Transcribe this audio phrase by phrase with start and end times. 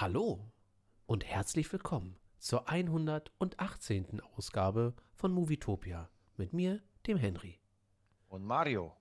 [0.00, 0.50] Hallo
[1.06, 4.20] und herzlich willkommen zur 118.
[4.36, 7.60] Ausgabe von Movietopia mit mir, dem Henry.
[8.28, 8.96] Und Mario.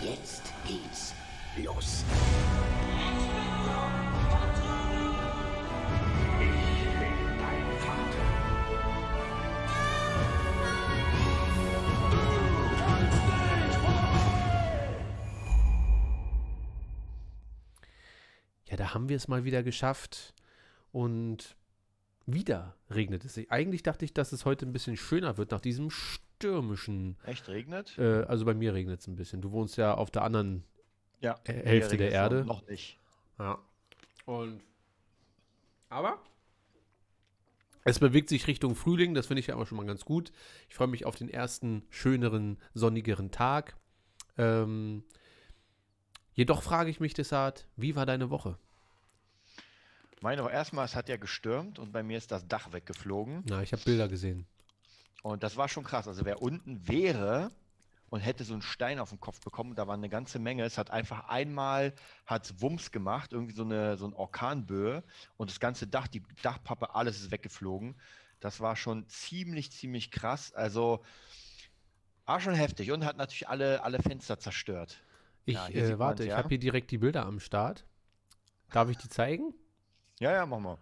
[0.00, 1.14] Jetzt geht's
[1.56, 2.04] los.
[18.90, 20.34] Da haben wir es mal wieder geschafft
[20.90, 21.56] und
[22.26, 23.38] wieder regnet es.
[23.48, 27.16] Eigentlich dachte ich, dass es heute ein bisschen schöner wird nach diesem stürmischen.
[27.24, 27.96] Echt regnet?
[27.98, 29.42] Äh, also bei mir regnet es ein bisschen.
[29.42, 30.64] Du wohnst ja auf der anderen
[31.20, 31.38] Ja.
[31.46, 32.44] Hälfte der Erde.
[32.44, 32.98] Noch nicht.
[33.38, 33.58] Ja.
[34.26, 34.60] Und.
[35.88, 36.18] Aber.
[37.84, 40.32] Es bewegt sich Richtung Frühling, das finde ich ja immer schon mal ganz gut.
[40.68, 43.76] Ich freue mich auf den ersten schöneren, sonnigeren Tag.
[44.36, 45.02] Ähm,
[46.34, 48.58] jedoch frage ich mich deshalb, wie war deine Woche?
[50.20, 53.42] Meine auch erstmal, es hat ja gestürmt und bei mir ist das Dach weggeflogen.
[53.46, 54.46] Na, ich habe Bilder gesehen.
[55.22, 56.08] Und das war schon krass.
[56.08, 57.50] Also wer unten wäre
[58.10, 60.64] und hätte so einen Stein auf den Kopf bekommen, da war eine ganze Menge.
[60.64, 61.94] Es hat einfach einmal
[62.26, 65.02] hat's Wumms gemacht, irgendwie so eine so ein Orkanböe
[65.36, 67.94] und das ganze Dach, die Dachpappe, alles ist weggeflogen.
[68.40, 70.52] Das war schon ziemlich, ziemlich krass.
[70.52, 71.02] Also
[72.26, 75.02] war schon heftig und hat natürlich alle, alle Fenster zerstört.
[75.46, 76.36] Ich Ja, äh, warte, man's, ich ja.
[76.36, 77.84] habe hier direkt die Bilder am Start.
[78.70, 79.54] Darf ich die zeigen?
[80.20, 80.78] Ja, ja, machen wir.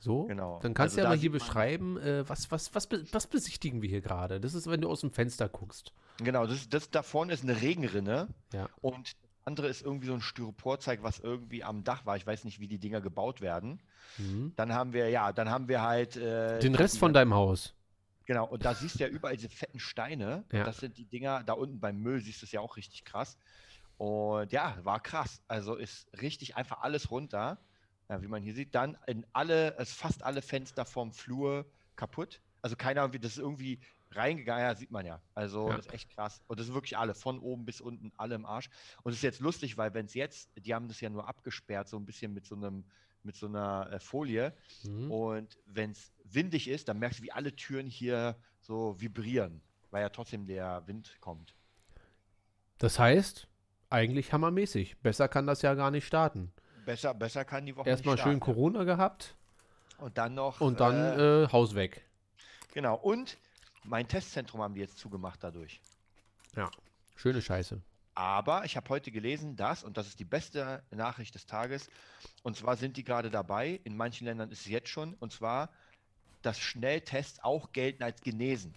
[0.00, 0.24] So?
[0.24, 0.58] Genau.
[0.60, 3.88] Dann kannst Also du ja mal hier beschreiben, äh, was, was, was, was besichtigen wir
[3.88, 4.40] hier gerade?
[4.40, 5.92] Das ist, wenn du aus dem Fenster guckst.
[6.18, 8.68] Genau, das, das da vorne ist eine Regenrinne Ja.
[8.80, 12.16] und das andere ist irgendwie so ein Styroporzeug, was irgendwie am Dach war.
[12.16, 13.80] Ich weiß nicht, wie die Dinger gebaut werden.
[14.18, 14.52] Mhm.
[14.56, 17.74] Dann haben wir, ja, dann haben wir halt äh, Den Rest von deinem Haus.
[18.26, 20.44] Genau, und da siehst du ja überall diese fetten Steine.
[20.50, 20.64] Ja.
[20.64, 23.36] Das sind die Dinger, da unten beim Müll siehst du es ja auch richtig krass.
[23.98, 25.42] Und ja, war krass.
[25.46, 27.58] Also ist richtig einfach alles runter.
[28.08, 31.64] Ja, wie man hier sieht, dann in alle, es fast alle Fenster vom Flur
[31.96, 32.40] kaputt.
[32.60, 35.20] Also keiner, wie das ist irgendwie reingegangen, ja, sieht man ja.
[35.34, 35.76] Also Ja.
[35.76, 36.42] das ist echt krass.
[36.46, 38.68] Und das ist wirklich alle, von oben bis unten, alle im Arsch.
[39.02, 41.88] Und es ist jetzt lustig, weil wenn es jetzt, die haben das ja nur abgesperrt,
[41.88, 42.84] so ein bisschen mit so einem,
[43.22, 44.52] mit so einer äh, Folie.
[44.84, 45.10] Mhm.
[45.10, 49.60] Und wenn es windig ist, dann merkst du, wie alle Türen hier so vibrieren,
[49.90, 51.54] weil ja trotzdem der Wind kommt.
[52.78, 53.48] Das heißt,
[53.90, 54.98] eigentlich hammermäßig.
[54.98, 56.52] Besser kann das ja gar nicht starten.
[56.84, 58.40] Besser, besser kann die Woche Erstmal schön.
[58.40, 59.34] Corona gehabt
[59.98, 60.60] Und dann noch.
[60.60, 62.04] und dann Äh, äh, Haus weg.
[62.72, 62.96] genau.
[62.96, 63.38] Und
[63.84, 65.80] mein Testzentrum haben die jetzt zugemacht dadurch.
[66.56, 66.70] Ja,
[67.16, 67.80] schöne Scheiße.
[68.16, 71.90] Aber ich habe heute gelesen, dass, und das ist die beste Nachricht des Tages,
[72.44, 75.68] und zwar sind die gerade dabei, in manchen Ländern ist es jetzt schon, und zwar,
[76.42, 78.72] dass Schnelltests auch gelten als genesen.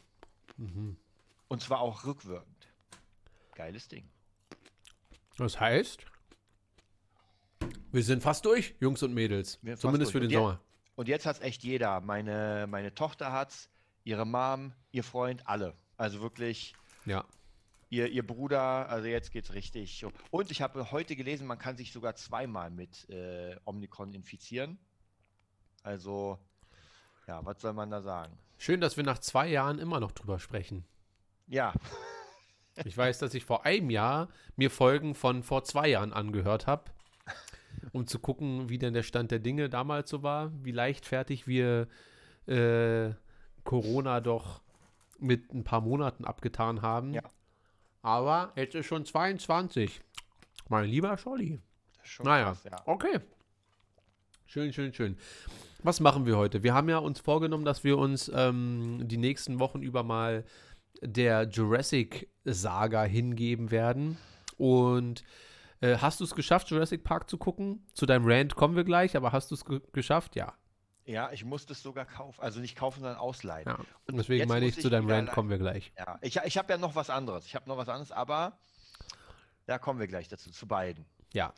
[0.57, 0.97] Mhm.
[1.50, 2.68] Und zwar auch rückwirkend.
[3.53, 4.09] Geiles Ding.
[5.38, 6.03] Das heißt,
[7.97, 9.59] wir sind fast durch, Jungs und Mädels.
[9.78, 10.62] Zumindest für den Und ja- Sommer.
[10.96, 12.00] Und jetzt hat es echt jeder.
[12.02, 13.69] Meine, meine Tochter hat's,
[14.03, 15.74] ihre Mom, ihr Freund, alle.
[15.97, 16.75] Also wirklich
[17.06, 17.25] Ja.
[17.90, 20.06] ihr, ihr Bruder, also jetzt geht's richtig.
[20.31, 24.78] Und ich habe heute gelesen, man kann sich sogar zweimal mit äh, Omnicron infizieren.
[25.84, 26.38] Also,
[27.28, 28.38] ja, was soll man da sagen?
[28.57, 30.86] Schön, dass wir nach zwei Jahren immer noch drüber sprechen.
[31.47, 31.74] Ja,
[32.86, 36.91] Ich weiß, dass ich vor einem Jahr mir Folgen von vor zwei Jahren angehört habe,
[37.94, 41.88] um zu gucken, wie denn der Stand der Dinge damals so war, wie leichtfertig wir
[42.48, 43.12] äh,
[43.64, 44.62] Corona doch
[45.20, 47.14] mit ein paar Monaten abgetan haben.
[47.14, 47.24] Ja.
[48.02, 50.02] Aber jetzt ist schon 22.
[50.70, 51.59] Mein lieber Scholli.
[52.03, 52.78] schon Naja, krass, ja.
[52.86, 53.20] okay.
[54.46, 55.18] Schön, schön, schön.
[55.84, 56.64] Was machen wir heute?
[56.64, 60.46] Wir haben ja uns vorgenommen, dass wir uns ähm, die nächsten Wochen über mal
[61.02, 64.18] der Jurassic-Saga hingeben werden.
[64.58, 65.24] Und
[65.82, 67.86] äh, hast du es geschafft, Jurassic Park zu gucken?
[67.94, 70.36] Zu deinem Rant kommen wir gleich, aber hast du es ge geschafft?
[70.36, 70.54] Ja.
[71.06, 72.42] Ja, ich musste es sogar kaufen.
[72.42, 73.66] Also nicht kaufen, sondern ausleihen.
[73.66, 73.80] ja.
[74.08, 75.94] Und Deswegen meine ich, zu deinem Rant kommen wir gleich.
[75.98, 77.46] Ja, ich, ich habe ja noch was anderes.
[77.46, 78.60] Ich habe noch was anderes, aber
[79.68, 81.06] da kommen wir gleich dazu, zu beiden.
[81.34, 81.54] Ja.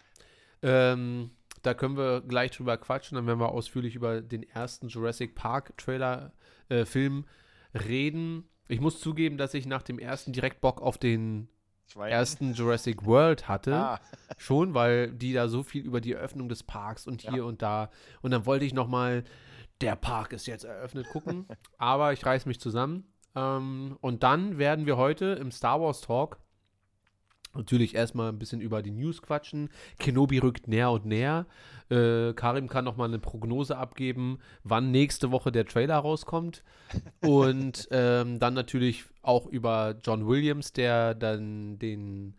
[0.61, 5.35] Ähm, da können wir gleich drüber quatschen, dann werden wir ausführlich über den ersten Jurassic
[5.35, 6.31] Park Trailer
[6.69, 7.25] äh, Film
[7.73, 8.47] reden.
[8.67, 11.49] Ich muss zugeben, dass ich nach dem ersten direkt Bock auf den
[11.91, 12.09] Zwei.
[12.09, 13.75] ersten Jurassic World hatte.
[13.75, 13.99] Ah,
[14.37, 17.43] Schon, weil die da so viel über die Eröffnung des Parks und hier Ja.
[17.43, 17.89] und da.
[18.21, 19.23] Und dann wollte ich noch mal,
[19.81, 21.47] der Park ist jetzt eröffnet, gucken.
[21.77, 23.05] Aber ich reiß mich zusammen.
[23.35, 26.37] Ähm, und dann werden wir heute im Star Wars Talk
[27.55, 29.69] natürlich erstmal ein bisschen über die News quatschen.
[29.97, 31.47] Kenobi rückt näher und näher.
[31.89, 36.63] Äh, Karim kann noch mal eine Prognose abgeben, wann nächste Woche der Trailer rauskommt.
[37.21, 42.35] Und ähm, dann natürlich auch über John Williams, der dann den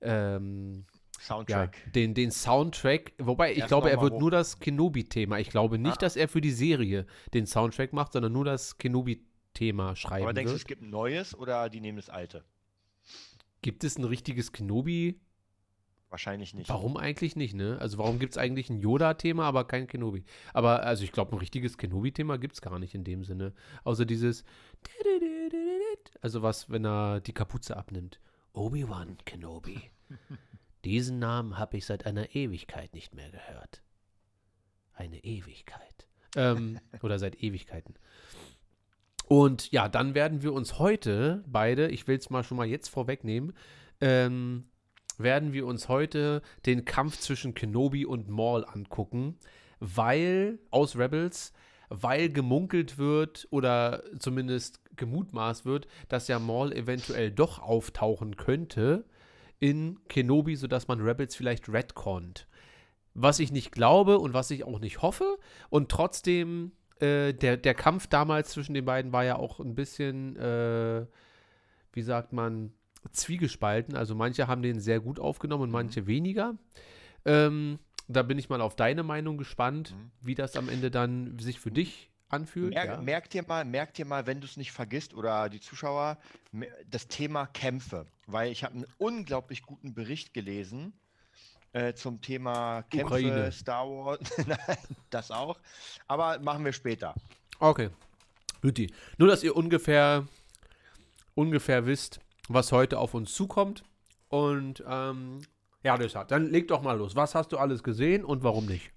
[0.00, 0.84] ähm,
[1.20, 1.76] Soundtrack.
[1.86, 4.20] Ja, den, den Soundtrack, wobei ich Erst glaube, er wird hoch.
[4.20, 5.38] nur das Kenobi-Thema.
[5.40, 6.00] Ich glaube nicht, Ah.
[6.00, 10.50] dass er für die Serie den Soundtrack macht, sondern nur das Kenobi-Thema schreiben Aber denkst
[10.50, 10.62] du, wird.
[10.62, 12.44] es gibt ein neues oder die nehmen das alte?
[13.62, 15.18] Gibt es ein richtiges Kenobi?
[16.08, 16.68] Wahrscheinlich nicht.
[16.68, 17.78] Warum eigentlich nicht, ne?
[17.80, 20.24] Also warum gibt es eigentlich ein Yoda-Thema, aber kein Kenobi?
[20.54, 23.52] Aber also ich glaube, ein richtiges Kenobi-Thema gibt es gar nicht in dem Sinne.
[23.82, 24.44] Außer dieses
[26.20, 28.20] also was, wenn er die Kapuze abnimmt.
[28.52, 29.80] Obi-Wan Kenobi.
[30.84, 33.82] Diesen Namen habe ich seit einer Ewigkeit nicht mehr gehört.
[34.94, 36.06] Eine Ewigkeit.
[36.36, 37.94] Ähm, oder seit Ewigkeiten.
[39.26, 42.88] Und ja, dann werden wir uns heute beide, ich will es mal schon mal jetzt
[42.88, 43.52] vorwegnehmen,
[44.00, 44.68] ähm,
[45.18, 49.36] werden wir uns heute den Kampf zwischen Kenobi und Maul angucken,
[49.80, 51.52] weil aus Rebels,
[51.88, 59.04] weil gemunkelt wird oder zumindest gemutmaßt wird, dass ja Maul eventuell doch auftauchen könnte
[59.58, 62.46] in Kenobi, sodass man Rebels vielleicht retconnt.
[63.14, 65.38] Was ich nicht glaube und was ich auch nicht hoffe.
[65.70, 70.36] Und trotzdem, äh, der, der Kampf damals zwischen den beiden war ja auch ein bisschen,
[70.36, 71.06] äh,
[71.92, 72.72] wie sagt man,
[73.12, 73.96] zwiegespalten.
[73.96, 76.56] Also manche haben den sehr gut aufgenommen und manche weniger.
[77.24, 77.78] Ähm,
[78.08, 80.10] da bin ich mal auf deine Meinung gespannt, Mhm.
[80.20, 82.74] wie das am Ende dann sich für dich anfühlt.
[82.74, 83.00] Merk, ja.
[83.00, 86.18] merk dir mal, merk dir mal, wenn du es nicht vergisst oder die Zuschauer,
[86.90, 88.06] das Thema Kämpfe.
[88.26, 90.92] Weil ich habe einen unglaublich guten Bericht gelesen
[91.72, 93.52] äh, zum Thema Kämpfe, Ukraine.
[93.52, 94.20] Star Wars.
[94.46, 94.78] Nein,
[95.10, 95.58] das auch.
[96.08, 97.14] Aber machen wir später.
[97.58, 97.90] Okay.
[98.62, 98.92] Guti.
[99.18, 100.26] Nur, dass ihr ungefähr,
[101.34, 103.84] ungefähr wisst, was heute auf uns zukommt.
[104.28, 105.40] Und ähm,
[105.82, 107.14] ja, deshalb, dann leg doch mal los.
[107.14, 108.90] Was hast du alles gesehen und warum nicht?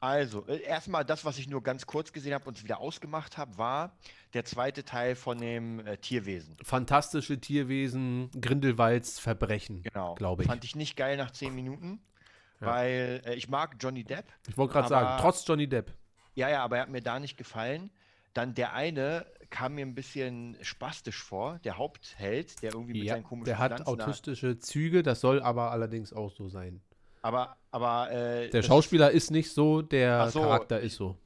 [0.00, 3.36] Also, äh, erstmal das, was ich nur ganz kurz gesehen habe und es wieder ausgemacht
[3.36, 3.96] habe, war
[4.32, 6.56] der zweite Teil von dem äh, Tierwesen.
[6.62, 10.14] Fantastische Tierwesen, Grindelwalds Verbrechen, Genau.
[10.14, 10.48] glaube ich.
[10.48, 12.00] Fand ich nicht geil nach zehn Minuten,
[12.60, 12.66] Ja.
[12.68, 14.26] weil äh, ich mag Johnny Depp.
[14.48, 15.92] Ich wollte gerade sagen, trotz Johnny Depp.
[16.34, 17.90] Ja, ja, aber er hat mir da nicht gefallen.
[18.34, 23.14] Dann der eine kam mir ein bisschen spastisch vor, der Hauptheld, der irgendwie mit Ja,
[23.14, 26.80] seinen komischen der hat autistische Züge, das soll aber allerdings auch so sein.
[27.22, 31.10] Aber, aber äh, Der das Schauspieler ist nicht so, der so, Charakter ist so.
[31.10, 31.18] Ist,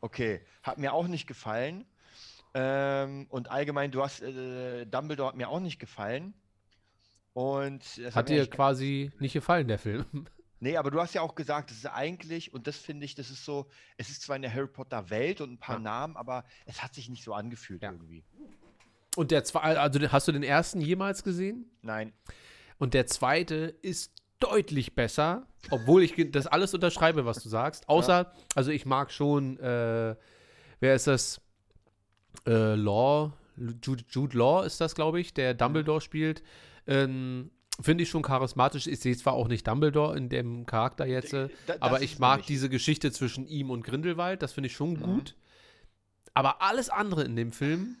[0.00, 1.84] okay, hat mir auch nicht gefallen.
[2.54, 6.34] Ähm, und allgemein, du hast äh, Dumbledore hat mir auch nicht gefallen.
[7.32, 10.04] Und das Hat mir dir quasi nicht gefallen, der Film?
[10.60, 13.28] Nee, aber du hast ja auch gesagt, es ist eigentlich, und das finde ich, das
[13.28, 13.66] ist so,
[13.98, 15.80] es ist zwar in der Harry Potter Welt und ein paar Ja.
[15.82, 17.90] Namen, aber es hat sich nicht so angefühlt Ja.
[17.92, 18.24] irgendwie.
[19.14, 21.66] Und der zweite, also hast du den ersten jemals gesehen?
[21.82, 22.14] Nein.
[22.78, 24.12] Und der zweite ist
[24.44, 27.88] deutlich besser, obwohl ich das alles unterschreibe, was du sagst.
[27.88, 30.14] Außer, also ich mag schon, äh,
[30.80, 31.40] wer ist das?
[32.46, 36.42] Äh, Law, Jude, Jude Law ist das, glaube ich, der Dumbledore spielt.
[36.86, 37.50] Ähm,
[37.80, 38.86] Finde ich schon charismatisch.
[38.86, 42.18] Ich sehe zwar auch nicht Dumbledore in dem Charakter jetzt, äh, Da- das aber ich
[42.20, 44.42] mag diese Geschichte zwischen ihm und Grindelwald.
[44.42, 45.00] Das finde ich schon Mhm.
[45.02, 45.34] gut.
[46.34, 47.96] Aber alles andere in dem Film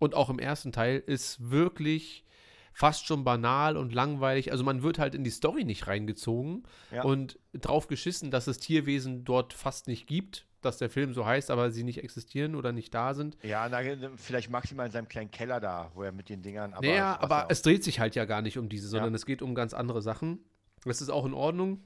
[0.00, 2.24] und auch im ersten Teil ist wirklich
[2.74, 4.50] fast schon banal und langweilig.
[4.52, 7.02] Also man wird halt in die Story nicht reingezogen Ja.
[7.04, 11.50] und drauf geschissen, dass es Tierwesen dort fast nicht gibt, dass der Film so heißt,
[11.50, 13.36] aber sie nicht existieren oder nicht da sind.
[13.42, 13.80] Ja, na,
[14.16, 16.72] vielleicht maximal in seinem kleinen Keller da, wo er mit den Dingern.
[16.72, 19.16] Aber naja, aber es dreht sich halt ja gar nicht um diese, sondern Ja.
[19.16, 20.38] es geht um ganz andere Sachen.
[20.84, 21.82] Das ist auch in Ordnung.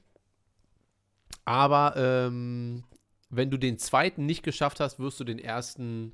[1.44, 2.84] Aber ähm,
[3.30, 6.12] wenn du den zweiten nicht geschafft hast, wirst du den ersten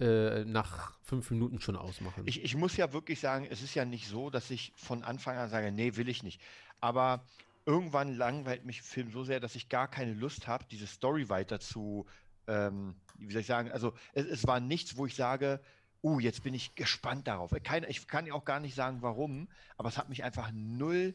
[0.00, 2.22] äh, nach fünf Minuten schon ausmachen.
[2.26, 5.36] Ich, ich muss ja wirklich sagen, es ist ja nicht so, dass ich von Anfang
[5.36, 6.40] an sage, nee, will ich nicht.
[6.80, 7.24] Aber
[7.66, 11.60] irgendwann langweilt mich Film so sehr, dass ich gar keine Lust habe, diese Story weiter
[11.60, 12.06] zu,
[12.46, 15.60] ähm, wie soll ich sagen, also es, es war nichts, wo ich sage,
[16.02, 17.52] uh, jetzt bin ich gespannt darauf.
[17.62, 21.14] Kein, ich kann ja auch gar nicht sagen, warum, aber es hat mich einfach null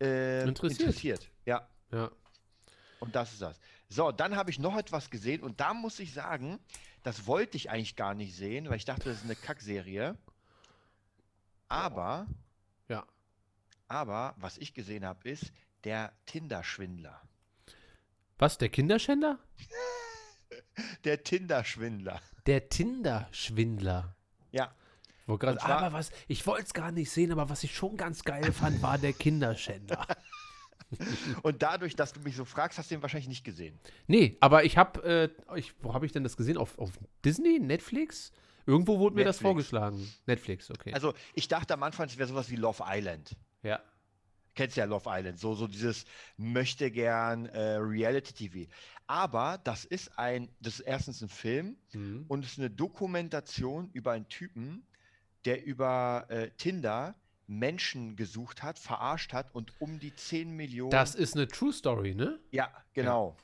[0.00, 0.80] äh, Interessiert.
[0.80, 1.30] interessiert.
[1.46, 2.10] Ja, ja.
[3.00, 3.58] Und das ist das.
[3.88, 6.58] So, dann habe ich noch etwas gesehen und da muss ich sagen,
[7.02, 10.16] das wollte ich eigentlich gar nicht sehen, weil ich dachte, das ist eine Kackserie.
[11.68, 12.26] Aber,
[12.88, 13.06] Ja.
[13.88, 15.52] aber, was ich gesehen habe, ist
[15.84, 17.20] der Tinder-Schwindler.
[18.38, 19.38] Was, der Kinderschänder?
[21.04, 22.20] Der Tinder-Schwindler.
[22.46, 24.14] Der Tinder-Schwindler.
[24.52, 24.72] Ja,
[25.26, 28.22] Wollte grad- aber was, ich wollte es gar nicht sehen, aber was ich schon ganz
[28.22, 30.06] geil fand, war der Kinderschänder.
[31.42, 33.78] und dadurch, dass du mich so fragst, hast du ihn wahrscheinlich nicht gesehen.
[34.06, 36.56] nee, aber ich habe, äh, ich, wo habe ich denn das gesehen?
[36.56, 36.92] Auf, auf
[37.24, 37.58] Disney?
[37.58, 38.32] Netflix?
[38.66, 39.42] Irgendwo wurde mir das Netflix.
[39.42, 40.12] vorgeschlagen.
[40.26, 40.92] Netflix, okay.
[40.92, 43.36] Also, ich dachte am Anfang, es wäre sowas wie Love Island.
[43.62, 43.80] ja.
[44.54, 46.04] Kennst ja Love Island, so, so dieses
[46.36, 48.68] möchte gern äh, Reality-TV.
[49.06, 52.24] Aber das ist ein, das ist erstens ein Film, Mhm.
[52.26, 54.84] und es ist eine Dokumentation über einen Typen,
[55.44, 57.14] der über äh, Tinder
[57.48, 60.90] Menschen gesucht hat, verarscht hat und um die 10 Millionen.
[60.90, 62.38] Das ist eine True Story, ne?
[62.52, 63.36] Ja, genau.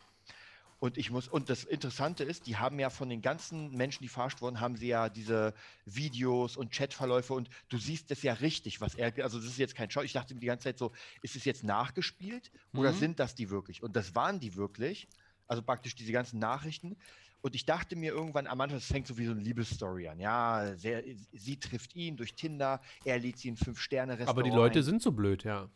[0.78, 4.08] Und ich muss, und das Interessante ist, die haben ja von den ganzen Menschen, die
[4.08, 5.54] verarscht wurden, haben sie ja diese
[5.86, 9.74] Videos und Chatverläufe und du siehst das ja richtig, was er, also das ist jetzt
[9.74, 10.02] kein Schau.
[10.02, 10.92] Ich dachte mir die ganze Zeit so,
[11.22, 12.96] ist es jetzt nachgespielt oder Mhm.
[12.96, 13.82] sind das die wirklich?
[13.82, 15.08] Und das waren die wirklich.
[15.46, 16.96] Also praktisch diese ganzen Nachrichten.
[17.44, 20.18] Und ich dachte mir irgendwann am Anfang, es fängt so wie so eine Liebesstory an.
[20.18, 24.30] Ja, sehr, sie trifft ihn durch Tinder, er lädt sie in Fünf-Sterne-Restaurant.
[24.30, 24.82] Aber die Leute ein.
[24.82, 25.68] sind so blöd, ja.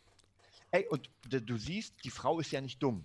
[0.71, 3.05] Ey, und du siehst, die Frau ist ja nicht dumm.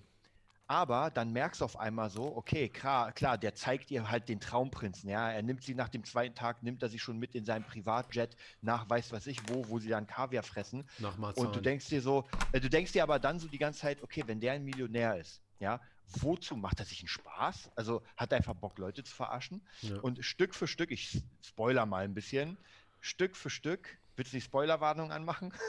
[0.66, 4.40] Aber dann merkst du auf einmal so, okay, klar, klar, der zeigt ihr halt den
[4.40, 5.30] Traumprinzen, ja.
[5.30, 8.38] Er nimmt sie nach dem zweiten Tag, nimmt er sie schon mit in seinem Privatjet
[8.62, 10.88] nach weiß was ich wo, wo sie dann Kaviar fressen.
[11.00, 11.48] Nach Marzahn.
[11.48, 14.02] Und du denkst dir so, äh, du denkst dir aber dann so die ganze Zeit,
[14.02, 17.72] okay, wenn der ein Millionär ist, ja, wozu macht er sich einen Spaß?
[17.76, 19.62] Also hat er einfach Bock, Leute zu verarschen?
[19.82, 19.98] Ja.
[20.00, 22.58] Und Stück für Stück, ich spoiler mal ein bisschen,
[23.02, 25.54] Stück für Stück, willst du die Spoilerwarnung anmachen?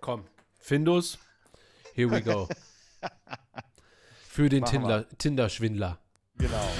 [0.00, 0.24] Komm,
[0.58, 1.18] Findus,
[1.94, 2.48] here we go.
[4.28, 4.70] Für den wir.
[4.70, 5.98] Tinder- Tinder-Schwindler.
[6.36, 6.70] Genau.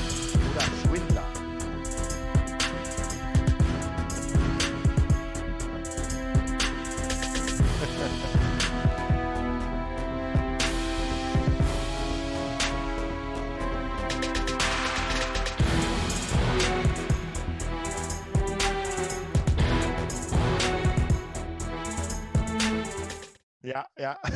[24.07, 24.21] Ja.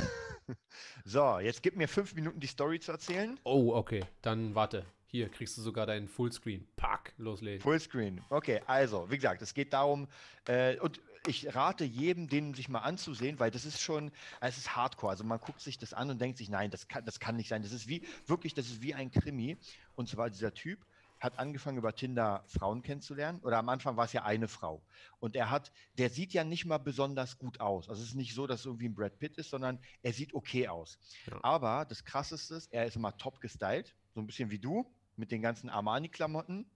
[1.05, 3.39] So, jetzt gib mir fünf Minuten die Story zu erzählen.
[3.45, 4.05] Oh, okay.
[4.21, 4.85] Dann warte.
[5.07, 6.67] Hier kriegst du sogar deinen Fullscreen.
[6.75, 7.61] Pack, loslegen.
[7.61, 8.21] Fullscreen.
[8.31, 10.09] Okay, also, wie gesagt, es geht darum,
[10.47, 14.11] äh, und ich rate jedem, den sich mal anzusehen, weil das ist schon,
[14.41, 15.13] es ist hardcore.
[15.13, 17.49] Also man guckt sich das an und denkt sich, nein, das kann, das kann nicht
[17.49, 17.63] sein.
[17.63, 19.57] Das ist wie, wirklich, das ist wie ein Krimi.
[19.95, 20.85] Und zwar dieser Typ
[21.21, 23.41] hat angefangen über Tinder Frauen kennenzulernen.
[23.41, 24.83] Oder am Anfang war es ja eine Frau.
[25.21, 27.89] Und er hat, der sieht ja nicht mal besonders gut aus.
[27.89, 30.35] Also es ist nicht so, dass es irgendwie ein Brad Pitt ist, sondern er sieht
[30.35, 30.99] okay aus.
[31.31, 31.39] Ja.
[31.43, 33.95] Aber das krasseste ist, er ist immer top gestylt.
[34.15, 36.67] So ein bisschen wie du, mit den ganzen Armani-Klamotten.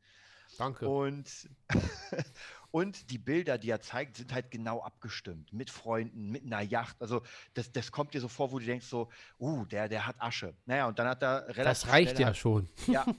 [0.58, 0.86] Danke.
[0.86, 1.48] Und,
[2.70, 5.54] und die Bilder, die er zeigt, sind halt genau abgestimmt.
[5.54, 7.00] Mit Freunden, mit einer Yacht.
[7.00, 7.22] Also
[7.54, 9.08] das, das kommt dir so vor, wo du denkst so,
[9.40, 10.54] uh, der, der hat Asche.
[10.66, 12.68] Naja, und dann hat er relativ das reicht ja schon.
[12.86, 13.06] ja.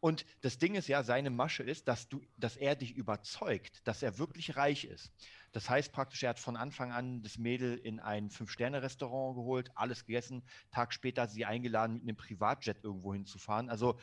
[0.00, 4.02] Und das Ding ist ja, seine Masche ist, dass du, dass er dich überzeugt, dass
[4.02, 5.10] er wirklich reich ist.
[5.52, 10.04] Das heißt praktisch, er hat von Anfang an das Mädel in ein Fünf-Sterne-Restaurant geholt, alles
[10.04, 10.42] gegessen.
[10.70, 13.70] Tag später hat sie eingeladen, mit einem Privatjet irgendwo hinzufahren.
[13.70, 13.98] Also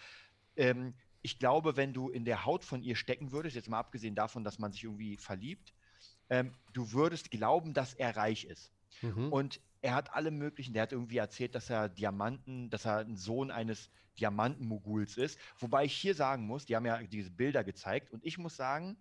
[0.56, 4.16] ähm, ich glaube, wenn du in der Haut von ihr stecken würdest, jetzt mal abgesehen
[4.16, 5.74] davon, dass man sich irgendwie verliebt,
[6.30, 8.72] ähm, du würdest glauben, dass er reich ist.
[9.02, 9.32] Mhm.
[9.32, 13.18] Und er hat alle möglichen, der hat irgendwie erzählt, dass er Diamanten, dass er ein
[13.18, 15.38] Sohn eines Diamantenmoguls ist.
[15.60, 18.98] Wobei ich hier sagen muss, die haben ja diese Bilder gezeigt und ich muss sagen,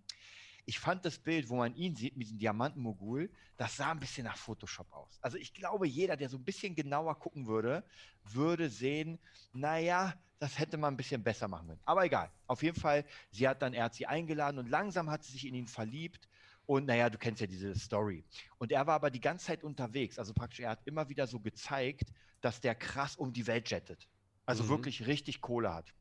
[0.65, 4.25] ich fand das Bild, wo man ihn sieht mit diesem Diamantenmogul, das sah ein bisschen
[4.25, 5.19] nach Photoshop aus.
[5.21, 7.83] Also ich glaube, jeder, der so ein bisschen genauer gucken würde,
[8.25, 9.19] würde sehen,
[9.53, 11.81] naja, das hätte man ein bisschen besser machen können.
[11.85, 12.29] Aber egal.
[12.47, 15.47] Auf jeden Fall, sie hat dann, er hat sie eingeladen und langsam hat sie sich
[15.47, 16.27] in ihn verliebt.
[16.65, 18.23] Und naja, du kennst ja diese Story.
[18.57, 20.17] Und er war aber die ganze Zeit unterwegs.
[20.17, 24.07] Also praktisch, er hat immer wieder so gezeigt, dass der krass um die Welt jettet.
[24.45, 24.69] Also Mhm.
[24.69, 25.93] wirklich richtig Kohle hat.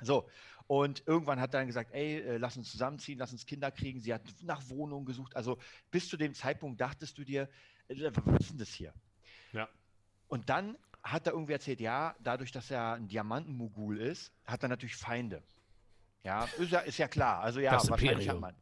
[0.00, 0.28] So,
[0.66, 4.00] und irgendwann hat er dann gesagt, ey, äh, lass uns zusammenziehen, lass uns Kinder kriegen.
[4.00, 5.36] Sie hat nach Wohnungen gesucht.
[5.36, 5.58] Also
[5.90, 7.48] bis zu dem Zeitpunkt dachtest du dir,
[7.88, 8.92] äh, was ist denn das hier?
[9.52, 9.68] Ja.
[10.28, 14.68] Und dann hat er irgendwie erzählt, ja, dadurch, dass er ein Diamantenmogul ist, hat er
[14.70, 15.42] natürlich Feinde.
[16.24, 17.40] Ja, ist ja, ist ja klar.
[17.42, 18.40] Also ja, Das wahrscheinlich hat Imperium.
[18.40, 18.54] man.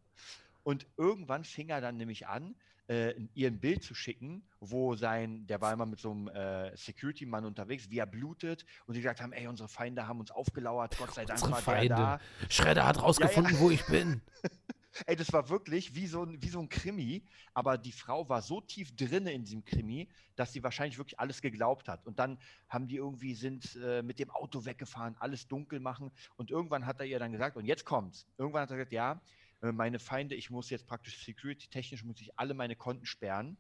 [0.63, 2.55] Und irgendwann fing er dann nämlich an,
[2.89, 6.77] äh, ihr ein Bild zu schicken, wo sein, der war immer mit so einem äh,
[6.77, 10.99] Security-Mann unterwegs, wie er blutet und die gesagt haben, ey, unsere Feinde haben uns aufgelauert,
[10.99, 11.95] Gott sei Dank Unsere war Feinde.
[11.95, 12.21] da.
[12.49, 14.21] Schredder hat rausgefunden, wo ich bin.
[15.07, 17.23] Ey, das war wirklich wie so, ein, wie so ein Krimi,
[17.55, 21.41] aber die Frau war so tief drinne in diesem Krimi, dass sie wahrscheinlich wirklich alles
[21.41, 22.05] geglaubt hat.
[22.07, 22.39] Und dann
[22.69, 26.99] haben die irgendwie, sind äh, mit dem Auto weggefahren, alles dunkel machen und irgendwann hat
[26.99, 28.27] er ihr dann gesagt, und jetzt kommt's.
[28.37, 29.21] Irgendwann hat er gesagt, ja,
[29.63, 33.57] äh, meine Feinde, ich muss jetzt praktisch security-technisch, muss ich alle meine Konten sperren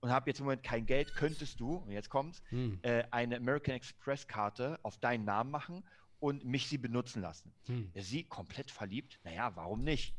[0.00, 2.78] und habe jetzt im Moment kein Geld, könntest du, und jetzt kommt's, Hm.
[2.82, 5.84] äh, eine American Express-Karte auf deinen Namen machen
[6.20, 7.52] und mich sie benutzen lassen.
[7.66, 7.90] Hm.
[7.94, 9.20] Sie komplett verliebt?
[9.24, 10.14] Naja, warum nicht?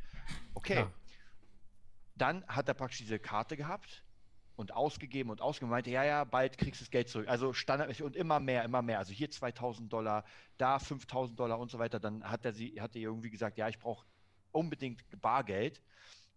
[0.54, 0.74] Okay.
[0.74, 0.94] Klar.
[2.16, 4.04] Dann hat er praktisch diese Karte gehabt
[4.58, 5.72] und ausgegeben und ausgegeben.
[5.72, 7.30] Meinte, ja, ja, bald kriegst du das Geld zurück.
[7.30, 9.00] Also standardmäßig und immer mehr, immer mehr.
[9.00, 10.26] Also hier 2000 Dollar,
[10.58, 12.00] da 5000 Dollar und so weiter.
[12.00, 14.06] Dann hat er sie, hat er irgendwie gesagt, ja, ich brauche
[14.52, 15.82] unbedingt Bargeld.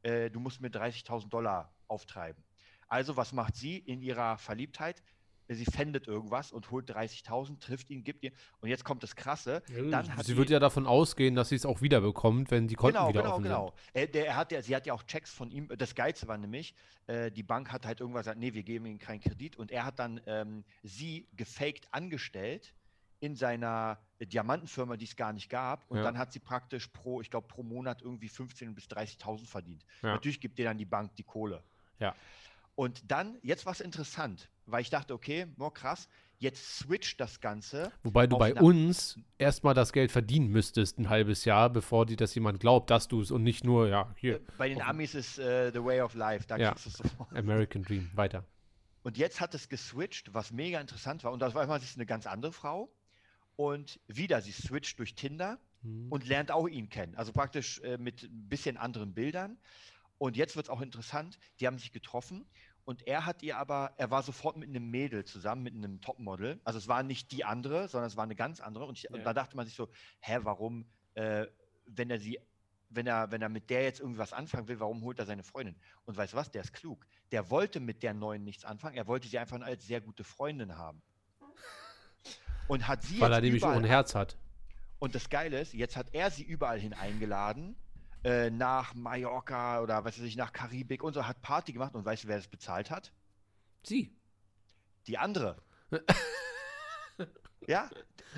[0.02, 2.42] Äh, du musst mir 30.000 Dollar auftreiben.
[2.88, 5.02] Also was macht sie in ihrer Verliebtheit?
[5.54, 8.32] sie fändet irgendwas und holt 30.000, trifft ihn, gibt ihn.
[8.60, 9.62] Und jetzt kommt das Krasse.
[9.90, 12.96] Dann hat sie wird ja davon ausgehen, dass sie es auch wiederbekommt, wenn die Konten
[12.96, 13.74] genau, wieder genau, offen genau.
[13.92, 15.68] Er, der, er hat ja, sie hat ja auch Checks von ihm.
[15.76, 16.74] Das Geilste war nämlich,
[17.06, 19.56] äh, die Bank hat halt irgendwas gesagt, nee, wir geben ihm keinen Kredit.
[19.56, 22.74] Und er hat dann ähm, sie gefaked angestellt
[23.22, 25.88] in seiner äh, Diamantenfirma, die es gar nicht gab.
[25.88, 26.02] Und Ja.
[26.02, 29.86] dann hat sie praktisch pro, ich glaube, pro Monat irgendwie 15.000 bis 30.000 verdient.
[30.02, 30.10] Ja.
[30.14, 31.62] Natürlich gibt dir dann die Bank die Kohle.
[32.00, 32.16] Ja.
[32.74, 37.40] Und dann, jetzt war es interessant, weil ich dachte, okay, boah, krass, jetzt switcht das
[37.40, 37.92] Ganze.
[38.02, 42.34] Wobei du bei uns erstmal das Geld verdienen müsstest, ein halbes Jahr, bevor dir das
[42.34, 45.70] jemand glaubt, dass du es und nicht nur, ja, hier, Bei den Amis ist äh,
[45.72, 46.70] the way of life, da Ja.
[46.70, 47.32] kriegst du es sofort.
[47.36, 48.44] American Dream, weiter.
[49.04, 51.32] Und jetzt hat es geswitcht, was mega interessant war.
[51.32, 52.90] Und das war mal, sie ist eine ganz andere Frau.
[53.56, 56.10] Und wieder, sie switcht durch Tinder Hm.
[56.10, 57.16] und lernt auch ihn kennen.
[57.16, 59.58] Also praktisch äh, mit ein bisschen anderen Bildern.
[60.18, 62.46] Und jetzt wird es auch interessant, die haben sich getroffen
[62.84, 66.60] und er hat ihr aber, er war sofort mit einem Mädel zusammen, mit einem Topmodel.
[66.64, 68.86] Also es war nicht die andere, sondern es war eine ganz andere.
[68.86, 69.24] Und, ich, und Ja.
[69.24, 69.88] da dachte man sich so,
[70.20, 71.46] hä, warum, äh,
[71.86, 72.38] wenn er sie,
[72.88, 75.76] wenn er, wenn er mit der jetzt irgendwas anfangen will, warum holt er seine Freundin?
[76.04, 77.06] Und weißt du was, der ist klug.
[77.32, 80.76] Der wollte mit der neuen nichts anfangen, er wollte sie einfach als sehr gute Freundin
[80.76, 81.02] haben.
[82.68, 84.36] Und hat sie Weil er nämlich ein Herz hat.
[84.98, 87.76] und das Geile ist, jetzt hat er sie überall hin eingeladen,
[88.24, 92.04] äh, nach Mallorca oder was weiß ich, nach Karibik und so, hat Party gemacht und
[92.04, 93.12] weißt du, wer das bezahlt hat?
[93.82, 94.16] Sie.
[95.06, 95.56] Die andere.
[97.68, 97.88] ja,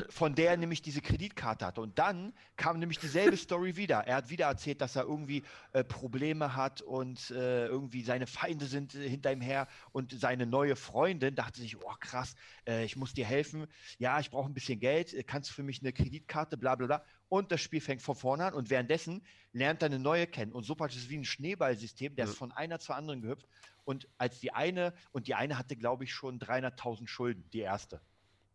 [0.08, 1.80] von der er nämlich diese Kreditkarte hatte.
[1.80, 4.00] Und dann kam nämlich dieselbe Story wieder.
[4.00, 8.66] Er hat wieder erzählt, dass er irgendwie äh, Probleme hat und äh, irgendwie seine Feinde
[8.66, 9.68] sind äh, hinter ihm her.
[9.92, 12.34] Und seine neue Freundin dachte sich, oh krass,
[12.66, 13.66] äh, ich muss dir helfen.
[13.98, 15.14] Ja, ich brauche ein bisschen Geld.
[15.14, 17.04] Äh, Kannst du für mich eine Kreditkarte, bla bla bla.
[17.28, 18.54] Und das Spiel fängt von vorne an.
[18.54, 20.52] Und währenddessen lernt er eine neue kennen.
[20.52, 22.30] Und so praktisch ist es wie ein Schneeballsystem, der Ja.
[22.32, 23.46] ist von einer zur anderen gehüpft.
[23.84, 28.00] Und als die eine, und die eine hatte, glaube ich, schon 300.000 Schulden, die erste.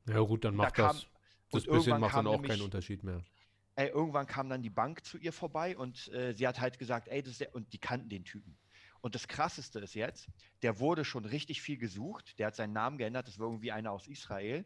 [0.10, 1.12] Ja gut, dann Da macht kam- das, und
[1.52, 3.22] das bisschen irgendwann macht dann auch nämlich- keinen Unterschied mehr.
[3.76, 7.08] Ey, irgendwann kam dann die Bank zu ihr vorbei und äh, sie hat halt gesagt,
[7.08, 8.58] ey, das ist der, und die kannten den Typen.
[9.02, 10.28] Und das Krasseste ist jetzt,
[10.62, 13.92] der wurde schon richtig viel gesucht, der hat seinen Namen geändert, das war irgendwie einer
[13.94, 14.66] aus Israel.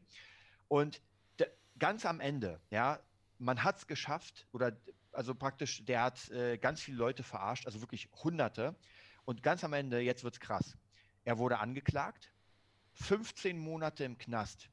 [0.68, 1.00] Und
[1.38, 3.00] der, ganz am Ende, ja,
[3.38, 4.76] man hat es geschafft, oder
[5.12, 8.76] also praktisch, der hat äh, ganz viele Leute verarscht, also wirklich Hunderte.
[9.26, 10.76] Und ganz am Ende, jetzt wird's krass.
[11.24, 12.32] Er wurde angeklagt,
[12.94, 14.70] 15 Monate im Knast.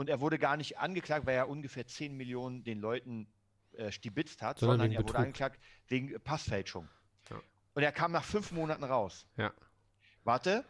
[0.00, 3.26] Und er wurde gar nicht angeklagt, weil er ungefähr 10 Millionen den Leuten
[3.72, 6.88] äh, stibitzt hat, Sondern sondern er wurde angeklagt wegen Passfälschung.
[7.28, 7.36] Ja.
[7.74, 9.26] Und er kam nach fünf Monaten raus.
[9.36, 9.52] Ja.
[10.24, 10.64] Warte,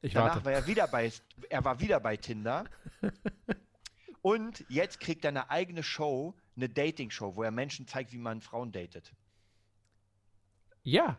[0.00, 0.44] Ich danach warte.
[0.44, 1.10] war er wieder bei,
[1.50, 2.66] er war wieder bei Tinder.
[4.22, 8.40] Und jetzt kriegt er eine eigene Show, eine Dating-Show, wo er Menschen zeigt, wie man
[8.40, 9.12] Frauen datet.
[10.84, 11.18] Ja,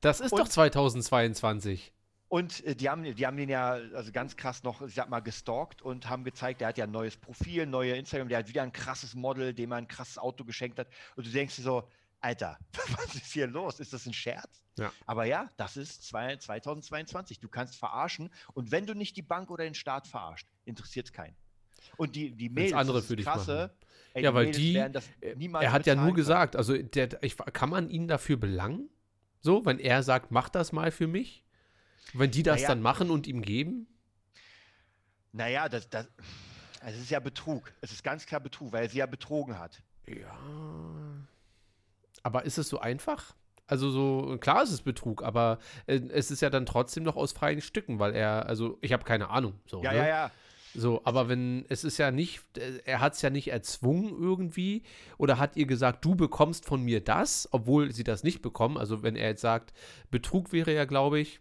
[0.00, 1.92] das ist Und- doch 2022.
[2.28, 5.20] Und äh, die haben, die haben den ja also ganz krass noch, ich sag mal,
[5.20, 8.62] gestalkt und haben gezeigt, der hat ja ein neues Profil, neue Instagram, der hat wieder
[8.62, 10.88] ein krasses Model, dem er ein krasses Auto geschenkt hat.
[11.16, 11.88] Und du denkst dir so,
[12.20, 12.58] Alter,
[12.96, 13.80] was ist hier los?
[13.80, 14.62] Ist das ein Scherz?
[14.78, 14.92] Ja.
[15.06, 17.40] Aber ja, das ist zwei, 2022.
[17.40, 18.30] Du kannst verarschen.
[18.54, 21.34] Und wenn du nicht die Bank oder den Staat verarscht, interessiert es keinen.
[21.96, 23.74] Und die, die Mädels, andere das ist für dich krasse,
[24.14, 24.76] ey, Ja, die weil die-
[25.20, 28.88] Äh, Er hat ja nur gesagt, also der, ich, kann man ihn dafür belangen?
[29.40, 31.44] So, wenn er sagt, mach das mal für mich?
[32.14, 32.68] Wenn die das Naja.
[32.68, 33.86] dann machen und ihm geben?
[35.32, 36.08] Naja, das, das,
[36.84, 37.72] es ist ja Betrug.
[37.80, 39.82] Es ist ganz klar Betrug, weil er sie ja betrogen hat.
[40.06, 40.38] Ja.
[42.22, 43.34] Aber ist es so einfach?
[43.66, 47.32] Also so, klar ist es Betrug, aber äh, es ist ja dann trotzdem noch aus
[47.32, 49.60] freien Stücken, weil er, also ich habe keine Ahnung.
[49.66, 49.98] So, Ja, ne?
[49.98, 50.30] ja, ja.
[50.74, 54.82] So, aber wenn, es ist ja nicht, äh, er hat es ja nicht erzwungen irgendwie
[55.18, 58.78] oder hat ihr gesagt, du bekommst von mir das, obwohl sie das nicht bekommen.
[58.78, 59.74] Also wenn er jetzt sagt,
[60.10, 61.40] Betrug wäre ja, glaube ich,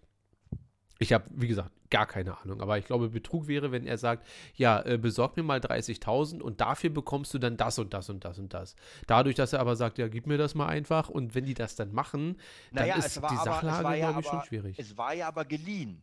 [0.99, 4.27] ich habe, wie gesagt, gar keine Ahnung, aber ich glaube, Betrug wäre, wenn er sagt,
[4.55, 8.25] ja, äh, besorg mir mal 30.000 und dafür bekommst du dann das und das und
[8.25, 8.75] das und das.
[9.05, 11.75] Dadurch, dass er aber sagt, ja, gib mir das mal einfach und wenn die das
[11.75, 12.37] dann machen,
[12.71, 14.79] dann Naja, ist es war die aber, Sachlage, ja glaube ich, aber, schon schwierig.
[14.79, 16.01] Es war ja aber geliehen.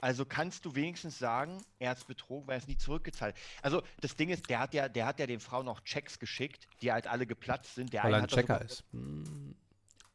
[0.00, 3.42] Also kannst du wenigstens sagen, er hat es betrogen, weil er es nie zurückgezahlt hat.
[3.62, 6.68] Also das Ding ist, der hat ja, der hat ja den Frauen auch Checks geschickt,
[6.82, 7.92] die halt alle geplatzt sind.
[7.92, 8.84] Der weil er ein Checker ist.
[8.92, 9.54] Hm.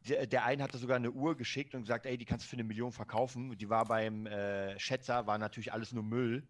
[0.07, 2.55] Der, der eine hatte sogar eine Uhr geschickt und gesagt, ey, die kannst du für
[2.55, 3.55] eine Million verkaufen.
[3.57, 6.47] Die war beim äh, Schätzer, war natürlich alles nur Müll.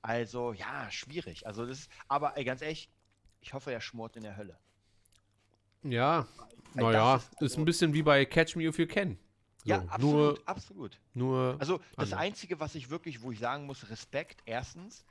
[0.00, 1.46] Also ja, schwierig.
[1.46, 2.88] Also das ist, aber ey, ganz ehrlich,
[3.40, 4.58] ich hoffe, er schmort in der Hölle.
[5.82, 6.26] Ja,
[6.74, 9.18] naja, das ist, ist ein bisschen wie bei Catch Me If You Can.
[9.64, 11.00] So, ja, absolut, Nur, absolut.
[11.14, 12.20] nur Also das anders.
[12.20, 15.04] Einzige, was ich wirklich, wo ich sagen muss, Respekt, erstens,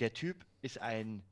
[0.00, 1.22] der Typ ist ein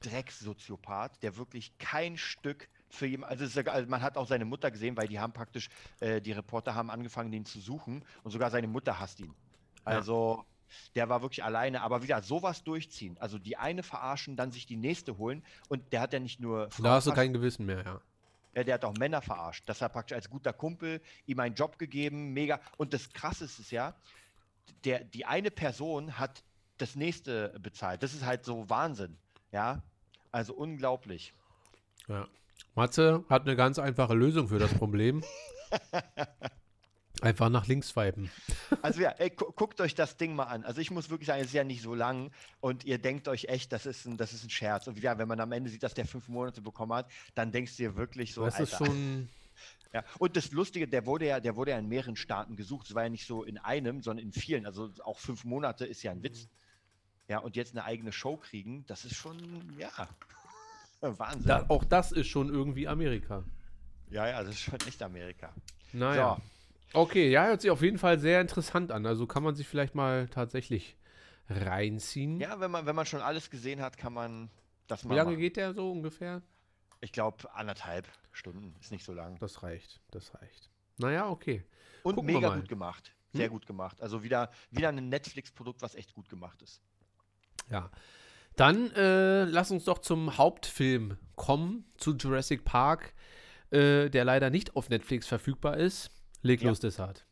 [0.00, 4.44] Drecksoziopath, der wirklich kein Stück für jemanden, also, ist ja- also man hat auch seine
[4.44, 5.68] Mutter gesehen, weil die haben praktisch,
[6.00, 9.34] äh, die Reporter haben angefangen, den zu suchen und sogar seine Mutter hasst ihn.
[9.84, 10.44] Also
[10.94, 13.16] Der war wirklich alleine, aber wieder sowas durchziehen.
[13.18, 15.42] Also die eine verarschen, dann sich die nächste holen.
[15.68, 18.00] Und der hat ja nicht nur Da hast du kein Gewissen mehr, ja.
[18.54, 19.64] ja, der hat auch Männer verarscht.
[19.68, 22.60] Das hat praktisch als guter Kumpel ihm einen Job gegeben, mega.
[22.76, 23.96] Und das Krasse ist es ja,
[24.84, 26.44] der, die eine Person hat
[26.78, 28.04] das nächste bezahlt.
[28.04, 29.18] Das ist halt so Wahnsinn.
[29.50, 29.82] Ja,
[30.30, 31.34] also unglaublich.
[32.06, 32.28] ja.
[32.74, 35.22] Matze hat eine ganz einfache Lösung für das Problem.
[37.20, 38.30] Einfach nach links swipen.
[38.80, 40.64] Also ja, ey, gu guckt euch das Ding mal an.
[40.64, 43.44] Also ich muss wirklich sagen, es ist ja nicht so lang und ihr denkt euch
[43.44, 44.86] echt, das ist ein, das ist ein Scherz.
[44.86, 47.76] Und ja, wenn man am Ende sieht, dass der fünf Monate bekommen hat, dann denkst
[47.76, 48.86] du dir wirklich so, das ist Alter.
[48.86, 49.28] schon.
[49.92, 50.04] Ja.
[50.20, 52.86] Und das Lustige, der wurde ja, der wurde ja in mehreren Staaten gesucht.
[52.88, 54.64] Es war ja nicht so in einem, sondern in vielen.
[54.64, 56.48] Also auch fünf Monate ist ja ein Witz.
[57.26, 59.90] Ja, und jetzt eine eigene Show kriegen, das ist schon, ja,
[61.18, 61.46] Wahnsinn.
[61.46, 63.44] Da, auch das ist schon irgendwie Amerika.
[64.10, 65.52] Ja, ja, das ist schon echt Amerika.
[65.92, 66.38] Naja.
[66.92, 69.06] Okay, ja, hört sich auf jeden Fall sehr interessant an.
[69.06, 70.96] Also kann man sich vielleicht mal tatsächlich
[71.48, 72.40] reinziehen.
[72.40, 74.50] Ja, wenn man, wenn man schon alles gesehen hat, kann man
[74.88, 75.40] das Wie mal lange machen.
[75.40, 76.42] geht der so ungefähr?
[77.00, 79.38] Ich glaube, anderthalb Stunden ist nicht so lang.
[79.38, 80.70] Das reicht, das reicht.
[80.98, 81.64] Naja, okay.
[82.02, 83.14] Und Gucken mega gut gemacht.
[83.32, 83.52] Sehr Hm?
[83.52, 84.00] gut gemacht.
[84.02, 86.80] Also wieder, wieder ein Netflix-Produkt, was echt gut gemacht ist.
[87.70, 87.88] Ja.
[88.56, 93.14] Dann äh, lass uns doch zum Hauptfilm kommen, zu Jurassic Park,
[93.70, 96.10] äh, der leider nicht auf Netflix verfügbar ist.
[96.42, 96.68] Leg Ja.
[96.68, 97.26] los, Desart.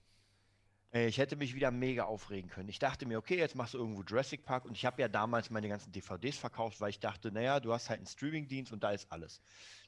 [0.93, 2.69] Äh, Ich hätte mich wieder mega aufregen können.
[2.69, 5.51] Ich dachte mir, okay, jetzt machst du irgendwo Jurassic Park und ich habe ja damals
[5.51, 8.93] meine ganzen DVDs verkauft, weil ich dachte, naja, du hast halt einen Streamingdienst und da
[8.93, 9.41] ist alles.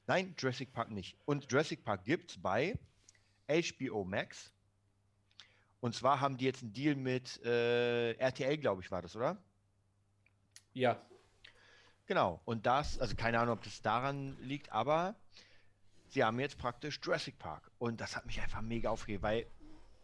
[0.06, 1.16] Nein, Jurassic Park nicht.
[1.24, 2.78] Und Jurassic Park gibt es bei
[3.48, 4.52] HBO Max.
[5.80, 9.42] Und zwar haben die jetzt einen Deal mit äh, RTL, glaube ich, war das, oder?
[10.74, 11.00] Ja.
[12.10, 12.40] Genau.
[12.44, 15.14] Und das, also keine Ahnung, ob das daran liegt, aber
[16.08, 17.70] sie haben jetzt praktisch Jurassic Park.
[17.78, 19.46] Und das hat mich einfach mega aufgeregt, weil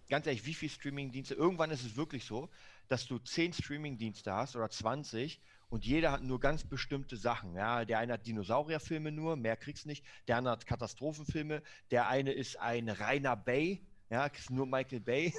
[0.08, 2.48] ganz ehrlich, wie viele Streamingdienste, irgendwann ist es wirklich so,
[2.86, 7.56] dass du 10 Streamingdienste hast oder 20 und jeder hat nur ganz bestimmte Sachen.
[7.56, 10.04] Ja, der eine hat Dinosaurierfilme nur, mehr kriegst nicht.
[10.28, 11.60] Der andere hat Katastrophenfilme.
[11.90, 13.84] Der eine ist ein reiner Bay.
[14.10, 15.34] Ja, nur Michael Bay.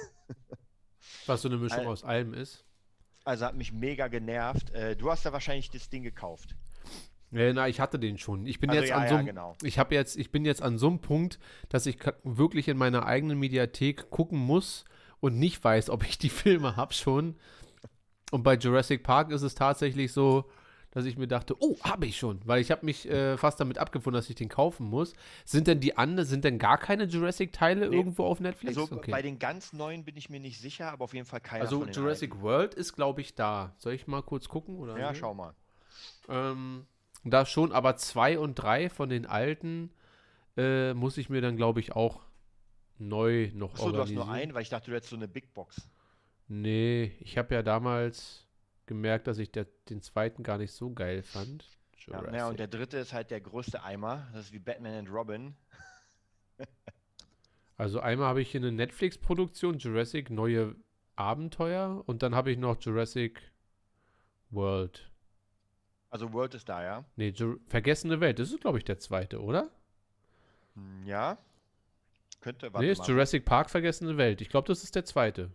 [1.24, 2.67] Was so eine Mischung Al- aus allem ist.
[3.28, 4.70] Also hat mich mega genervt.
[4.70, 6.56] Äh, du hast da wahrscheinlich das Ding gekauft.
[7.30, 8.46] Ja, na, ich hatte den schon.
[8.46, 9.54] Ich bin Also jetzt ja, an ja, so einem, genau.
[9.62, 11.38] ich habe jetzt, ich bin jetzt an so einem Punkt,
[11.68, 14.86] dass ich wirklich in meiner eigenen Mediathek gucken muss
[15.20, 17.36] und nicht weiß, ob ich die Filme habe schon.
[18.30, 20.48] Und bei Jurassic Park ist es tatsächlich so,
[20.98, 23.78] dass ich mir dachte, oh, habe ich schon, weil ich habe mich äh, fast damit
[23.78, 25.14] abgefunden, dass ich den kaufen muss.
[25.44, 27.96] Sind denn die anderen, sind denn gar keine Jurassic-Teile Nee.
[27.96, 28.76] irgendwo auf Netflix?
[28.76, 29.10] Also okay.
[29.10, 31.86] bei den ganz neuen bin ich mir nicht sicher, aber auf jeden Fall keiner also
[31.86, 33.74] Jurassic World ist, glaube ich, da.
[33.78, 34.76] Soll ich mal kurz gucken?
[34.78, 35.02] Oder alten.
[35.02, 35.18] Ja, nee?
[35.18, 35.54] schau mal.
[36.28, 36.86] Ähm,
[37.24, 39.90] da schon, aber zwei und drei von den alten
[40.56, 42.20] äh, muss ich mir dann, glaube ich, auch
[42.98, 45.54] neu noch Achso, du hast nur einen, weil ich dachte, du hättest so eine Big
[45.54, 45.88] Box.
[46.48, 48.47] Nee, ich habe ja damals
[48.88, 51.62] gemerkt, dass ich der, den zweiten gar nicht so geil fand.
[52.06, 52.30] Ja, Jurassic.
[52.32, 54.26] naja, und der dritte ist halt der größte Eimer.
[54.32, 55.54] Das ist wie Batman and Robin.
[57.76, 60.74] also einmal habe ich hier eine Netflix-Produktion, Jurassic Neue
[61.16, 63.40] Abenteuer und dann habe ich noch Jurassic
[64.50, 65.10] World.
[66.10, 67.04] Also World ist da, ja?
[67.16, 69.70] Nee, Ju Vergessene Welt, das ist, glaube ich, der zweite, oder?
[70.74, 71.38] Hm, Ja.
[72.40, 73.08] Könnte, warte nee, ist mal.
[73.08, 74.40] Jurassic Park Vergessene Welt.
[74.40, 75.50] Ich glaube, das ist der zweite.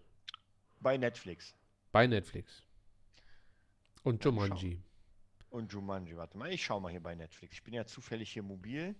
[0.81, 1.55] Bei Netflix.
[1.93, 2.61] Bei Netflix.
[4.03, 4.23] Und.
[4.23, 4.81] Jumanji.
[5.49, 7.53] Und Jumanji, warte mal, ich schau mal hier bei Netflix.
[7.55, 8.95] Ich bin ja zufällig hier mobil.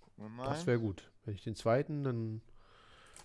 [0.00, 0.44] Gucken wir mal.
[0.46, 1.10] Das wäre gut.
[1.24, 2.40] Wenn ich den zweiten, dann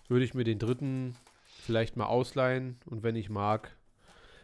[0.08, 1.16] würde ich mir den dritten
[1.60, 3.76] vielleicht mal ausleihen und wenn ich mag.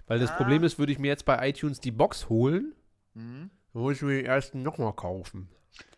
[0.07, 0.37] Weil das Ah.
[0.37, 2.75] Problem ist, würde ich mir jetzt bei iTunes die Box holen,
[3.15, 3.51] Mhm.
[3.73, 5.49] dann muss ich mir den ersten nochmal kaufen.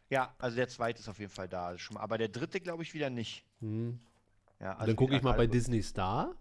[0.08, 1.76] Ja, also der zweite ist auf jeden Fall da.
[1.96, 3.44] Aber der dritte glaube ich wieder nicht.
[3.60, 4.00] Hm.
[4.58, 6.34] Ja, also dann gucke ich mal bei Disney Star.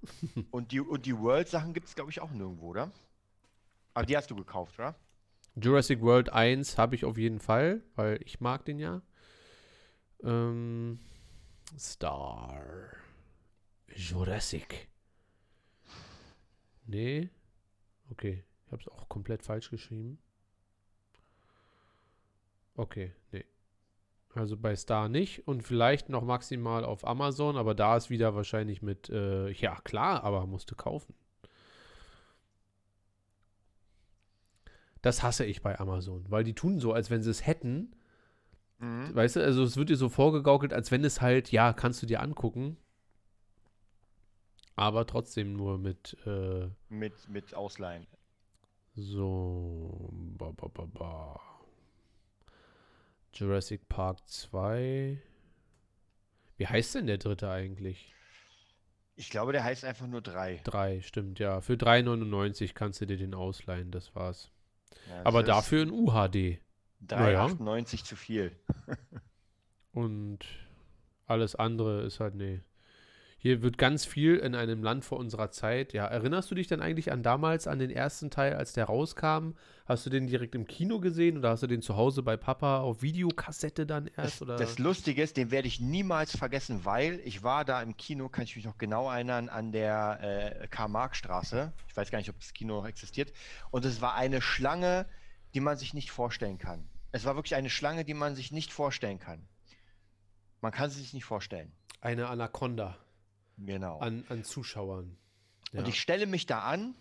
[0.51, 2.91] Und die, und die World-Sachen gibt es, glaube ich, auch nirgendwo, oder?
[3.93, 4.95] Aber die hast du gekauft, oder?
[5.55, 9.01] Jurassic World 1 habe ich auf jeden Fall, weil ich mag den ja.
[10.23, 10.99] Ähm,
[11.77, 12.61] Star.
[13.93, 14.87] Jurassic.
[16.85, 17.29] Nee.
[18.11, 18.43] Okay.
[18.65, 20.19] Ich habe es auch komplett falsch geschrieben.
[22.75, 23.45] Okay, nee.
[24.33, 28.81] Also bei Star nicht und vielleicht noch maximal auf Amazon, aber da ist wieder wahrscheinlich
[28.81, 31.13] mit, äh, ja klar, aber musste kaufen.
[35.01, 37.95] Das hasse ich bei Amazon, weil die tun so, als wenn sie es hätten.
[38.79, 39.13] Mhm.
[39.15, 42.05] Weißt du, also es wird dir so vorgegaukelt, als wenn es halt, ja, kannst du
[42.05, 42.77] dir angucken.
[44.75, 48.07] Aber trotzdem nur mit äh, Mit, mit Ausleihen.
[48.95, 51.39] so ba, ba, ba, ba.
[53.33, 55.21] Jurassic Park 2.
[56.57, 58.13] Wie heißt denn der dritte eigentlich?
[59.15, 60.61] Ich glaube, der heißt einfach nur 3.
[60.63, 61.59] Drei, stimmt, ja.
[61.61, 64.49] Für 3,99 kannst du dir den ausleihen, das war's.
[65.09, 66.59] Ja, Aber dafür in UHD.
[67.07, 68.51] 3,98 zu viel.
[69.93, 70.39] Und
[71.25, 72.61] alles andere ist halt, nee.
[73.41, 75.93] Hier wird ganz viel in einem Land vor unserer Zeit.
[75.93, 79.53] Ja, erinnerst du dich denn eigentlich an damals, an den ersten Teil, als der rauskam?
[79.85, 82.81] Hast du den direkt im Kino gesehen oder hast du den zu Hause bei Papa
[82.81, 84.33] auf Videokassette dann erst?
[84.33, 84.57] Das, oder?
[84.57, 88.43] das Lustige ist, den werde ich niemals vergessen, weil ich war da im Kino, kann
[88.43, 90.19] ich mich noch genau erinnern, an der
[90.61, 91.71] äh, Karl-Marx-Straße.
[91.87, 93.31] Ich weiß gar nicht, ob das Kino noch existiert.
[93.71, 95.05] Und es war eine Schlange,
[95.53, 96.89] die man sich nicht vorstellen kann.
[97.13, 99.47] Es war wirklich eine Schlange, die man sich nicht vorstellen kann.
[100.59, 101.71] Man kann sie sich nicht vorstellen.
[102.01, 102.97] Eine Anaconda
[103.65, 103.99] Genau.
[103.99, 105.17] an, an Zuschauern.
[105.71, 105.79] Ja.
[105.79, 106.95] Und ich stelle mich da an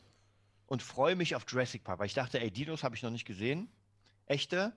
[0.66, 3.25] und freue mich auf Jurassic Park, weil ich dachte, ey, Dinos habe ich noch nicht
[3.25, 3.68] gesehen.
[4.27, 4.73] Echte.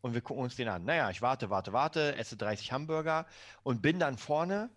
[0.00, 0.84] Und wir gucken uns den an.
[0.84, 3.26] Naja, ich warte, warte, warte, esse 30 Hamburger
[3.62, 4.70] und bin dann vorne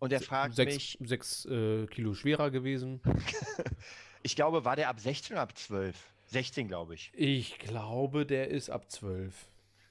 [0.00, 3.00] und er fragt sechs, mich, sechs äh, Kilo schwerer gewesen.
[4.22, 5.96] ich glaube, war der ab 16 oder ab 12?
[6.26, 7.12] 16, glaube ich.
[7.14, 9.32] Ich glaube, der ist ab 12.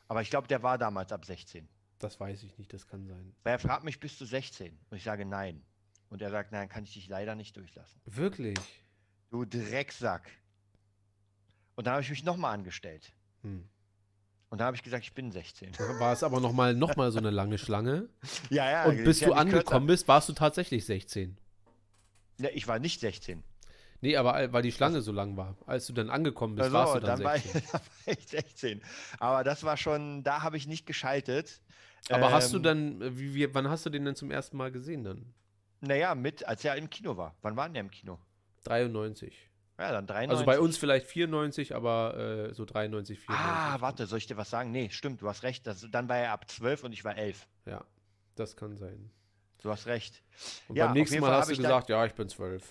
[0.10, 1.68] Aber ich glaube, der war damals ab 16.
[2.00, 3.34] Das weiß ich nicht, das kann sein.
[3.44, 4.78] Weil er fragt mich, bist du 16?
[4.90, 5.64] Und ich sage nein.
[6.10, 8.00] Und er sagt, nein, kann ich dich leider nicht durchlassen.
[8.06, 8.58] Wirklich?
[9.32, 10.30] Du Drecksack.
[11.76, 13.12] Und dann habe ich mich nochmal angestellt.
[13.42, 13.68] Hm.
[14.50, 15.74] Und dann habe ich gesagt, ich bin 16.
[15.74, 18.08] Da War es aber nochmal noch mal so eine lange Schlange.
[18.50, 18.86] Ja, ja.
[18.86, 21.38] Und bis du angekommen bist, warst du tatsächlich 16.
[22.40, 23.44] Ja, ich war nicht 16.
[24.02, 25.58] Nee, aber weil die Schlange so lang war.
[25.66, 27.62] Als du dann angekommen bist, Also, warst du dann, dann, war ich, 16.
[27.72, 28.82] dann war ich 16.
[29.20, 31.62] Aber das war schon, da habe ich nicht geschaltet.
[32.10, 34.72] Aber hast du Ähm, dann, wie, wie, wann hast du den denn zum ersten Mal
[34.72, 35.34] gesehen dann?
[35.88, 37.36] Naja, mit, als er im Kino war.
[37.42, 38.20] Wann war denn der im Kino?
[38.64, 39.50] 93.
[39.78, 40.30] Ja, dann 93.
[40.32, 43.46] Also bei uns vielleicht 94, aber äh, so 93, 94.
[43.46, 44.72] Ah, warte, soll ich dir was sagen?
[44.72, 45.68] Nee, stimmt, du hast recht.
[45.68, 47.46] Das, dann war er ab 12 und ich war 11.
[47.66, 47.84] Ja,
[48.36, 49.12] das kann sein.
[49.62, 50.22] Du hast recht.
[50.68, 52.64] Und Ja, beim nächsten Mal Fall hast du gesagt, ja, ich bin 12.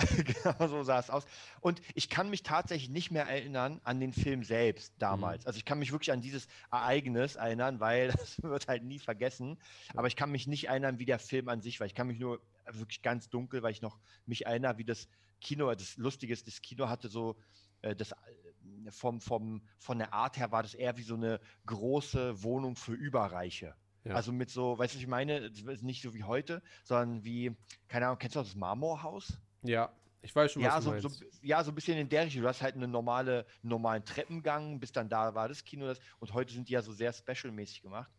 [0.24, 1.24] genau so sah es aus.
[1.60, 4.98] Und ich kann mich tatsächlich nicht mehr erinnern an den Film selbst Mhm.
[5.00, 5.46] damals.
[5.46, 9.58] Also ich kann mich wirklich an dieses Ereignis erinnern, weil das wird halt nie vergessen.
[9.94, 11.86] Aber ich kann mich nicht erinnern, wie der Film an sich war.
[11.86, 15.08] Ich kann mich nur wirklich ganz dunkel, weil ich noch mich erinnere, wie das
[15.40, 17.36] Kino, das Lustige ist, das Kino hatte so
[17.82, 21.40] äh, das äh, vom, vom, von der Art her war das eher wie so eine
[21.66, 23.74] große Wohnung für Überreiche.
[24.04, 24.14] Ja.
[24.14, 25.50] Also mit so, weißt du, was ich meine?
[25.80, 27.54] Nicht so wie heute, sondern wie,
[27.88, 29.38] keine Ahnung, kennst du das Marmorhaus?
[29.62, 29.92] Ja,
[30.22, 31.18] ich weiß schon, was Ja du so, meinst.
[31.18, 32.42] so, ja, so ein bisschen in der Richtung.
[32.42, 35.86] Du hast halt eine normale, einen normalen Treppengang, bis dann da war das Kino.
[35.86, 38.10] Das, und heute sind die ja so sehr special-mäßig gemacht.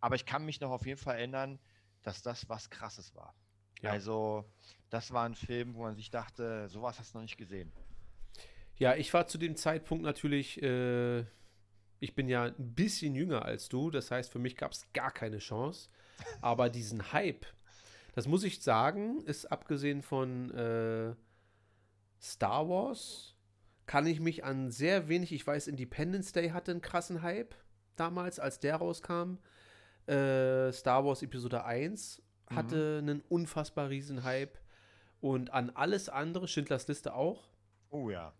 [0.00, 1.58] Aber ich kann mich noch auf jeden Fall erinnern,
[2.02, 3.34] dass das was Krasses war.
[3.82, 3.90] Ja.
[3.90, 4.44] Also,
[4.90, 7.70] das war ein Film, wo man sich dachte, sowas hast du noch nicht gesehen.
[8.76, 11.20] Ja, ich war zu dem Zeitpunkt natürlich, äh,
[12.00, 15.10] ich bin ja ein bisschen jünger als du, das heißt, für mich gab es gar
[15.10, 15.88] keine Chance.
[16.40, 17.46] Aber diesen Hype,
[18.14, 21.14] das muss ich sagen, ist abgesehen von äh,
[22.20, 23.36] Star Wars,
[23.86, 27.54] kann ich mich an sehr wenig, ich weiß, Independence Day hatte einen krassen Hype
[27.96, 29.38] damals, als der rauskam.
[30.06, 32.22] Äh, Star Wars Episode 1
[32.54, 34.58] hatte einen unfassbar riesen Hype.
[35.20, 37.48] Und an alles andere, Schindlers Liste auch,
[37.90, 38.32] Oh ja.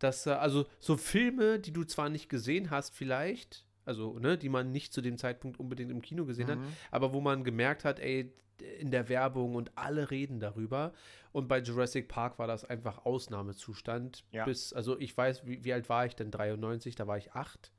[0.00, 4.48] dass äh, also so Filme, die du zwar nicht gesehen hast, vielleicht, also ne, die
[4.48, 6.72] man nicht zu dem Zeitpunkt unbedingt im Kino gesehen hat, Mhm.
[6.90, 8.32] aber wo man gemerkt hat, ey,
[8.80, 10.92] in der Werbung und alle reden darüber.
[11.30, 14.24] Und bei Jurassic Park war das einfach Ausnahmezustand.
[14.32, 14.44] Ja.
[14.44, 16.32] Bis, also ich weiß, wie, wie alt war ich denn?
[16.32, 17.70] 93, da war ich acht.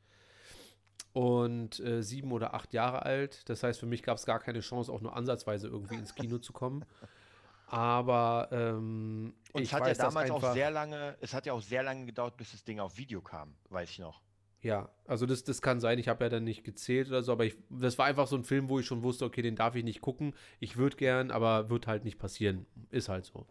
[1.14, 3.50] Und äh, sieben oder acht Jahre alt.
[3.50, 6.38] Das heißt, für mich gab es gar keine Chance, auch nur ansatzweise irgendwie ins Kino
[6.38, 6.86] zu kommen.
[7.68, 11.54] Aber ähm, Und ich es hat weiß ja damals auch sehr lange, es hat ja
[11.54, 14.22] auch sehr lange gedauert, bis das Ding auf Video kam, weiß ich noch.
[14.62, 17.46] Ja, also das, das kann sein, ich habe ja dann nicht gezählt oder so, aber
[17.46, 19.86] ich, das war einfach so ein Film, wo ich schon wusste, okay, den darf ich
[19.86, 20.34] nicht gucken.
[20.60, 22.66] Ich würde gern, aber wird halt nicht passieren.
[22.92, 23.46] Ist halt so.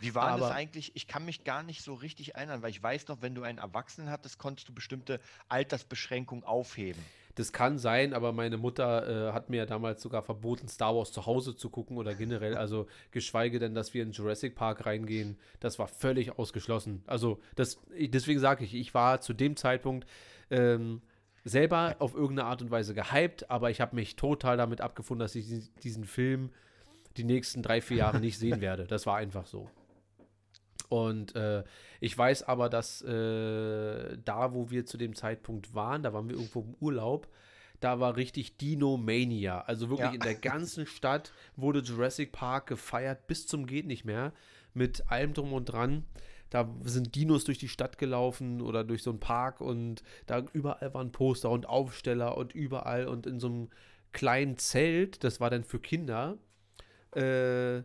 [0.00, 0.90] Wie war das Aber- eigentlich?
[0.96, 3.58] Ich kann mich gar nicht so richtig erinnern, weil ich weiß noch, wenn du einen
[3.58, 7.00] Erwachsenen hattest, konntest du bestimmte Altersbeschränkungen aufheben.
[7.36, 11.12] Das kann sein, aber meine Mutter äh, hat mir ja damals sogar verboten, Star Wars
[11.12, 15.38] zu Hause zu gucken oder generell, also geschweige denn, dass wir in Jurassic Park reingehen.
[15.60, 17.04] Das war völlig ausgeschlossen.
[17.06, 20.04] Also das, deswegen sage ich, ich war zu dem Zeitpunkt
[20.50, 21.02] ähm,
[21.44, 25.34] selber auf irgendeine Art und Weise gehypt, aber ich habe mich total damit abgefunden, dass
[25.34, 25.46] ich
[25.82, 26.50] diesen- Film
[27.16, 28.86] die nächsten drei, vier Jahre nicht sehen werde.
[28.86, 29.68] Das war einfach so.
[30.88, 31.64] Und äh,
[32.00, 36.36] ich weiß aber, dass äh, da, wo wir zu dem Zeitpunkt waren, da waren wir
[36.36, 37.28] irgendwo im Urlaub,
[37.80, 39.60] da war richtig Dino-Mania.
[39.62, 40.14] Also wirklich Ja.
[40.14, 44.32] in der ganzen Stadt wurde Jurassic Park gefeiert bis zum geht nicht mehr.
[44.74, 46.04] Mit allem drum und dran.
[46.50, 50.94] Da sind Dinos durch die Stadt gelaufen oder durch so einen Park und da überall
[50.94, 53.68] waren Poster und Aufsteller und überall und in so einem
[54.12, 56.38] kleinen Zelt, das war dann für Kinder,
[57.12, 57.82] äh,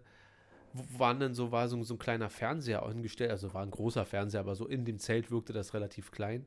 [0.73, 4.39] waren dann so, war so, so ein kleiner Fernseher hingestellt, also war ein großer Fernseher,
[4.39, 6.45] aber so in dem Zelt wirkte das relativ klein.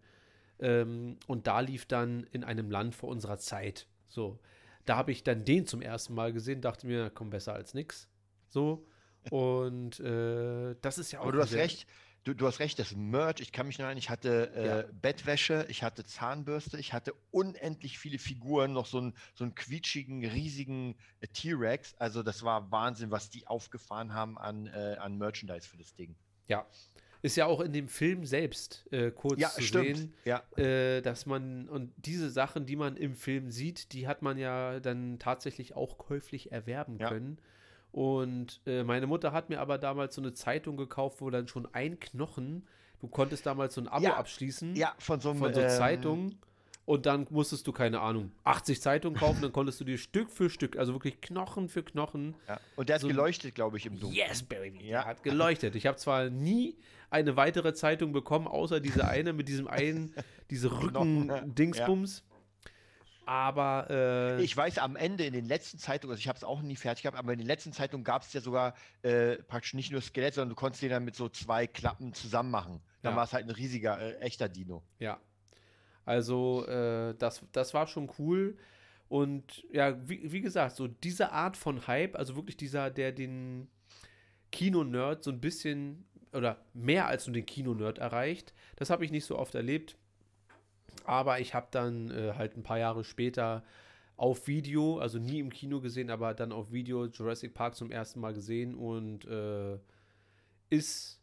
[0.59, 3.87] Ähm, und da lief dann in einem Land vor unserer Zeit.
[4.09, 4.41] So,
[4.85, 8.09] da habe ich dann den zum ersten Mal gesehen, dachte mir, komm, besser als nix.
[8.49, 8.87] So.
[9.31, 11.25] Und äh, das ist ja auch.
[11.25, 11.87] Aber du hast recht,
[12.27, 14.85] du, du hast recht, das Merch, ich kann mich noch erinnern, ich hatte äh, Ja.
[15.01, 20.27] Bettwäsche, ich hatte Zahnbürste, ich hatte unendlich viele Figuren, noch so einen, so einen quietschigen,
[20.27, 21.95] riesigen äh, T-Rex.
[21.99, 26.17] Also das war Wahnsinn, was die aufgefahren haben an, äh, an Merchandise für das Ding.
[26.49, 26.67] Ja.
[27.23, 29.97] Ist ja auch in dem Film selbst äh, kurz Ja, zu stimmt.
[29.97, 34.23] sehen, Ja, äh, dass man, und diese Sachen, die man im Film sieht, die hat
[34.23, 37.39] man ja dann tatsächlich auch käuflich erwerben können.
[37.97, 41.67] Und äh, meine Mutter hat mir aber damals so eine Zeitung gekauft, wo dann schon
[41.73, 42.67] ein Knochen,
[43.01, 44.17] du konntest damals so ein Abo Ja.
[44.19, 46.39] abschließen ja von so einem von so ähm, Zeitungen.
[46.85, 50.51] Und dann musstest du, keine Ahnung, 80 Zeitungen kaufen, dann konntest du dir Stück für
[50.51, 52.61] Stück, also wirklich Knochen für Knochen, Ja.
[52.77, 54.15] Und der hat so- geleuchtet, glaube ich, im Dunkeln.
[54.29, 54.85] Yes, baby.
[54.85, 55.01] Ja.
[55.01, 55.05] Ja.
[55.07, 55.75] Hat geleuchtet.
[55.75, 56.77] Ich habe zwar nie
[57.11, 60.13] eine weitere Zeitung bekommen, außer diese eine mit diesem einen,
[60.51, 62.23] diese Rücken-Dingsbums.
[63.27, 66.63] Aber äh, Ich weiß, am Ende in den letzten Zeitungen, also ich habe es auch
[66.63, 69.91] nie fertig gehabt, aber in den letzten Zeitungen gab es ja sogar äh, praktisch nicht
[69.91, 72.81] nur Skelett, sondern du konntest den dann mit so zwei Klappen zusammen machen.
[73.03, 73.17] Dann Ja.
[73.17, 74.83] war es halt ein riesiger, äh, echter Dino.
[74.99, 75.19] ja.
[76.05, 78.57] Also, äh, das, das war schon cool.
[79.09, 83.67] Und ja, wie, wie gesagt, so diese Art von Hype, also wirklich dieser, der den
[84.53, 89.25] Kino-Nerd so ein bisschen oder mehr als nur den Kino-Nerd erreicht, das habe ich nicht
[89.25, 89.97] so oft erlebt.
[91.07, 93.65] Aber ich habe dann äh, halt ein paar Jahre später
[94.17, 98.21] auf Video, also nie im Kino gesehen, aber dann auf Video Jurassic Park zum ersten
[98.21, 99.79] Mal gesehen und äh,
[100.71, 101.21] ist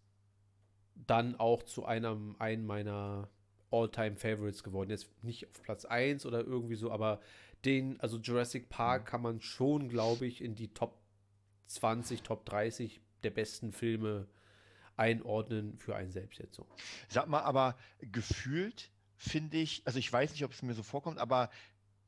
[0.96, 3.30] dann auch zu einem, einem meiner
[3.72, 4.92] All-Time-Favorites geworden.
[4.92, 7.20] Jetzt nicht auf Platz 1 oder irgendwie so, aber
[7.66, 11.00] den, also Jurassic Park kann man schon, glaube ich, in die Top
[11.68, 14.28] 20, Top 30 der besten Filme
[14.96, 16.68] einordnen für einen selbst jetzt so.
[17.10, 18.92] Sag mal, aber gefühlt
[19.24, 21.50] finde ich, also ich weiß nicht, ob es mir so vorkommt, aber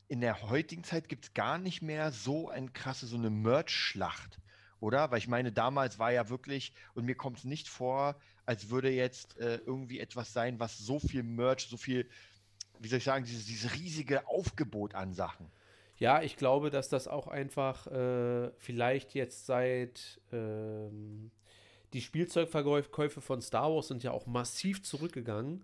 [0.07, 4.39] in der heutigen Zeit gibt es gar nicht mehr so eine krasse, so eine Merch-Schlacht,
[4.79, 5.09] oder?
[5.09, 8.91] Weil ich meine, damals war ja wirklich, und mir kommt es nicht vor, als würde
[8.91, 12.07] jetzt äh, irgendwie etwas sein, was so viel Merch, so viel,
[12.79, 15.49] wie soll ich sagen, dieses, dieses riesige Aufgebot an Sachen.
[15.97, 21.31] Ja, ich glaube, dass das auch einfach äh, vielleicht jetzt seit ähm,
[21.93, 25.63] die Spielzeugverkäufe von Star Wars sind ja auch massiv zurückgegangen.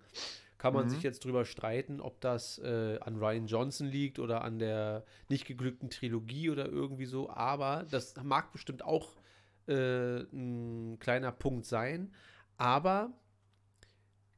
[0.62, 0.90] Kann man Mhm.
[0.90, 5.48] sich jetzt drüber streiten, ob das äh, an Ryan Johnson liegt oder an der nicht
[5.48, 7.32] geglückten Trilogie oder irgendwie so.
[7.32, 9.16] Aber das mag bestimmt auch
[9.68, 12.14] äh, ein kleiner Punkt sein.
[12.58, 13.12] Aber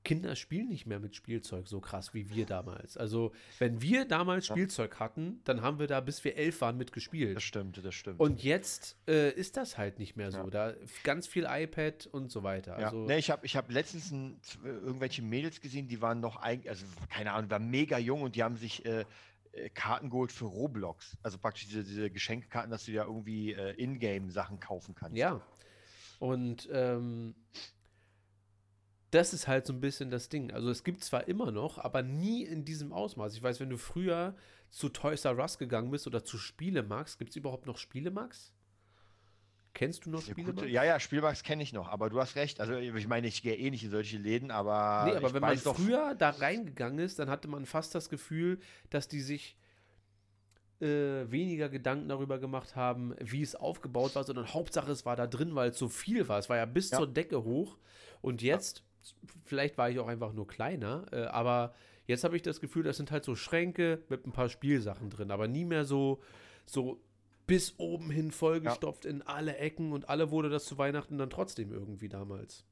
[0.04, 2.98] Kinder spielen nicht mehr mit Spielzeug so krass wie wir damals.
[2.98, 4.56] Also, wenn wir damals Ja.
[4.56, 7.36] Spielzeug hatten, dann haben wir da, bis wir elf waren, mitgespielt.
[7.38, 8.20] Das stimmt, das stimmt.
[8.20, 10.40] Und jetzt äh, ist das halt nicht mehr so.
[10.40, 10.50] Ja.
[10.50, 12.80] Da ganz viel iPad und so weiter.
[12.80, 16.20] Ja, Also, ne, ich habe ich hab letztens ein, äh, irgendwelche Mädels gesehen, die waren
[16.20, 19.06] noch eigentlich, also keine Ahnung, waren mega jung und die haben sich äh,
[19.54, 21.16] äh, Karten geholt für Roblox.
[21.24, 25.16] Also praktisch diese, diese Geschenkkarten, dass du ja irgendwie äh, Ingame-Sachen kaufen kannst.
[25.18, 25.42] ja.
[26.20, 27.36] Und ähm,
[29.14, 30.52] das ist halt so ein bisschen das Ding.
[30.52, 33.36] Also es gibt zwar immer noch, aber nie in diesem Ausmaß.
[33.36, 34.36] Ich weiß, wenn du früher
[34.72, 38.54] zu Toys R Us gegangen bist oder zu Spielemax, gibt es überhaupt noch Spielemax?
[39.76, 40.68] Kennst du noch Spielemax?
[40.70, 42.60] ja, ja, Spielmax kenne ich noch, aber du hast recht.
[42.60, 45.58] Also ich meine, ich gehe eh nicht in solche Läden, aber Nee, aber wenn man
[45.58, 49.58] früher da reingegangen ist, dann hatte man fast das Gefühl, dass die sich
[50.80, 55.28] äh, weniger Gedanken darüber gemacht haben, wie es aufgebaut war, sondern Hauptsache es war da
[55.28, 56.40] drin, weil es so viel war.
[56.40, 56.98] Es war ja bis Ja.
[56.98, 57.78] zur Decke hoch.
[58.22, 58.84] Und jetzt,
[59.46, 61.74] vielleicht war ich auch einfach nur kleiner, äh, aber
[62.08, 65.32] jetzt habe ich das Gefühl, das sind halt so Schränke mit ein paar Spielsachen drin,
[65.32, 66.22] aber nie mehr so,
[66.66, 67.00] so
[67.46, 71.72] bis oben hin vollgestopft in alle Ecken und alle wurde das zu Weihnachten dann trotzdem
[71.72, 72.66] irgendwie damals.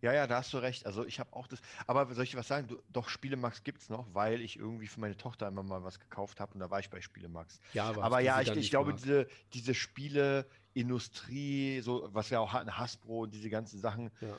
[0.00, 0.84] Ja, ja, da hast du recht.
[0.84, 1.60] Also ich habe auch das.
[1.86, 2.66] Aber soll ich was sagen?
[2.66, 6.00] Du, doch, Spielemax gibt es noch, weil ich irgendwie für meine Tochter immer mal was
[6.00, 7.60] gekauft habe und da war ich bei Spielemax.
[7.72, 9.00] Ja, Aber die ja, ich, ich glaube, mag.
[9.00, 14.36] diese, diese Spieleindustrie, so was wir auch hatten, Hasbro und diese ganzen Sachen, Ja.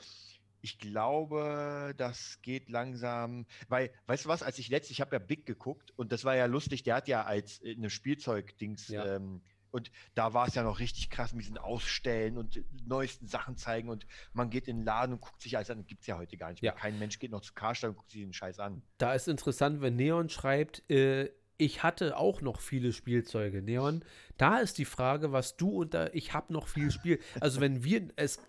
[0.64, 3.44] Ich glaube, das geht langsam.
[3.68, 6.34] Weil, weißt du was, als ich letztlich, ich habe ja Big geguckt und das war
[6.36, 9.16] ja lustig, der hat ja als äh, eine Spielzeugdings Ja.
[9.16, 13.26] ähm, und da war es ja noch richtig krass mit diesen Ausstellen und äh, neuesten
[13.26, 15.84] Sachen zeigen und man geht in den Laden und guckt sich alles an.
[15.84, 16.72] Gibt es ja heute gar nicht mehr.
[16.72, 16.78] Ja.
[16.78, 18.82] Kein Mensch geht noch zu Karstadt und guckt sich den Scheiß an.
[18.96, 23.60] Da ist interessant, wenn Neon schreibt, äh, ich hatte auch noch viele Spielzeuge.
[23.60, 24.02] Neon,
[24.38, 27.20] da ist die Frage, was du unter ich habe noch viel Spiel.
[27.40, 28.40] Also wenn wir es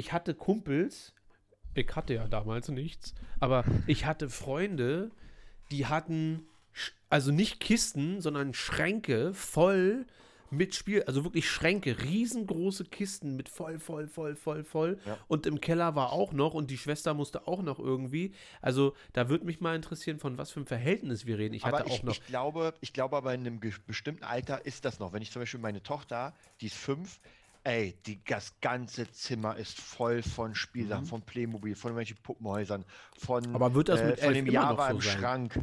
[0.00, 1.12] ich hatte Kumpels,
[1.74, 5.10] ich hatte ja damals nichts, aber ich hatte Freunde,
[5.70, 6.48] die hatten
[7.10, 10.06] also nicht Kisten, sondern Schränke voll
[10.50, 14.98] mit Spiel, also wirklich Schränke, riesengroße Kisten mit voll, voll, voll, voll, voll.
[15.04, 15.18] Ja.
[15.28, 18.32] Und im Keller war auch noch und die Schwester musste auch noch irgendwie.
[18.62, 21.54] Also da würde mich mal interessieren, von was für einem Verhältnis wir reden.
[21.54, 22.12] Ich hatte aber ich, auch noch.
[22.14, 25.12] ich glaube, ich glaube aber in einem bestimmten Alter ist das noch.
[25.12, 27.20] Wenn ich zum Beispiel meine Tochter, die ist fünf,
[27.64, 32.84] ey, die, das ganze Zimmer ist voll von Spielsachen, von Playmobil, von irgendwelchen Puppenhäusern,
[33.16, 33.54] von, Mhm.
[33.54, 35.18] äh, Aber wird das mit von elf dem Java so im sein?
[35.20, 35.58] Schrank.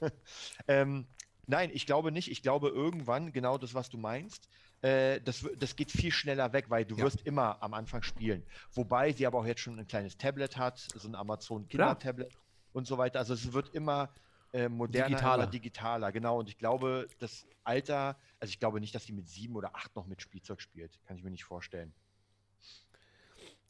[0.68, 1.06] ähm,
[1.46, 2.30] nein, ich glaube nicht.
[2.30, 4.48] Ich glaube irgendwann, genau das, was du meinst,
[4.82, 7.04] äh, das, das geht viel schneller weg, weil du Ja.
[7.04, 8.46] wirst immer am Anfang spielen.
[8.72, 11.94] Wobei sie aber auch jetzt schon ein kleines Tablet hat, so ein Amazon Klar.
[11.94, 12.38] Kinder-Tablet
[12.72, 13.18] und so weiter.
[13.18, 14.14] Also es wird immer
[14.52, 15.46] äh, moderner, Digitaler.
[15.46, 16.38] digitaler, genau.
[16.38, 19.94] Und ich glaube, das Alter, also ich glaube nicht, dass sie mit sieben oder acht
[19.94, 20.98] noch mit Spielzeug spielt.
[21.06, 21.92] Kann ich mir nicht vorstellen.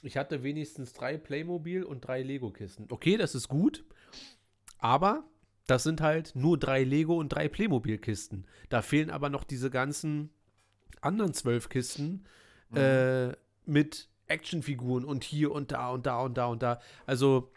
[0.03, 2.87] Ich hatte wenigstens drei Playmobil und drei Lego-Kisten.
[2.91, 3.85] Okay, das ist gut,
[4.78, 5.24] aber
[5.66, 8.47] das sind halt nur drei Lego und drei Playmobil-Kisten.
[8.70, 10.31] Da fehlen aber noch diese ganzen
[11.01, 12.24] anderen zwölf Kisten
[12.74, 13.33] äh,
[13.66, 16.81] mit Actionfiguren und hier und da und da und da und da.
[17.07, 17.53] Also,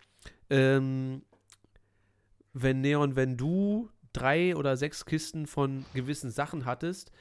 [0.49, 1.23] ähm,
[2.53, 7.11] wenn Neon, wenn du drei oder sechs Kisten von gewissen Sachen hattest,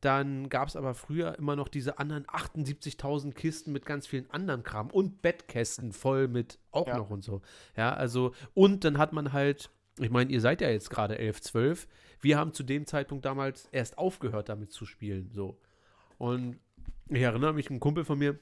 [0.00, 4.64] dann gab es aber früher immer noch diese anderen 78.000 Kisten mit ganz vielen anderen
[4.64, 6.98] Kram und Bettkästen voll mit auch Ja.
[6.98, 7.40] noch und so.
[7.76, 11.40] Ja, also, und dann hat man halt, ich meine, ihr seid ja jetzt gerade 11,
[11.42, 11.88] 12.
[12.20, 15.30] Wir haben zu dem Zeitpunkt damals erst aufgehört, damit zu spielen.
[15.32, 15.56] So.
[16.18, 16.58] Und
[17.08, 18.38] ich erinnere mich, ein Kumpel von mir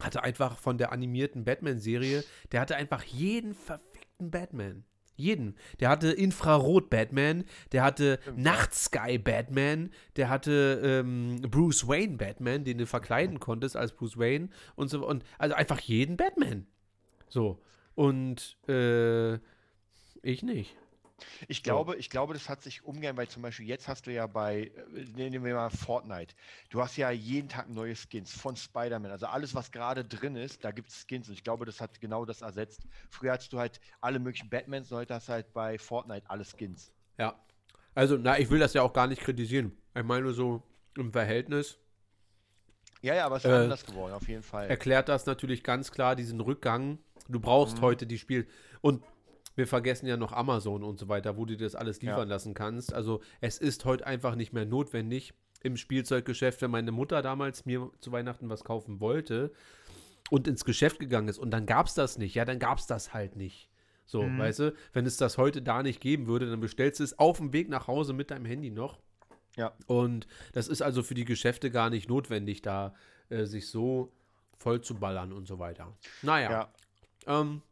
[0.00, 2.22] hatte einfach von der animierten Batman-Serie,
[2.52, 4.84] der hatte einfach jeden verfickten Batman.
[5.16, 5.56] Jeden.
[5.80, 13.76] Der hatte Infrarot-Batman, der hatte Nachtsky-Batman, der hatte ähm, Bruce Wayne-Batman, den du verkleiden konntest
[13.76, 15.06] als Bruce Wayne und so.
[15.06, 16.66] Und also einfach jeden Batman.
[17.28, 17.62] So.
[17.94, 19.34] Und äh,
[20.22, 20.76] ich nicht.
[21.48, 24.26] Ich glaube, ich glaube, das hat sich umgehen, weil zum Beispiel jetzt hast du ja
[24.26, 26.34] bei, äh, nehmen wir mal Fortnite,
[26.68, 29.10] du hast ja jeden Tag neue Skins von Spider-Man.
[29.10, 32.00] Also alles, was gerade drin ist, da gibt es Skins und ich glaube, das hat
[32.00, 32.86] genau das ersetzt.
[33.10, 36.92] Früher hattest du halt alle möglichen Batmans, heute hast du halt bei Fortnite alle Skins.
[37.18, 37.40] Ja.
[37.94, 39.72] Also, na, ich will das ja auch gar nicht kritisieren.
[39.94, 40.62] Ich meine nur so
[40.98, 41.78] im Verhältnis.
[43.00, 44.68] Ja, ja, aber es ist Äh, anders geworden, auf jeden Fall.
[44.68, 46.98] erklärt das natürlich ganz klar diesen Rückgang.
[47.28, 48.46] Du brauchst heute die Spiel
[48.80, 49.02] und
[49.56, 52.34] wir vergessen ja noch Amazon und so weiter, wo du dir das alles liefern Ja.
[52.34, 52.92] lassen kannst.
[52.94, 57.90] Also es ist heute einfach nicht mehr notwendig im Spielzeuggeschäft, wenn meine Mutter damals mir
[57.98, 59.52] zu Weihnachten was kaufen wollte
[60.30, 62.86] und ins Geschäft gegangen ist und dann gab es das nicht, ja, dann gab es
[62.86, 63.68] das halt nicht.
[64.08, 67.18] So, weißt du, wenn es das heute da nicht geben würde, dann bestellst du es
[67.18, 69.00] auf dem Weg nach Hause mit deinem Handy noch.
[69.56, 69.72] Ja.
[69.86, 72.94] Und das ist also für die Geschäfte gar nicht notwendig, da
[73.30, 74.12] äh, sich so
[74.58, 75.92] voll zu ballern und so weiter.
[76.22, 76.50] Naja.
[77.26, 77.40] Ja.
[77.40, 77.62] Ähm,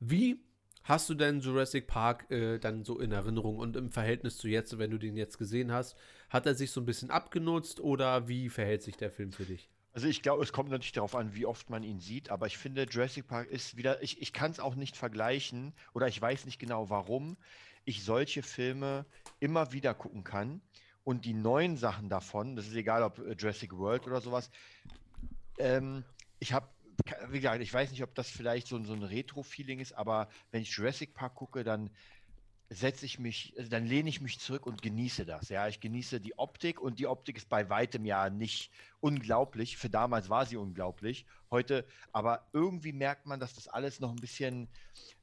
[0.00, 0.40] wie
[0.84, 4.78] hast du denn Jurassic Park äh, dann so in Erinnerung und im Verhältnis zu jetzt,
[4.78, 5.96] wenn du den jetzt gesehen hast,
[6.30, 9.68] hat er sich so ein bisschen abgenutzt oder wie verhält sich der Film für dich?
[9.92, 12.56] Also ich glaube, es kommt natürlich darauf an, wie oft man ihn sieht, aber ich
[12.56, 16.46] finde, Jurassic Park ist wieder, ich, ich kann es auch nicht vergleichen oder ich weiß
[16.46, 17.36] nicht genau, warum
[17.84, 19.06] ich solche Filme
[19.40, 20.60] immer wieder gucken kann
[21.04, 24.50] und die neuen Sachen davon, das ist egal, ob äh, Jurassic World oder sowas,
[25.58, 26.04] ähm,
[26.38, 26.68] ich habe,
[27.28, 30.28] wie gesagt, ich weiß nicht, ob das vielleicht so, ein- so ein Retro-Feeling ist, aber
[30.50, 31.90] wenn ich Jurassic Park gucke, dann
[32.70, 35.48] setze ich mich, also dann lehne ich mich zurück und genieße das.
[35.48, 38.70] Ja, ich genieße die Optik und die Optik ist bei weitem ja nicht
[39.00, 39.78] unglaublich.
[39.78, 41.24] Für damals war sie unglaublich.
[41.50, 44.68] Heute, aber irgendwie merkt man, dass das alles noch ein bisschen,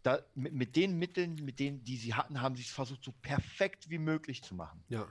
[0.01, 3.11] da, mit, mit den Mitteln, mit denen, die sie hatten, haben sie es versucht, so
[3.11, 4.83] perfekt wie möglich zu machen.
[4.89, 5.07] Ja.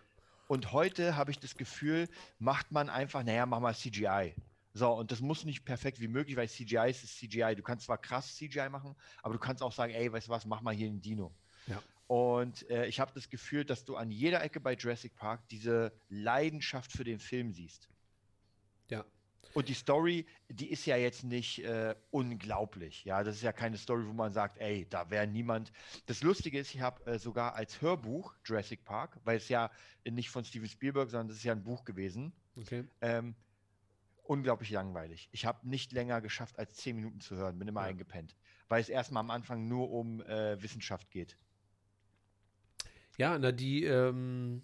[0.49, 2.09] Und heute habe ich das Gefühl,
[2.41, 4.35] macht man einfach, naja, mach mal CGI.
[4.77, 7.55] So, und das muss nicht perfekt wie möglich, weil CGI ist das CGI.
[7.55, 10.47] Du kannst zwar krass CGI machen, aber du kannst auch sagen, ey, weißt du was,
[10.47, 11.33] mach mal hier einen Dino.
[11.69, 11.81] Ja.
[12.09, 15.93] Und äh, ich habe das Gefühl, dass du an jeder Ecke bei Jurassic Park diese
[16.09, 17.89] Leidenschaft für den Film siehst.
[18.91, 19.05] Ja.
[19.55, 23.05] Und die Story, die ist ja jetzt nicht äh, unglaublich.
[23.05, 25.73] Ja, das ist ja keine Story, wo man sagt, ey, da wäre niemand.
[26.07, 29.71] Das Lustige ist, ich habe äh, sogar als Hörbuch Jurassic Park, weil es ja
[30.05, 32.33] nicht von Steven Spielberg, sondern das ist ja ein Buch gewesen.
[32.57, 32.85] Okay.
[33.01, 33.37] Ähm,
[34.25, 35.29] unglaublich langweilig.
[35.33, 37.89] Ich habe nicht länger geschafft, als zehn Minuten zu hören, bin immer Ja.
[37.89, 38.37] eingepennt,
[38.69, 41.37] weil es erstmal am Anfang nur um äh, Wissenschaft geht.
[43.17, 44.63] Ja, na, die, ähm,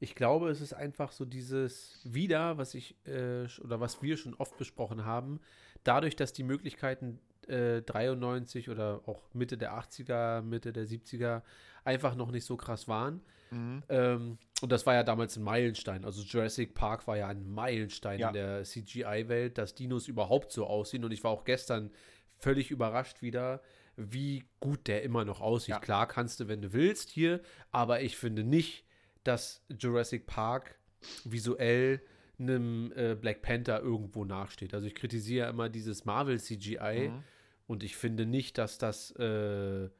[0.00, 4.34] ich glaube, es ist einfach so dieses Wieder, was ich, äh, oder was wir schon
[4.34, 5.40] oft besprochen haben,
[5.84, 11.42] dadurch, dass die Möglichkeiten äh, 93 oder auch Mitte der 80er, Mitte der 70er
[11.84, 13.20] einfach noch nicht so krass waren.
[13.52, 16.04] Ähm, und das war ja damals ein Meilenstein.
[16.04, 18.28] Also Jurassic Park war ja ein Meilenstein Ja.
[18.28, 21.04] in der CGI-Welt, dass Dinos überhaupt so aussehen.
[21.04, 21.90] Und ich war auch gestern
[22.38, 23.60] völlig überrascht wieder,
[23.96, 25.70] wie gut der immer noch aussieht.
[25.74, 25.80] Ja.
[25.80, 27.40] Klar kannst du, wenn du willst, hier,
[27.72, 28.84] aber ich finde nicht,
[29.24, 30.78] dass Jurassic Park
[31.24, 32.00] visuell
[32.38, 34.72] einem äh, Black Panther irgendwo nachsteht.
[34.74, 37.24] Also ich kritisiere immer dieses Marvel CGI Mhm.
[37.66, 39.90] und ich finde nicht, dass das äh,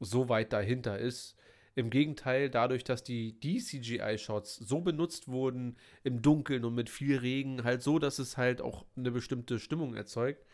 [0.00, 1.36] so weit dahinter ist.
[1.74, 7.18] Im Gegenteil, dadurch, dass die, die CGI-Shots so benutzt wurden im Dunkeln und mit viel
[7.18, 10.44] Regen, halt so, dass es halt auch eine bestimmte Stimmung erzeugt.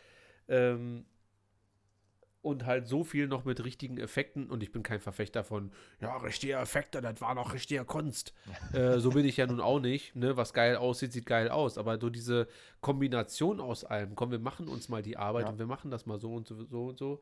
[0.47, 1.05] Ähm,
[2.45, 4.51] und halt so viel noch mit richtigen Effekten.
[4.51, 8.35] Und ich bin kein Verfechter von, ja, richtige Effekte, das war noch richtige Kunst.
[8.73, 10.15] äh, so bin ich ja nun auch nicht.
[10.15, 10.37] Ne?
[10.37, 11.79] Was geil aussieht, sieht geil aus.
[11.79, 12.47] Aber so diese
[12.81, 15.49] Kombination aus allem, komm, wir machen uns mal die Arbeit Ja.
[15.49, 17.19] und wir machen das mal so und so, so und so,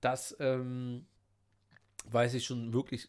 [0.00, 1.06] das ähm,
[2.04, 3.08] weiß ich schon wirklich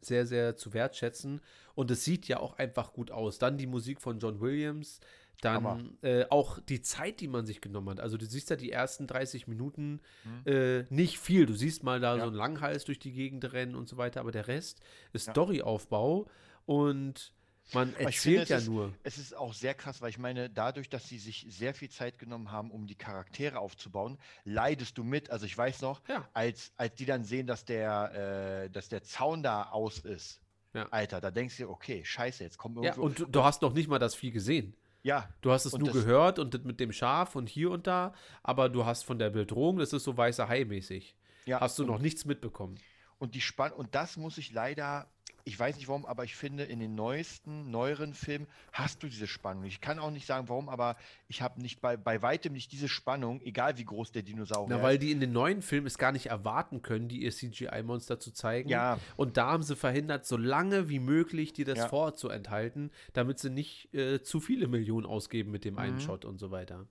[0.00, 1.40] sehr, sehr zu wertschätzen.
[1.74, 3.38] Und es sieht ja auch einfach gut aus.
[3.38, 5.00] Dann die Musik von John Williams,
[5.40, 8.00] dann äh, auch die Zeit, die man sich genommen hat.
[8.00, 10.00] Also du siehst ja die ersten 30 Minuten
[10.44, 11.46] äh, nicht viel.
[11.46, 12.18] Du siehst mal da Mhm.
[12.18, 12.24] Ja.
[12.24, 14.80] so einen Langhals durch die Gegend rennen und so weiter, aber der Rest
[15.12, 15.32] ist Ja.
[15.32, 16.28] Storyaufbau
[16.66, 17.32] und
[17.74, 18.92] man erzählt finde, ja ist- nur.
[19.02, 22.18] Es ist auch sehr krass, weil ich meine, dadurch, dass sie sich sehr viel Zeit
[22.18, 25.30] genommen haben, um die Charaktere aufzubauen, leidest du mit.
[25.30, 26.28] Also ich weiß noch, Ja.
[26.32, 30.40] als, als die dann sehen, dass der, äh, dass der Zaun da aus ist,
[30.74, 30.86] Ja.
[30.90, 33.02] Alter, da denkst du dir, okay, scheiße, jetzt kommen Ja, irgendwo.
[33.06, 34.74] und du, du hast noch nicht mal das Vieh gesehen.
[35.02, 38.14] ja, Du hast es nur gehört und das mit dem Schaf und hier und da,
[38.42, 41.14] aber du hast von der Bedrohung, das ist so weißer Hai mäßig.
[41.44, 42.76] ja, Hast du noch nichts mitbekommen.
[43.18, 45.10] Und die Spann und das muss ich leider,
[45.44, 49.26] ich weiß nicht warum, aber ich finde, in den neuesten, neueren Filmen hast du diese
[49.26, 49.64] Spannung.
[49.64, 50.96] Ich kann auch nicht sagen, warum, aber
[51.28, 54.82] ich habe nicht bei, bei weitem nicht diese Spannung, egal wie groß der Dinosaurier Na,
[54.82, 55.02] weil ist.
[55.02, 58.68] die in den neuen Filmen es gar nicht erwarten können, die ihr CGI-Monster zu zeigen.
[58.68, 58.98] Ja.
[59.16, 61.88] Und da haben sie verhindert, so lange wie möglich dir das Ja.
[61.88, 65.80] vorzuenthalten, damit sie nicht äh, zu viele Millionen ausgeben mit dem Mhm.
[65.80, 66.86] einen Shot und so weiter.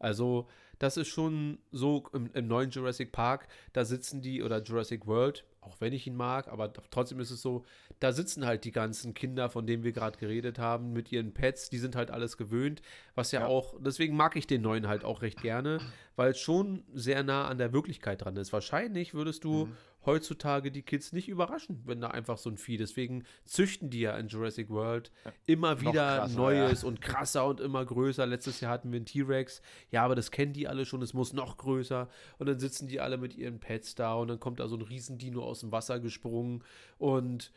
[0.00, 0.48] Also,
[0.80, 5.44] das ist schon so im, im neuen Jurassic Park, da sitzen die, oder Jurassic World,
[5.64, 7.64] auch wenn ich ihn mag, aber trotzdem ist es so,
[8.00, 11.70] da sitzen halt die ganzen Kinder, von denen wir gerade geredet haben, mit ihren Pets,
[11.70, 12.82] die sind halt alles gewöhnt,
[13.14, 13.46] was ja, Ja.
[13.46, 15.78] auch, deswegen mag ich den neuen halt auch recht gerne,
[16.16, 18.52] weil es schon sehr nah an der Wirklichkeit dran ist.
[18.52, 19.72] Wahrscheinlich würdest du Mhm.
[20.06, 24.16] heutzutage die Kids nicht überraschen, wenn da einfach so ein Vieh, deswegen züchten die ja
[24.18, 25.10] in Jurassic World
[25.46, 28.26] immer wieder krasser, Neues und krasser und immer größer.
[28.26, 31.32] Letztes Jahr hatten wir einen T-Rex, ja, aber das kennen die alle schon, es muss
[31.32, 32.08] noch größer
[32.38, 34.82] und dann sitzen die alle mit ihren Pets da und dann kommt da so ein
[34.82, 36.62] Riesendino aus dem Wasser gesprungen
[36.98, 37.52] und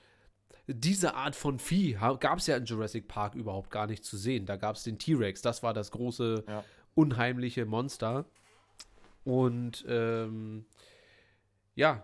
[0.68, 4.46] diese Art von Vieh gab es ja in Jurassic Park überhaupt gar nicht zu sehen.
[4.46, 6.64] Da gab es den T-Rex, das war das große, Ja.
[6.94, 8.26] unheimliche Monster.
[9.24, 10.66] Und ähm,
[11.76, 12.04] ja,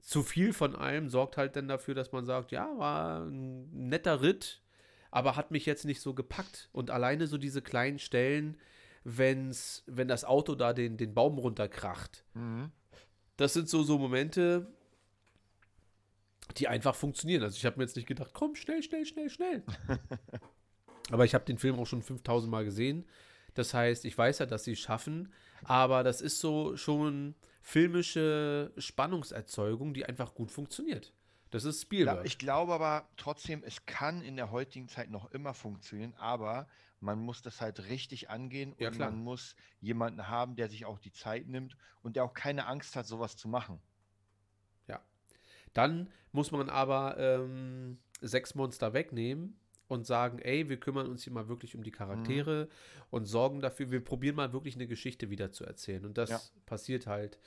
[0.00, 4.20] zu viel von allem sorgt halt dann dafür, dass man sagt, ja, war ein netter
[4.22, 4.60] Ritt,
[5.10, 6.68] aber hat mich jetzt nicht so gepackt.
[6.72, 8.58] Und alleine so diese kleinen Stellen,
[9.04, 12.70] wenn's, wenn das Auto da den, den Baum runterkracht, Mhm.
[13.36, 14.66] das sind so, so Momente,
[16.56, 17.42] die einfach funktionieren.
[17.42, 19.62] Also ich habe mir jetzt nicht gedacht, komm, schnell, schnell, schnell, schnell.
[21.10, 23.06] aber ich habe den Film auch schon 5000 Mal gesehen.
[23.54, 25.32] Das heißt, ich weiß ja, dass sie es schaffen,
[25.62, 31.12] aber das ist so schon filmische Spannungserzeugung, die einfach gut funktioniert.
[31.50, 32.26] Das ist Ja, Spielberg.
[32.26, 36.66] ich glaube aber trotzdem, es kann in der heutigen Zeit noch immer funktionieren, aber
[37.00, 39.10] man muss das halt richtig angehen Ja, und klar.
[39.10, 42.96] man muss jemanden haben, der sich auch die Zeit nimmt und der auch keine Angst
[42.96, 43.80] hat, sowas zu machen.
[45.74, 49.56] Dann muss man aber ähm, sechs Monster wegnehmen
[49.86, 52.68] und sagen, ey, wir kümmern uns hier mal wirklich um die Charaktere
[53.10, 56.04] und sorgen dafür, wir probieren mal wirklich eine Geschichte wieder zu erzählen.
[56.06, 56.40] Und das Ja.
[56.64, 57.38] passiert halt,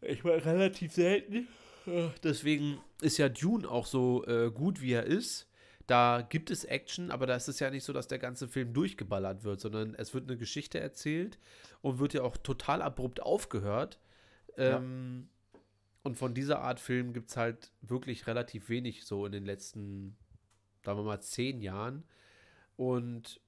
[0.00, 1.46] ich meine, relativ selten.
[2.22, 5.48] Deswegen ist ja Dune auch so äh, gut, wie er ist.
[5.86, 8.72] Da gibt es Action, aber da ist es ja nicht so, dass der ganze Film
[8.72, 11.38] durchgeballert wird, sondern es wird eine Geschichte erzählt
[11.82, 13.98] und wird ja auch total abrupt aufgehört.
[14.56, 14.80] Ja.
[16.02, 20.16] Und von dieser Art Film gibt es halt wirklich relativ wenig so in den letzten,
[20.84, 22.04] sagen wir mal, zehn Jahren.
[22.76, 23.40] Und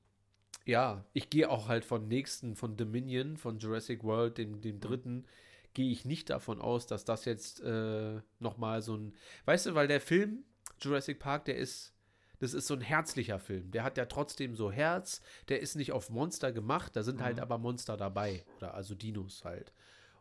[0.64, 5.26] ja, ich gehe auch halt von nächsten, von Dominion, von Jurassic World, dem, dem dritten,
[5.74, 9.88] gehe ich nicht davon aus, dass das jetzt äh, nochmal so ein, weißt du, weil
[9.88, 10.44] der Film
[10.80, 11.92] Jurassic Park, der ist,
[12.38, 13.70] das ist so ein herzlicher Film.
[13.72, 17.40] Der hat ja trotzdem so Herz, der ist nicht auf Monster gemacht, da sind halt
[17.40, 19.72] aber Monster dabei, oder also Dinos halt.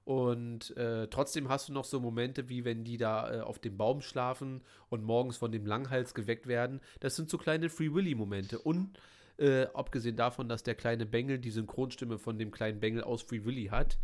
[0.06, 3.78] Und äh, trotzdem hast du noch so Momente, wie wenn die da äh, auf dem
[3.78, 6.82] Baum schlafen und morgens von dem Langhals geweckt werden.
[7.00, 8.60] Das sind so kleine Free Willy-Momente.
[8.60, 9.00] Und
[9.38, 13.46] äh, abgesehen davon, dass der kleine Bengel die Synchronstimme von dem kleinen Bengel aus Free
[13.46, 13.98] Willy hat,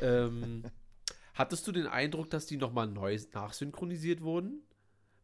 [0.00, 0.62] ähm,
[1.34, 4.62] hattest du den Eindruck, dass die nochmal neu nachsynchronisiert wurden?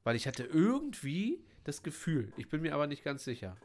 [0.03, 3.57] Weil ich hatte irgendwie das Gefühl, ich bin mir aber nicht ganz sicher.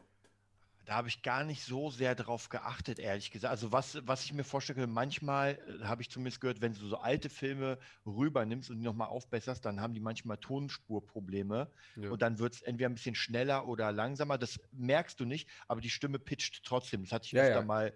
[0.84, 3.50] Da habe ich gar nicht so sehr drauf geachtet, ehrlich gesagt.
[3.52, 6.96] Also was, was ich mir vorstelle, manchmal äh, habe ich zumindest gehört, wenn du so
[6.96, 12.10] alte Filme rübernimmst und die nochmal aufbesserst, dann haben die manchmal Tonspurprobleme Ja.
[12.10, 14.38] und dann wird es entweder ein bisschen schneller oder langsamer.
[14.38, 17.02] Das merkst du nicht, aber die Stimme pitcht trotzdem.
[17.04, 17.62] Das hatte ich Ja, öfter ja.
[17.62, 17.92] mal.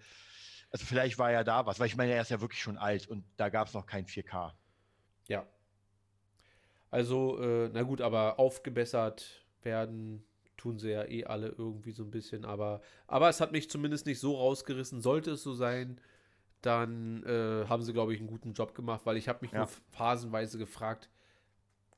[0.70, 3.08] Also vielleicht war ja da was, weil ich meine, er ist ja wirklich schon alt
[3.08, 4.54] und da gab es noch kein 4K.
[5.28, 5.46] Ja.
[6.90, 10.24] Also, äh, na gut, aber aufgebessert werden
[10.66, 14.04] tun sie ja eh alle irgendwie so ein bisschen, aber, aber es hat mich zumindest
[14.06, 15.00] nicht so rausgerissen.
[15.00, 16.00] Sollte es so sein,
[16.60, 19.58] dann äh, haben sie, glaube ich, einen guten Job gemacht, weil ich habe mich Ja.
[19.60, 21.08] nur phasenweise gefragt,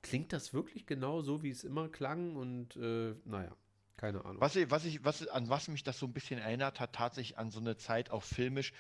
[0.02, 2.36] klingt das wirklich genau so, wie es immer klang?
[2.36, 3.56] Und äh, naja,
[3.96, 4.40] keine Ahnung.
[4.40, 7.38] Was, ich, was ich, was, an was mich das so ein bisschen erinnert hat, tatsächlich
[7.38, 8.72] an so eine Zeit auch filmisch,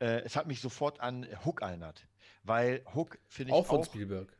[0.00, 2.08] äh, es hat mich sofort an Hook erinnert.
[2.42, 4.35] Weil Hook finde ich auch auch, von Spielberg.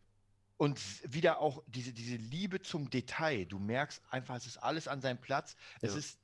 [0.57, 0.81] Und
[1.13, 3.45] wieder auch diese, diese Liebe zum Detail.
[3.47, 5.57] Du merkst einfach, es ist alles an seinem Platz.
[5.81, 5.99] Es Ja.
[5.99, 6.19] ist,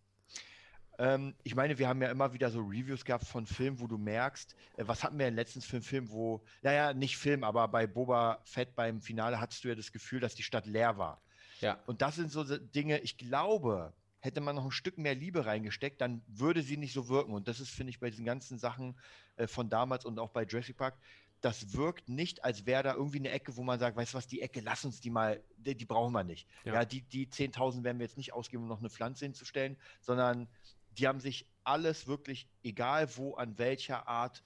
[0.99, 3.99] ähm, ich meine, wir haben ja immer wieder so Reviews gehabt von Filmen, wo du
[3.99, 7.69] merkst, äh, was hatten wir denn letztens für einen Film, wo, naja, nicht Film, aber
[7.69, 11.23] bei Boba Fett beim Finale hattest du ja das Gefühl, dass die Stadt leer war.
[11.61, 11.79] Ja.
[11.87, 16.01] Und das sind so Dinge, ich glaube, hätte man noch ein Stück mehr Liebe reingesteckt,
[16.01, 17.33] dann würde sie nicht so wirken.
[17.35, 18.97] Und das ist, finde ich, bei diesen ganzen Sachen
[19.37, 20.97] äh, von damals und auch bei Jurassic Park,
[21.43, 24.29] das wirkt nicht, als wäre da irgendwie eine Ecke, wo man sagt, weißt du was,
[24.29, 26.49] die Ecke, lass uns die mal, die, die brauchen wir nicht.
[26.65, 26.75] Ja.
[26.75, 30.49] Ja, die, die 10.000 werden wir jetzt nicht ausgeben, um noch eine Pflanze hinzustellen, sondern
[30.97, 34.43] die haben sich alles wirklich, egal wo, an welcher Art,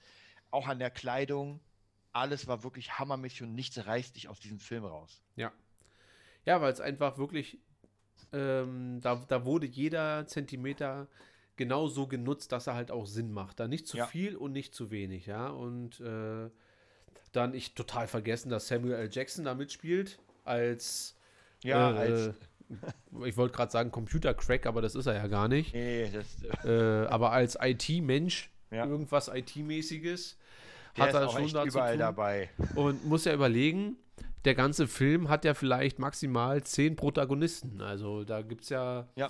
[0.49, 1.59] auch an der Kleidung,
[2.13, 5.21] alles war wirklich hammermäßig und nichts reißt dich aus diesem Film raus.
[5.35, 5.51] Ja.
[6.45, 7.59] Ja, weil es einfach wirklich,
[8.33, 11.07] ähm, da, da wurde jeder Zentimeter
[11.57, 13.59] genau so genutzt, dass er halt auch Sinn macht.
[13.59, 14.07] Da nicht zu Ja.
[14.07, 15.49] viel und nicht zu wenig, ja.
[15.49, 16.49] Und äh,
[17.31, 19.09] dann ich total vergessen, dass Samuel L.
[19.11, 21.15] Jackson da mitspielt als
[21.63, 22.35] Ja, äh, als,
[23.25, 25.73] ich wollte gerade sagen Computer-Crack, aber das ist er ja gar nicht.
[25.73, 28.85] nee, das, Äh, aber als IT-Mensch, Ja.
[28.85, 30.37] irgendwas IT-mäßiges,
[30.97, 31.99] hat er schon echt da zu überall tun.
[31.99, 32.49] dabei.
[32.75, 33.97] Und muss ja überlegen,
[34.45, 37.81] der ganze Film hat ja vielleicht maximal zehn Protagonisten.
[37.81, 39.07] Also da gibt es ja.
[39.15, 39.29] Ja.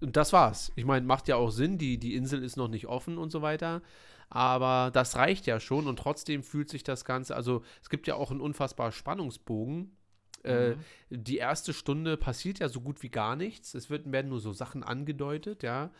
[0.00, 0.72] Und das war's.
[0.76, 3.42] Ich meine, macht ja auch Sinn, die, die Insel ist noch nicht offen und so
[3.42, 3.82] weiter.
[4.30, 8.14] Aber das reicht ja schon und trotzdem fühlt sich das Ganze, also es gibt ja
[8.16, 9.96] auch einen unfassbar Spannungsbogen.
[10.42, 10.84] Äh, Mhm.
[11.10, 13.72] die erste Stunde passiert ja so gut wie gar nichts.
[13.74, 15.90] Es wird, werden nur so Sachen angedeutet, ja.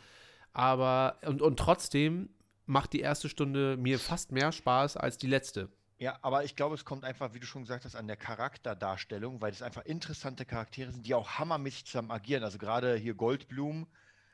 [0.53, 2.29] Aber, und, und trotzdem
[2.67, 5.69] macht die erste Stunde mir fast mehr Spaß als die letzte.
[5.97, 9.41] Ja, aber ich glaube, es kommt einfach, wie du schon gesagt hast, an der Charakterdarstellung,
[9.41, 12.43] weil es einfach interessante Charaktere sind, die auch hammermäßig zusammen agieren.
[12.43, 13.87] Also gerade hier Goldblum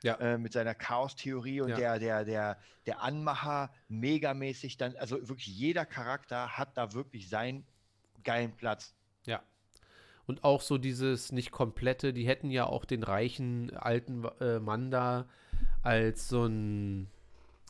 [0.04, 0.16] Ja.
[0.16, 1.76] äh, mit seiner Chaos-Theorie und Ja.
[1.78, 7.66] der, der, der, der Anmacher megamäßig dann, also wirklich jeder Charakter hat da wirklich seinen
[8.24, 8.96] geilen Platz.
[9.26, 9.42] Ja.
[10.26, 14.92] Und auch so dieses nicht komplette, die hätten ja auch den reichen alten äh, Mann
[14.92, 15.28] da
[15.84, 17.10] als so einen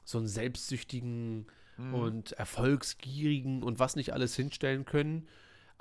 [0.03, 1.93] so einen selbstsüchtigen Mhm.
[1.93, 5.27] und erfolgsgierigen und was nicht alles hinstellen können.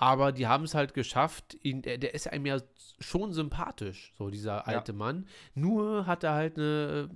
[0.01, 2.57] Aber die haben es halt geschafft, ihn, der, der ist einem ja
[3.01, 5.27] schon sympathisch, so dieser alte Mann.
[5.55, 7.11] Nur hat er halt eine,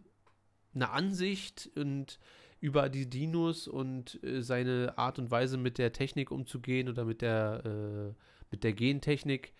[0.74, 2.18] eine Ansicht und
[2.60, 7.22] über die Dinos und äh, seine Art und Weise mit der Technik umzugehen oder mit
[7.22, 8.12] der, äh,
[8.50, 9.54] mit der Gentechnik,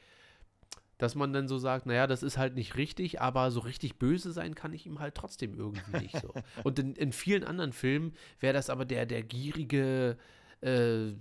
[0.99, 4.33] dass man dann so sagt, naja, das ist halt nicht richtig, aber so richtig böse
[4.33, 6.35] sein kann ich ihm halt trotzdem irgendwie nicht so.
[6.63, 10.19] Und in, in vielen anderen Filmen wäre das aber der, der gierige
[10.65, 11.15] äh,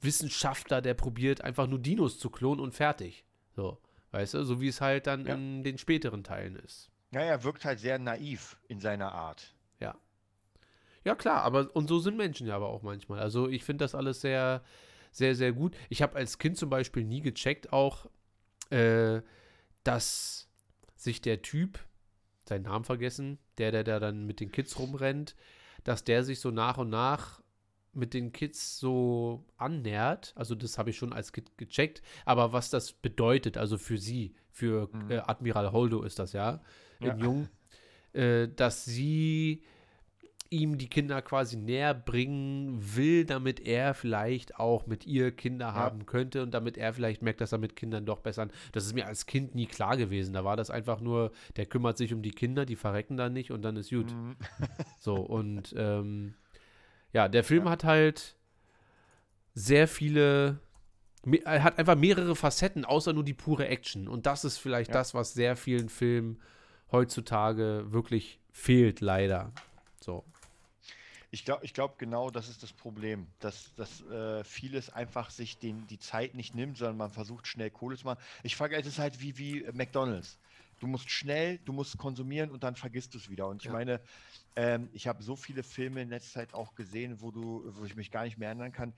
[0.00, 3.24] Wissenschaftler, der probiert einfach nur Dinos zu klonen und fertig.
[3.54, 3.78] So,
[4.12, 5.34] weißt du, so wie es halt dann Ja.
[5.34, 6.90] in den späteren Teilen ist.
[7.12, 9.54] Ja, er wirkt halt sehr naiv in seiner Art.
[9.80, 9.96] Ja.
[11.04, 13.20] Ja, klar, aber und so sind Menschen ja aber auch manchmal.
[13.20, 14.62] Also ich finde das alles sehr,
[15.12, 15.76] sehr, sehr gut.
[15.88, 18.06] Ich habe als Kind zum Beispiel nie gecheckt, auch,
[18.70, 19.20] äh,
[19.84, 20.48] dass
[20.96, 21.78] sich der Typ,
[22.48, 25.34] seinen Namen vergessen, der, der, der dann mit den Kids rumrennt,
[25.84, 27.40] dass der sich so nach und nach
[27.96, 30.32] mit den Kids so annähert.
[30.36, 32.02] Also das habe ich schon als Kind gecheckt.
[32.24, 35.10] Aber was das bedeutet, also für sie, für Mhm.
[35.10, 36.60] äh, Admiral Holdo ist das ja,
[37.00, 37.16] Ja.
[37.16, 37.48] Jung,
[38.12, 39.62] äh, dass sie
[40.48, 46.06] ihm die Kinder quasi näher bringen will, damit er vielleicht auch mit ihr Kinder haben
[46.06, 48.46] könnte und damit er vielleicht merkt, dass er mit Kindern doch besser.
[48.70, 50.34] Das ist mir als Kind nie klar gewesen.
[50.34, 53.50] Da war das einfach nur, der kümmert sich um die Kinder, die verrecken dann nicht
[53.50, 54.12] und dann ist gut.
[54.12, 54.36] Mhm.
[55.00, 56.34] So, und ähm,
[57.12, 58.36] ja, der Film hat halt
[59.54, 60.60] sehr viele,
[61.44, 64.08] er hat einfach mehrere Facetten, außer nur die pure Action.
[64.08, 64.94] Und das ist vielleicht Ja.
[64.94, 66.40] das, was sehr vielen Filmen
[66.92, 69.52] heutzutage wirklich fehlt, leider.
[70.00, 70.24] So.
[71.30, 75.58] Ich glaube, ich glaub, genau das ist das Problem, dass, dass äh, vieles einfach sich
[75.58, 78.20] den, die Zeit nicht nimmt, sondern man versucht schnell Kohle zu machen.
[78.42, 80.38] Ich frage, es ist halt wie, wie McDonalds.
[80.78, 83.48] Du musst schnell, du musst konsumieren und dann vergisst du es wieder.
[83.48, 83.72] Und ich Ja.
[83.72, 84.00] meine,
[84.56, 87.96] ähm, ich habe so viele Filme in letzter Zeit auch gesehen, wo du, wo ich
[87.96, 88.92] mich gar nicht mehr erinnern kann.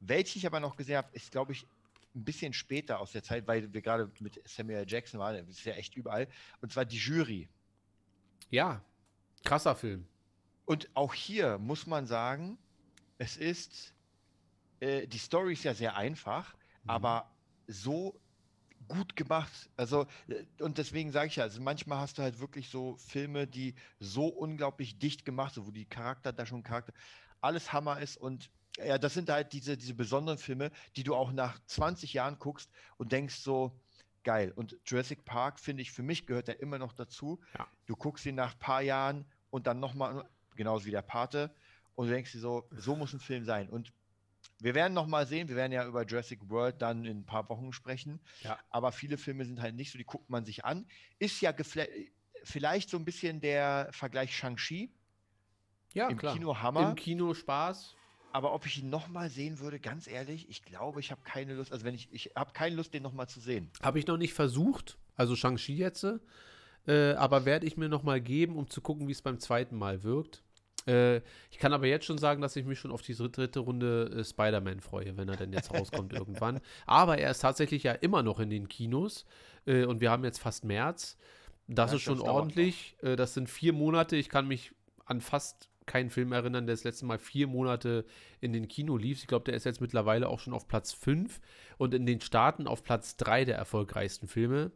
[0.00, 1.66] Welche ich aber noch gesehen habe, ist, glaube ich,
[2.14, 4.84] ein bisschen später aus der Zeit, weil wir gerade mit Samuel.
[4.86, 6.28] Jackson waren, das ist ja echt überall.
[6.60, 7.48] Und zwar die Jury.
[8.50, 8.82] Ja,
[9.44, 10.06] krasser Film.
[10.64, 12.58] Und auch hier muss man sagen,
[13.18, 13.94] es ist,
[14.80, 16.54] äh, die Story ist ja sehr einfach,
[16.84, 16.90] Mhm.
[16.90, 17.30] aber
[17.66, 18.18] so
[18.88, 19.70] gut gemacht.
[19.76, 23.46] Also, äh, und deswegen sage ich ja, also manchmal hast du halt wirklich so Filme,
[23.46, 26.92] die so unglaublich dicht gemacht sind, wo die Charakter da schon Charakter,
[27.40, 31.32] alles Hammer ist und ja, das sind halt diese, diese besonderen Filme, die du auch
[31.32, 33.72] nach 20 Jahren guckst und denkst so,
[34.22, 34.52] geil.
[34.54, 37.40] Und Jurassic Park, finde ich, für mich gehört er immer noch dazu.
[37.58, 37.66] Ja.
[37.86, 41.50] Du guckst ihn nach ein paar Jahren und dann nochmal, genauso wie der Pate,
[41.94, 43.68] und du denkst dir so, so muss ein Film sein.
[43.68, 43.92] Und
[44.60, 47.72] wir werden nochmal sehen, wir werden ja über Jurassic World dann in ein paar Wochen
[47.72, 48.20] sprechen.
[48.42, 48.58] Ja.
[48.70, 50.86] Aber viele Filme sind halt nicht so, die guckt man sich an.
[51.18, 51.52] Ist ja
[52.42, 54.90] vielleicht so ein bisschen der Vergleich Shang-Chi.
[55.94, 56.34] Ja, Im klar.
[56.34, 56.90] Kino Hammer.
[56.90, 57.94] Im Kino Spaß.
[58.32, 61.72] Aber ob ich ihn nochmal sehen würde, ganz ehrlich, ich glaube, ich habe keine Lust.
[61.72, 63.70] Also wenn ich, ich habe keine Lust, den nochmal zu sehen.
[63.82, 66.06] Habe ich noch nicht versucht, also Shang-Chi jetzt,
[66.86, 69.76] äh, aber werde ich mir noch mal geben, um zu gucken, wie es beim zweiten
[69.76, 70.42] Mal wirkt.
[70.88, 71.20] Äh,
[71.50, 74.24] ich kann aber jetzt schon sagen, dass ich mich schon auf die dritte, Runde äh,
[74.24, 76.60] Spider-Man freue, wenn er denn jetzt rauskommt irgendwann.
[76.86, 79.26] Aber er ist tatsächlich ja immer noch in den Kinos
[79.66, 81.16] äh, und wir haben jetzt fast März.
[81.66, 82.96] Das Ja, ist schon das ordentlich.
[83.02, 84.16] Äh, das sind vier Monate.
[84.16, 84.72] Ich kann mich
[85.04, 88.04] an fast keinen Film erinnern, der das letzte Mal vier Monate
[88.40, 89.20] in den Kino lief.
[89.20, 91.40] Ich glaube, der ist jetzt mittlerweile auch schon auf Platz 5
[91.78, 94.70] und in den Staaten auf Platz 3 der erfolgreichsten Filme.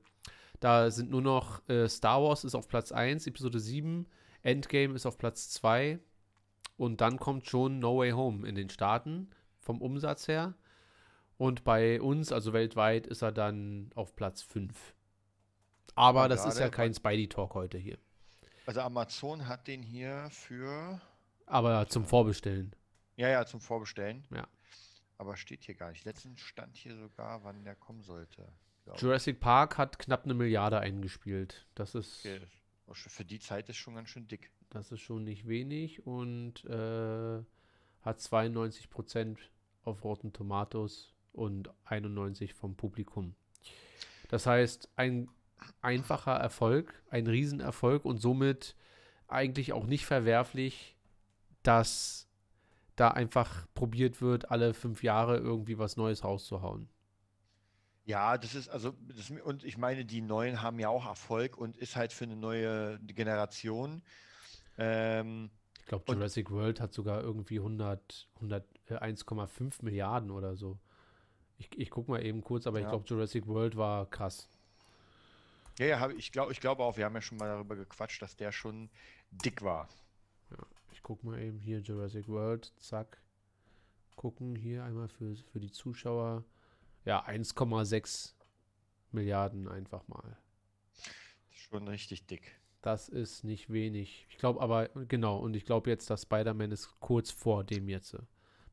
[0.60, 4.06] Da sind nur noch äh, Star Wars ist auf Platz 1, Episode 7,
[4.42, 5.98] Endgame ist auf Platz 2
[6.76, 10.54] und dann kommt schon No Way Home in den Staaten vom Umsatz her.
[11.38, 14.94] Und bei uns, also weltweit, ist er dann auf Platz 5.
[15.94, 17.98] Aber das ist ja kein Spidey-Talk heute hier.
[18.66, 21.00] Also Amazon hat den hier für,
[21.46, 22.74] Aber zum Vorbestellen.
[23.16, 24.24] ja, ja, zum Vorbestellen.
[24.30, 24.46] Ja.
[25.18, 26.04] Aber steht hier gar nicht.
[26.04, 28.48] Letztens stand hier sogar, wann der kommen sollte.
[28.96, 31.66] Jurassic Park hat knapp eine Milliarde eingespielt.
[31.74, 32.50] Das ist, Okay, das-
[32.90, 34.50] Für die Zeit ist schon ganz schön dick.
[34.70, 37.42] das ist schon nicht wenig und äh,
[38.02, 39.38] hat 92 Prozent
[39.84, 43.34] auf Rotten Tomatoes und 91 vom Publikum.
[44.28, 45.28] Das heißt, ein
[45.80, 48.76] einfacher Erfolg, ein Riesenerfolg und somit
[49.28, 50.96] eigentlich auch nicht verwerflich,
[51.62, 52.28] dass
[52.96, 56.88] da einfach probiert wird, alle fünf Jahre irgendwie was Neues rauszuhauen.
[58.04, 61.76] Ja, das ist also, das, und ich meine, die Neuen haben ja auch Erfolg und
[61.76, 64.02] ist halt für eine neue Generation.
[64.78, 65.50] Ähm,
[65.80, 70.78] Ich glaube, Jurassic World hat sogar irgendwie 100, 100 äh, 1,5 Milliarden oder so.
[71.58, 72.90] Ich, ich guck mal eben kurz, aber ich Ja.
[72.90, 74.48] glaube, Jurassic World war krass.
[75.78, 78.20] ja, ja, hab, ich glaube ich glaube auch, wir haben ja schon mal darüber gequatscht,
[78.22, 78.90] dass der schon
[79.30, 79.88] dick war.
[80.92, 83.20] Ich guck mal eben hier Jurassic World, zack.
[84.16, 86.44] Gucken hier einmal für, für die Zuschauer.
[87.04, 88.34] Ja, 1,6
[89.10, 90.36] Milliarden einfach mal.
[91.50, 92.58] Schon richtig dick.
[92.80, 94.26] Das ist nicht wenig.
[94.30, 98.14] Ich glaube aber, genau, und ich glaube jetzt, dass Spider-Man ist kurz vor dem jetzt.
[98.14, 98.18] äh,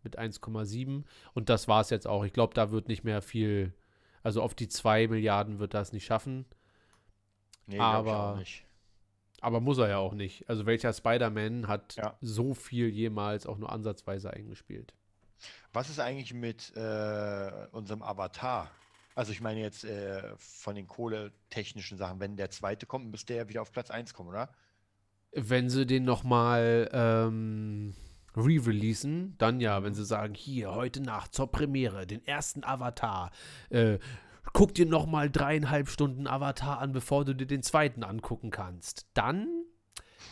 [0.03, 1.03] Mit 1,7.
[1.33, 2.23] Und das war es jetzt auch.
[2.23, 3.73] Ich glaube, da wird nicht mehr viel.
[4.23, 6.45] Also auf die 2 Milliarden wird das nicht schaffen.
[7.67, 8.65] Nee, glaub ich auch Aber- nicht.
[9.41, 10.49] Aber muss er ja auch nicht.
[10.49, 12.17] Also welcher Spider-Man hat Ja.
[12.19, 14.93] so viel jemals auch nur ansatzweise eingespielt?
[15.73, 18.69] Was ist eigentlich mit äh, unserem Avatar?
[19.15, 23.49] Also ich meine jetzt äh, von den kohletechnischen Sachen, wenn der zweite kommt, müsste er
[23.49, 24.49] wieder auf Platz 1 kommen, oder?
[25.31, 27.95] Wenn sie den nochmal ähm,
[28.35, 33.31] re-releasen, dann ja, wenn sie sagen, hier, heute Nacht zur Premiere, den ersten Avatar,
[33.69, 33.99] äh,
[34.53, 39.07] guck dir nochmal dreieinhalb Stunden Avatar an, bevor du dir den zweiten angucken kannst.
[39.13, 39.47] Dann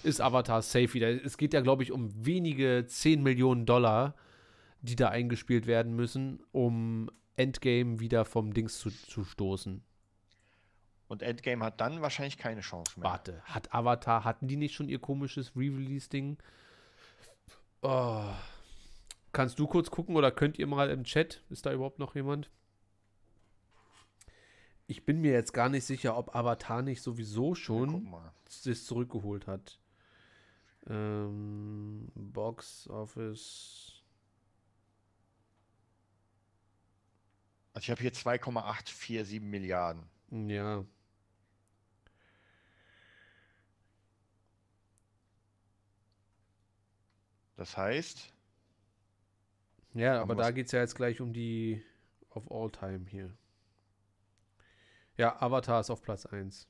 [0.03, 1.09] ist Avatar safe wieder.
[1.09, 4.15] Es geht ja, glaube ich, um wenige 10 Millionen Dollar,
[4.87, 9.83] die da eingespielt werden müssen, um Endgame wieder vom Dings zu, zu stoßen.
[11.07, 13.09] Und Endgame hat dann wahrscheinlich keine Chance mehr.
[13.09, 16.37] Warte, hat Avatar, hatten die nicht schon ihr komisches Re-Release-Ding?
[17.81, 18.25] Oh.
[19.31, 21.43] Kannst du kurz gucken oder könnt ihr mal im Chat?
[21.49, 22.49] Ist da überhaupt noch jemand?
[24.87, 28.13] Ich bin mir jetzt gar nicht sicher, ob Avatar nicht sowieso schon
[28.65, 29.79] das zurückgeholt hat.
[30.89, 33.96] Ähm, Box Office.
[37.77, 40.09] Also ich habe hier 2,847 Milliarden.
[40.31, 40.83] Ja.
[47.55, 48.33] Das heißt,
[49.93, 51.83] Ja, aber da geht es ja jetzt gleich um die
[52.31, 53.31] auf All-Time hier.
[55.15, 56.67] Ja, Avatar ist auf Platz 1.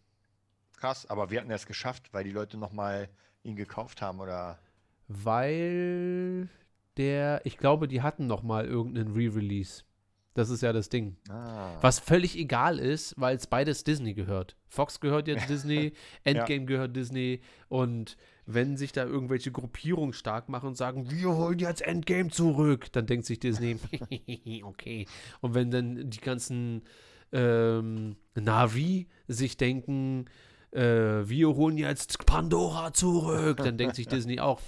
[0.75, 3.07] Krass, aber wir hatten es geschafft, weil die Leute nochmal
[3.43, 4.59] ihn gekauft haben oder.
[5.07, 6.49] Weil
[6.97, 9.86] der, ich glaube, die hatten noch mal irgendeinen Re-Release.
[10.37, 11.17] Das ist ja das Ding.
[11.29, 11.71] Ah.
[11.81, 14.55] Was völlig egal ist, weil es beides Disney gehört.
[14.67, 20.67] Fox gehört jetzt Disney, Endgame gehört Disney und wenn sich da irgendwelche Gruppierungen stark machen
[20.67, 23.79] und sagen, wir holen jetzt Endgame zurück, dann denkt sich Disney,
[24.63, 25.07] okay.
[25.41, 26.83] Und wenn dann die ganzen
[27.31, 30.25] ähm, Navi sich denken,
[30.69, 30.81] äh,
[31.27, 34.61] wir holen jetzt Pandora zurück, dann denkt sich Disney auch,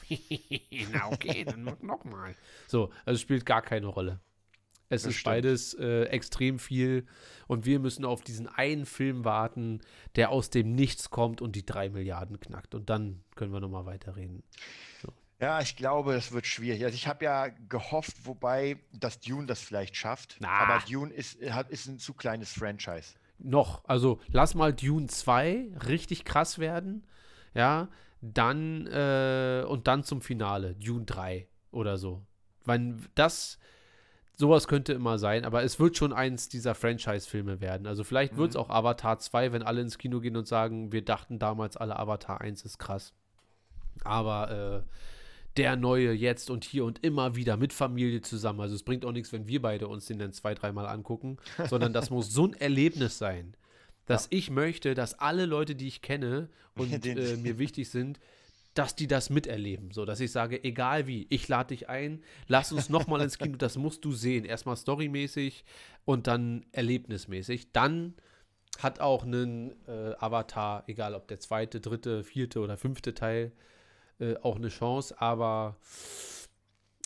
[0.92, 2.34] na okay, dann nochmal.
[2.66, 4.20] So, also spielt gar keine Rolle.
[4.90, 5.36] Es Das ist stimmt.
[5.36, 7.06] beides äh, extrem viel
[7.48, 9.82] und wir müssen auf diesen einen Film warten,
[10.16, 12.74] der aus dem Nichts kommt und die drei Milliarden knackt.
[12.76, 14.44] Und dann können wir nochmal weiterreden.
[15.40, 16.84] Ja, ich glaube, das wird schwierig.
[16.84, 20.38] Also ich habe ja gehofft, wobei, dass Dune das vielleicht schafft.
[20.42, 20.50] Na.
[20.50, 23.14] Aber Dune ist, hat, ist ein zu kleines Franchise.
[23.38, 27.08] Noch, also lass mal Dune 2 richtig krass werden,
[27.54, 27.88] ja,
[28.22, 32.26] dann äh, und dann zum Finale, Dune 3 oder so.
[32.66, 33.60] Weil das,
[34.40, 37.86] sowas könnte immer sein, aber es wird schon eins dieser Franchise-Filme werden.
[37.86, 38.62] Also vielleicht wird es Mhm.
[38.62, 42.40] auch Avatar 2, wenn alle ins Kino gehen und sagen, wir dachten damals alle Avatar
[42.40, 43.14] 1 ist krass.
[44.06, 44.90] Aber äh,
[45.58, 48.62] der neue jetzt und hier und immer wieder mit Familie zusammen.
[48.62, 51.38] Also es bringt auch nichts, wenn wir beide uns den dann zwei, dreimal angucken,
[51.70, 53.56] sondern das muss so ein Erlebnis sein,
[54.06, 58.22] dass ich möchte, dass alle Leute, die ich kenne und äh, mir wichtig sind,
[58.80, 59.92] dass die das miterleben.
[59.92, 63.58] So, dass ich sage, egal wie, ich lade dich ein, lass uns nochmal ins Kino,
[63.58, 64.46] das musst du sehen.
[64.46, 65.66] Erstmal storymäßig
[66.06, 67.74] und dann erlebnismäßig.
[67.74, 68.14] Dann
[68.78, 73.52] hat auch ein äh, Avatar, egal ob der zweite, dritte, vierte oder fünfte Teil,
[74.22, 75.76] äh, auch eine Chance, aber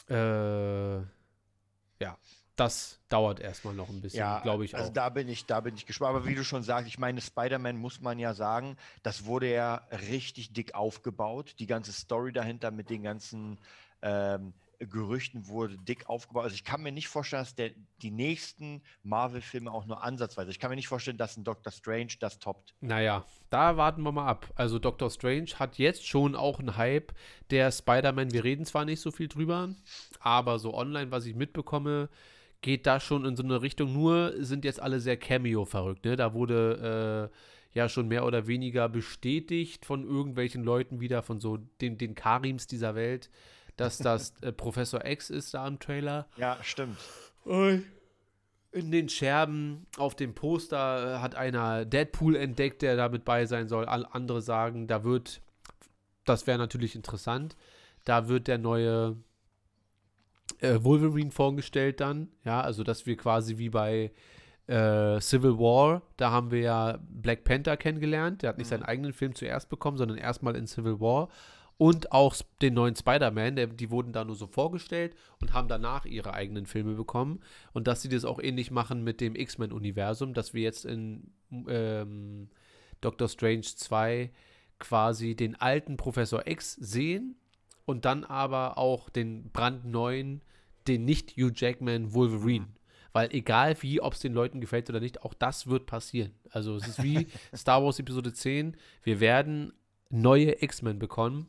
[0.10, 0.98] äh,
[2.04, 2.20] ja,
[2.56, 4.94] das dauert erstmal noch ein bisschen, Ja, glaube ich also auch.
[4.94, 6.16] da bin ich, da bin ich gespannt.
[6.16, 9.82] Aber wie du schon sagst, ich meine, Spider-Man muss man ja sagen, das wurde ja
[10.10, 11.56] richtig dick aufgebaut.
[11.60, 13.58] Die ganze Story dahinter mit den ganzen
[14.02, 16.44] ähm, Gerüchten wurde dick aufgebaut.
[16.44, 20.52] Also ich kann mir nicht vorstellen, dass der, die nächsten Marvel-Filme auch nur ansatzweise.
[20.52, 22.74] Ich kann mir nicht vorstellen, dass ein Doctor Strange das toppt.
[22.82, 24.52] Naja, da warten wir mal ab.
[24.56, 27.14] Also Doctor Strange hat jetzt schon auch einen Hype.
[27.50, 29.70] Der Spider-Man, wir reden zwar nicht so viel drüber,
[30.20, 32.10] aber so online, was ich mitbekomme,
[32.64, 33.94] geht da schon in so eine Richtung.
[33.94, 36.06] Nur sind jetzt alle sehr Cameo verrückt.
[36.06, 36.16] Ne?
[36.16, 41.58] Da wurde äh, ja schon mehr oder weniger bestätigt von irgendwelchen Leuten wieder, von so
[41.82, 43.30] den, den Karims dieser Welt,
[43.78, 46.28] dass das äh, Professor X ist da im Trailer.
[46.38, 46.98] Ja, stimmt.
[47.46, 53.68] In den Scherben auf dem Poster äh, hat einer Deadpool entdeckt, der damit bei sein
[53.68, 53.86] soll.
[53.86, 55.42] All andere sagen, da wird,
[56.26, 57.56] das wäre natürlich interessant,
[58.06, 59.18] da wird der neue
[60.62, 62.30] äh, Wolverine vorgestellt dann.
[62.44, 64.12] Ja, also dass wir quasi wie bei
[64.68, 68.42] äh, Civil War, da haben wir ja Black Panther kennengelernt.
[68.44, 68.70] Der hat nicht Mhm.
[68.70, 71.28] seinen eigenen Film zuerst bekommen, sondern erstmal in Civil War.
[71.78, 76.06] Und auch den neuen Spider-Man, der- die wurden da nur so vorgestellt und haben danach
[76.06, 77.42] ihre eigenen Filme bekommen.
[77.74, 81.32] Und dass sie das auch ähnlich machen mit dem X-Men-Universum, dass wir jetzt in
[81.68, 82.50] ähm,
[83.02, 84.32] Doctor Strange 2
[84.80, 87.36] quasi den alten Professor X sehen
[87.86, 90.42] und dann aber auch den brandneuen,
[90.88, 92.68] den nicht Hugh Jackman Wolverine.
[93.12, 96.34] Weil egal wie, ob es den Leuten gefällt oder nicht, auch das wird passieren.
[96.50, 98.76] Also es ist wie Star Wars Episode 10.
[99.04, 99.72] Wir werden
[100.10, 101.48] neue X-Men bekommen.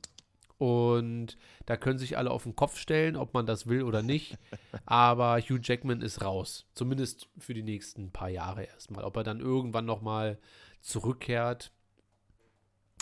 [0.58, 4.38] Und da können sich alle auf den Kopf stellen, ob man das will oder nicht.
[4.86, 6.66] Aber Hugh Jackman ist raus.
[6.74, 9.04] Zumindest für die nächsten paar Jahre erstmal.
[9.04, 10.38] Ob er dann irgendwann nochmal
[10.80, 11.72] zurückkehrt,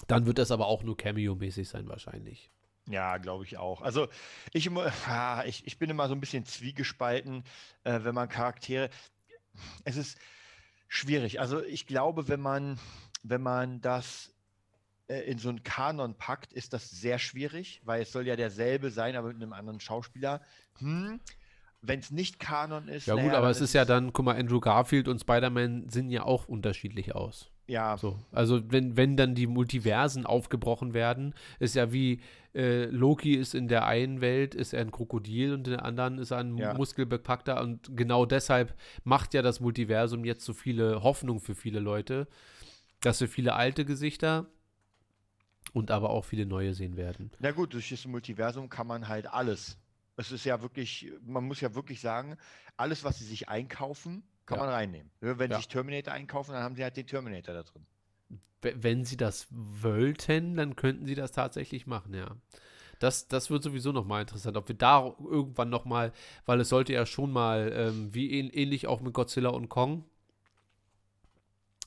[0.08, 2.50] dann wird das aber auch nur Cameo-mäßig sein wahrscheinlich.
[2.88, 3.82] Ja, glaube ich auch.
[3.82, 4.08] Also
[4.52, 4.70] ich,
[5.06, 7.44] ah, ich, ich bin immer so ein bisschen zwiegespalten,
[7.84, 8.90] äh, wenn man Charaktere.
[9.84, 10.18] Es ist
[10.88, 11.40] schwierig.
[11.40, 12.78] Also ich glaube, wenn man,
[13.22, 14.32] wenn man das
[15.08, 18.90] äh, in so einen Kanon packt, ist das sehr schwierig, weil es soll ja derselbe
[18.90, 20.40] sein, aber mit einem anderen Schauspieler.
[20.78, 21.20] Hm.
[21.84, 23.06] Wenn es nicht Kanon ist.
[23.06, 26.10] Ja gut, naja, aber es ist ja dann, guck mal, Andrew Garfield und Spider-Man sehen
[26.10, 27.51] ja auch unterschiedlich aus.
[27.66, 32.20] Ja, So, also wenn, wenn dann die Multiversen aufgebrochen werden, ist ja wie
[32.54, 36.18] äh, Loki ist in der einen Welt, ist er ein Krokodil und in der anderen
[36.18, 36.74] ist er ein Ja.
[36.74, 42.26] muskelbepackter und genau deshalb macht ja das Multiversum jetzt so viele Hoffnung für viele Leute,
[43.00, 44.46] dass wir viele alte Gesichter
[45.72, 47.30] und aber auch viele neue sehen werden.
[47.38, 49.78] Na gut, durch das Multiversum kann man halt alles.
[50.16, 52.36] Es ist ja wirklich, man muss ja wirklich sagen,
[52.76, 54.64] alles, was sie sich einkaufen, kann Ja.
[54.64, 55.10] man reinnehmen.
[55.20, 55.56] Wenn Ja.
[55.56, 57.86] sie sich Terminator einkaufen, dann haben sie halt den Terminator da drin.
[58.60, 62.36] Wenn sie das wollten, dann könnten sie das tatsächlich machen, ja.
[63.00, 66.12] Das, das wird sowieso nochmal interessant, ob wir da irgendwann nochmal,
[66.46, 70.04] weil es sollte ja schon mal, ähm, wie ähn, ähnlich auch mit Godzilla und Kong,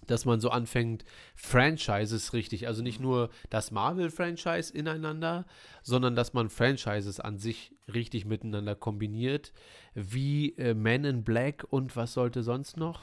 [0.05, 5.45] dass man so anfängt, Franchises richtig, also nicht nur das Marvel-Franchise ineinander,
[5.83, 9.53] sondern dass man Franchises an sich richtig miteinander kombiniert,
[9.93, 13.01] wie äh, Men in Black und was sollte sonst noch?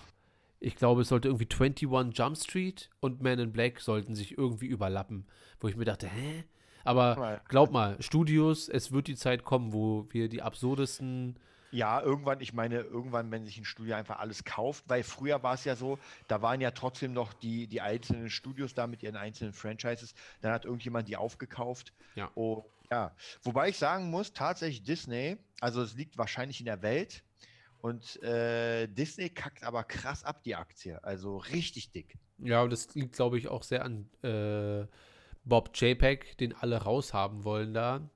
[0.61, 4.66] Ich glaube, es sollte irgendwie 21 Jump Street und Men in Black sollten sich irgendwie
[4.66, 5.26] überlappen,
[5.61, 6.44] wo ich mir dachte, hä?
[6.84, 11.36] Aber glaub mal, Studios, es wird die Zeit kommen, wo wir die absurdesten
[11.72, 15.54] Ja, irgendwann, ich meine, irgendwann, wenn sich ein Studio einfach alles kauft, weil früher war
[15.54, 15.98] es ja so,
[16.28, 20.52] da waren ja trotzdem noch die, die einzelnen Studios da mit ihren einzelnen Franchises, dann
[20.52, 21.94] hat irgendjemand die aufgekauft.
[22.14, 22.30] Ja.
[22.34, 23.16] Oh, ja.
[23.42, 27.24] Wobei ich sagen muss, tatsächlich Disney, also es liegt wahrscheinlich in der Welt
[27.80, 32.18] und äh, Disney kackt aber krass ab die Aktie, also richtig dick.
[32.38, 34.86] Ja, und das liegt, glaube ich, auch sehr an äh,
[35.44, 38.08] Bob JPEG, den alle raushaben wollen da.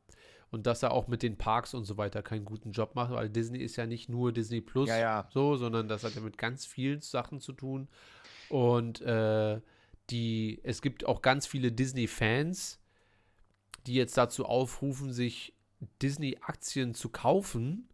[0.57, 3.29] Und dass er auch mit den Parks und so weiter keinen guten Job macht, weil
[3.29, 5.29] Disney ist ja nicht nur Disney Plus Ja, ja.
[5.31, 7.89] so, sondern das hat ja mit ganz vielen Sachen zu tun.
[8.49, 9.61] Und äh,
[10.09, 12.81] die, es gibt auch ganz viele Disney-Fans,
[13.87, 15.53] die jetzt dazu aufrufen, sich
[16.01, 17.91] Disney-Aktien zu kaufen,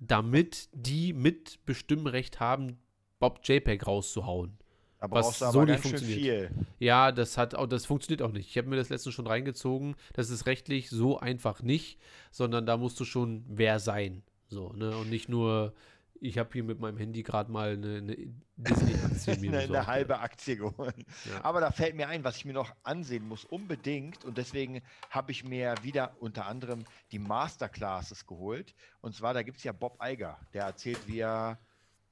[0.00, 2.78] damit die mit Bestimmrecht haben,
[3.18, 4.56] Bob JPEG rauszuhauen.
[5.00, 6.18] Da Was aber so nicht funktioniert.
[6.18, 6.50] viel.
[6.80, 8.48] Ja, das hat auch, das funktioniert auch nicht.
[8.48, 9.94] Ich habe mir das letztens schon reingezogen.
[10.12, 12.00] Das ist rechtlich so einfach nicht,
[12.32, 14.22] sondern da musst du schon wer sein.
[14.48, 14.96] So, ne?
[14.96, 15.72] Und nicht nur,
[16.20, 18.16] ich habe hier mit meinem Handy gerade mal eine, eine
[18.56, 20.96] Disney-Aktie mir eine, eine halbe Aktie geholt.
[21.30, 21.44] Ja.
[21.44, 24.24] Aber da fällt mir ein, was ich mir noch ansehen muss, unbedingt.
[24.24, 28.74] Und deswegen habe ich mir wieder unter anderem die Masterclasses geholt.
[29.00, 31.60] Und zwar, da gibt es ja Bob Iger, der erzählt, wie er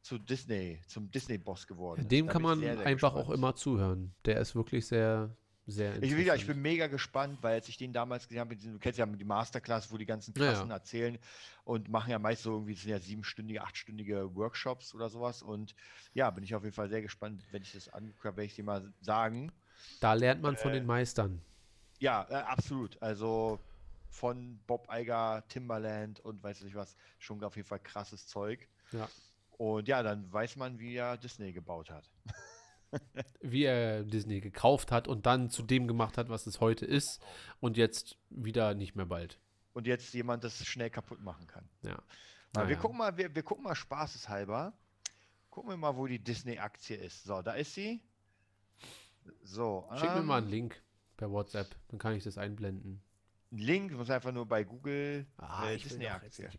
[0.07, 2.11] zu Disney, zum Disney-Boss geworden ist.
[2.13, 3.39] Dem Da kann man sehr, sehr einfach auch gespannt.
[3.39, 4.15] immer zuhören.
[4.25, 5.37] Der ist wirklich sehr,
[5.67, 8.55] sehr Ich, wie gesagt, ich bin mega gespannt, weil als ich den damals gesehen habe,
[8.57, 10.51] du kennst ja die Masterclass, wo die ganzen Ja, ja.
[10.53, 11.19] Klassen erzählen
[11.65, 15.43] und machen ja meist so irgendwie, das sind ja siebenstündige, achtstündige Workshops oder sowas.
[15.43, 15.75] Und
[16.15, 18.65] ja, bin ich auf jeden Fall sehr gespannt, wenn ich das angucke, werde ich dir
[18.65, 19.51] mal sagen.
[20.01, 21.43] Da lernt man Äh, von den Meistern.
[21.99, 23.03] Ja, äh, absolut.
[23.03, 23.59] Also
[24.09, 28.69] von Bob Iger, Timbaland und weiß nicht was, schon auf jeden Fall krasses Zeug.
[28.93, 29.09] Ja.
[29.59, 32.11] Und ja, dann weiß man, wie er Disney gebaut hat.
[33.41, 37.21] Wie er Disney gekauft hat und dann zu dem gemacht hat, was es heute ist.
[37.61, 39.39] Und jetzt wieder nicht mehr bald.
[39.75, 41.69] Und jetzt jemand das schnell kaputt machen kann.
[41.83, 41.95] Ja.
[42.55, 42.77] Aber wir Naja.
[42.79, 44.73] gucken mal, wir, wir gucken mal spaßeshalber.
[45.51, 47.25] Gucken wir mal, wo die Disney-Aktie ist.
[47.25, 48.01] So, da ist sie.
[49.43, 49.89] So.
[49.97, 50.83] Schick mir mal einen ähm, Link
[51.17, 53.03] per WhatsApp, dann kann ich das einblenden.
[53.51, 56.51] Link, muss einfach nur bei Google äh, Ah, jetzt Disney-Aktie.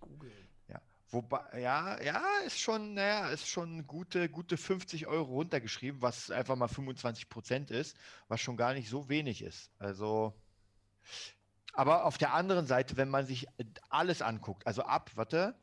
[1.09, 6.57] Wobei, ja, ja, ist schon, naja, ist schon gute, gute 50 Euro runtergeschrieben, was einfach
[6.57, 7.95] mal 25 Prozent ist,
[8.27, 9.71] was schon gar nicht so wenig ist.
[9.79, 10.33] Also,
[11.71, 13.47] aber auf der anderen Seite, wenn man sich
[13.89, 15.55] alles anguckt, also ab, warte,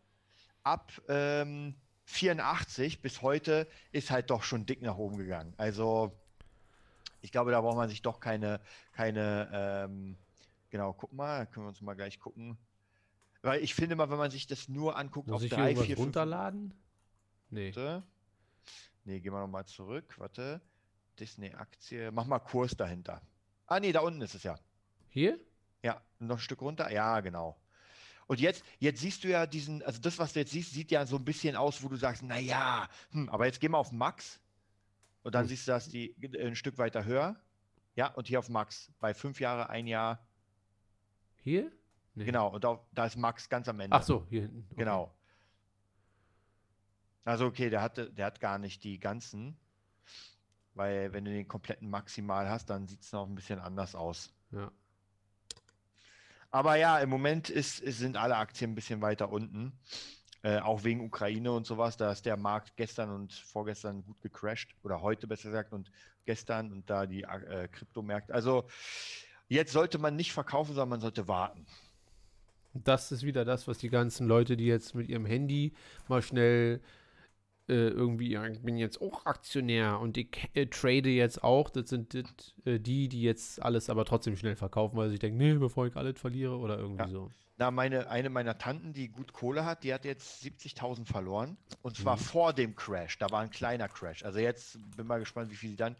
[0.63, 1.75] ab ähm,
[2.07, 5.53] 84 bis heute ist halt doch schon dick nach oben gegangen.
[5.59, 6.13] Also,
[7.21, 8.61] ich glaube, da braucht man sich doch keine,
[8.93, 10.17] keine, ähm,
[10.71, 12.57] genau, guck mal, können wir uns mal gleich gucken.
[13.45, 15.69] Weil ich finde mal, wenn man sich das nur anguckt Muss auf ich hier 3,
[15.69, 16.75] irgendwas 4, 5 runterladen?
[17.51, 17.77] Nee.
[17.77, 18.03] Warte.
[19.05, 20.15] Nee, gehen wir nochmal zurück.
[20.17, 20.63] Warte.
[21.21, 22.11] Disney-Aktie.
[22.11, 23.21] Mach mal Kurs dahinter.
[23.67, 24.59] Ah, nee, da unten ist es ja.
[25.11, 25.39] Hier?
[25.83, 26.91] Ja, noch ein Stück runter.
[26.91, 27.61] Ja, genau.
[28.27, 31.05] Und jetzt, jetzt siehst du ja diesen, also das, was du jetzt siehst, sieht ja
[31.05, 34.41] so ein bisschen aus, wo du sagst, naja, hm, aber jetzt geh mal auf Max
[35.23, 35.49] und dann Hm.
[35.51, 37.37] siehst du, dass die äh, ein Stück weiter höher.
[37.95, 38.91] Ja, und hier auf Max.
[39.01, 40.27] Bei fünf Jahre, ein Jahr.
[41.43, 41.71] Hier?
[42.15, 42.25] Nee.
[42.25, 43.97] Genau, und da, da ist Max ganz am Ende.
[43.97, 44.65] Ach so, hier hinten.
[44.71, 44.77] Okay.
[44.79, 45.15] Genau.
[47.25, 49.57] Also okay, der hatte, der hat gar nicht die ganzen,
[50.75, 54.33] weil wenn du den kompletten Maximal hast, dann sieht es noch ein bisschen anders aus.
[54.53, 54.71] Ja.
[56.51, 59.73] Aber ja, im Moment ist, sind alle Aktien ein bisschen weiter unten.
[60.43, 61.97] Äh, auch wegen Ukraine und sowas.
[61.97, 64.77] Da ist der Markt gestern und vorgestern gut gecrashed.
[64.85, 65.91] Oder heute besser gesagt und
[66.27, 68.33] gestern und da die äh, Kryptomärkte.
[68.33, 68.69] Also
[69.49, 71.67] jetzt sollte man nicht verkaufen, sondern man sollte warten.
[72.75, 75.72] Das ist wieder das, was die ganzen Leute, die jetzt mit ihrem Handy
[76.09, 76.81] mal schnell
[77.68, 81.89] äh, irgendwie, ja, ich bin jetzt auch Aktionär und ich äh, trade jetzt auch, das
[81.89, 82.27] sind dit,
[82.66, 85.97] äh, die, die jetzt alles aber trotzdem schnell verkaufen, weil sie denken, nee, bevor ich
[85.97, 87.09] alles verliere oder irgendwie Ja.
[87.09, 87.31] so.
[87.57, 91.57] Na, meine, eine meiner Tanten, die gut Kohle hat, die hat jetzt 70.000 verloren.
[91.83, 92.03] Und Mhm.
[92.03, 93.16] zwar vor dem Crash.
[93.18, 94.25] Da war ein kleiner Crash.
[94.25, 95.95] Also jetzt bin mal gespannt, wie viel sie dann.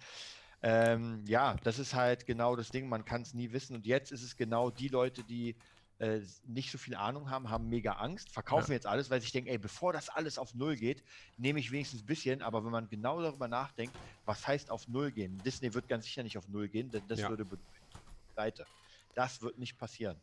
[0.62, 2.89] Ähm, ja, das ist halt genau das Ding.
[2.89, 3.77] Man kann es nie wissen.
[3.77, 5.55] Und jetzt ist es genau die Leute, die
[5.99, 8.75] äh, nicht so viel Ahnung haben, haben mega Angst, verkaufen Ja.
[8.75, 11.05] jetzt alles, weil sie denken, ey, bevor das alles auf Null geht,
[11.37, 12.43] nehme ich wenigstens ein bisschen.
[12.43, 15.43] Aber wenn man genau darüber nachdenkt, was heißt auf Null gehen?
[15.43, 17.29] Disney wird ganz sicher nicht auf Null gehen, denn das Ja.
[17.29, 17.69] würde bedeuten,
[18.37, 18.69] Seite.
[19.15, 20.23] Das wird nicht passieren.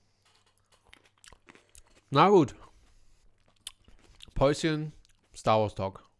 [2.11, 2.55] Na gut.
[4.35, 4.91] Päuschen,
[5.33, 6.10] Star Wars Talk.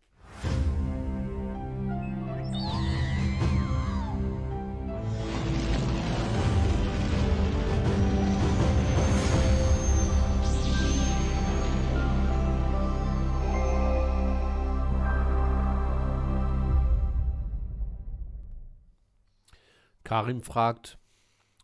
[20.12, 20.98] Karim fragt,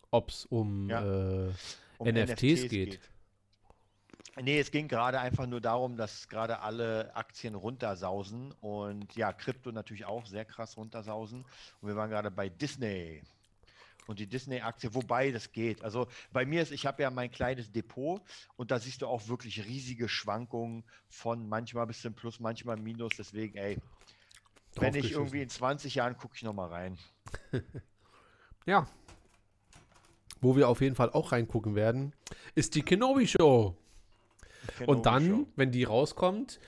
[0.10, 1.04] ob es um, Ja.
[1.04, 1.52] äh,
[1.98, 2.98] um NFTs geht.
[4.39, 9.74] Nee, es ging gerade einfach nur darum, dass gerade alle Aktien runtersausen und ja, Krypto
[9.74, 11.43] natürlich auch sehr krass runtersausen.
[11.82, 13.22] Und wir waren gerade bei Disney.
[14.06, 15.84] Und die Disney-Aktie, wobei das geht.
[15.84, 18.22] Also bei mir ist, ich habe ja mein kleines Depot
[18.56, 23.18] und da siehst du auch wirklich riesige Schwankungen von manchmal bis zum Plus, manchmal Minus.
[23.18, 23.78] Deswegen, ey,
[24.76, 26.98] wenn ich irgendwie in 20 Jahren gucke ich nochmal rein.
[28.68, 28.86] Ja.
[30.39, 32.13] Wo wir auf jeden Fall auch reingucken werden,
[32.53, 33.76] ist die Kenobi Show.
[34.86, 35.47] Und dann, Show.
[35.55, 36.59] wenn die rauskommt,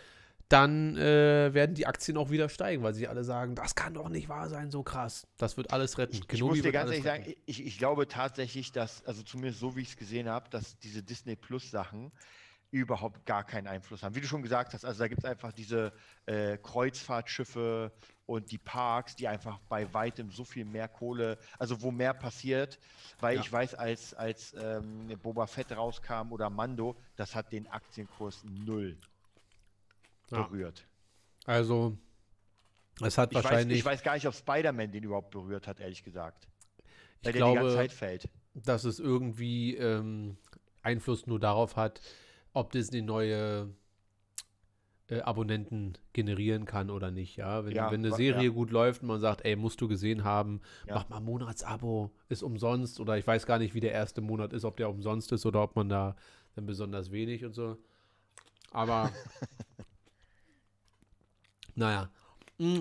[0.48, 4.10] dann äh, werden die Aktien auch wieder steigen, weil sie alle sagen, das kann doch
[4.10, 5.28] nicht wahr sein, so krass.
[5.38, 6.16] Das wird alles retten.
[6.16, 7.42] Ich, ich muss dir ganz ehrlich sagen, retten.
[7.46, 11.04] ich, ich glaube tatsächlich, dass, also zumindest so wie ich es gesehen habe, dass diese
[11.04, 12.12] Disney Plus Sachen
[12.72, 14.14] überhaupt gar keinen Einfluss haben.
[14.16, 15.92] Wie du schon gesagt hast, also da gibt es einfach diese
[16.28, 17.92] äh, Kreuzfahrtschiffe
[18.26, 22.78] und die Parks, die einfach bei weitem so viel mehr Kohle, also wo mehr passiert,
[23.20, 23.42] weil Ja.
[23.42, 28.98] ich weiß, als, als ähm, Boba Fett rauskam oder Mando, das hat den Aktienkurs null
[30.30, 30.44] Ja.
[30.44, 30.86] berührt.
[31.46, 31.98] Also,
[33.02, 35.80] es hat Ich weiß, wahrscheinlich, ich weiß gar nicht, ob Spider-Man den überhaupt berührt hat,
[35.80, 36.48] ehrlich gesagt.
[37.22, 38.30] ich Weil der die ganze glaube, Zeit fällt.
[38.54, 40.38] dass es irgendwie ähm,
[40.84, 42.00] Einfluss nur darauf hat,
[42.60, 43.74] ob Disney neue
[45.08, 47.38] äh, Abonnenten generieren kann oder nicht.
[47.38, 48.54] Ja, wenn, Ja, wenn eine Serie ja.
[48.54, 50.96] gut läuft und man sagt, ey, musst du gesehen haben, Ja.
[50.96, 54.54] mach mal ein Monatsabo, ist umsonst oder ich weiß gar nicht, wie der erste Monat
[54.54, 56.16] ist, ob der umsonst ist oder ob man da
[56.56, 57.78] dann besonders wenig und so.
[58.72, 59.12] Aber
[61.76, 62.10] naja.
[62.58, 62.80] Mm.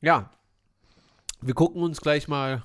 [0.00, 0.30] Ja.
[1.42, 2.64] Wir gucken uns gleich mal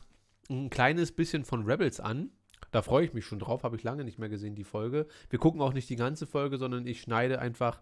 [0.50, 2.30] ein kleines bisschen von Rebels an.
[2.76, 5.08] Da freue ich mich schon drauf, habe ich lange nicht mehr gesehen, die Folge.
[5.30, 7.80] Wir gucken auch nicht die ganze Folge, sondern ich schneide einfach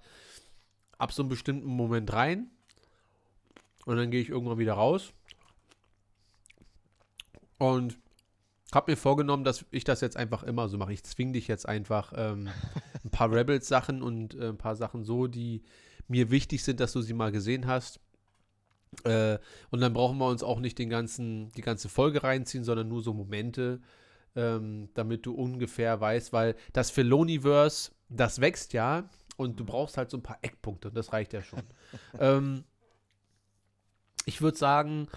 [1.00, 2.52] ab so einem bestimmten Moment rein.
[3.88, 5.12] Und dann gehe ich irgendwann wieder raus.
[7.58, 7.98] Und
[8.72, 10.94] habe mir vorgenommen, dass ich das jetzt einfach immer so mache.
[10.94, 12.50] Ich zwinge dich jetzt einfach ähm,
[13.04, 15.64] ein paar Rebels-Sachen und äh, ein paar Sachen so, die
[16.08, 18.00] mir wichtig sind, dass du sie mal gesehen hast.
[19.06, 19.40] Äh,
[19.72, 23.02] und dann brauchen wir uns auch nicht den ganzen, die ganze Folge reinziehen, sondern nur
[23.02, 23.82] so Momente,
[24.36, 30.10] ähm, damit du ungefähr weißt, weil das Filoniverse, das wächst ja und du brauchst halt
[30.10, 31.64] so ein paar Eckpunkte und das reicht ja schon.
[32.20, 32.64] ähm,
[34.26, 35.08] ich würde sagen,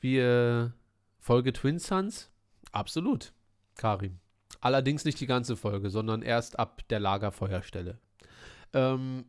[0.00, 0.72] wir
[1.18, 2.30] Folge Twin Sons,
[2.72, 3.32] absolut,
[3.76, 4.18] Karim.
[4.60, 7.98] Allerdings nicht die ganze Folge, sondern erst ab der Lagerfeuerstelle.
[8.72, 9.24] Ähm,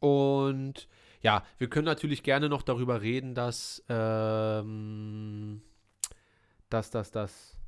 [0.00, 0.88] und
[1.22, 5.62] ja, wir können natürlich gerne noch darüber reden, dass, ähm,
[6.68, 7.61] dass, dass, dass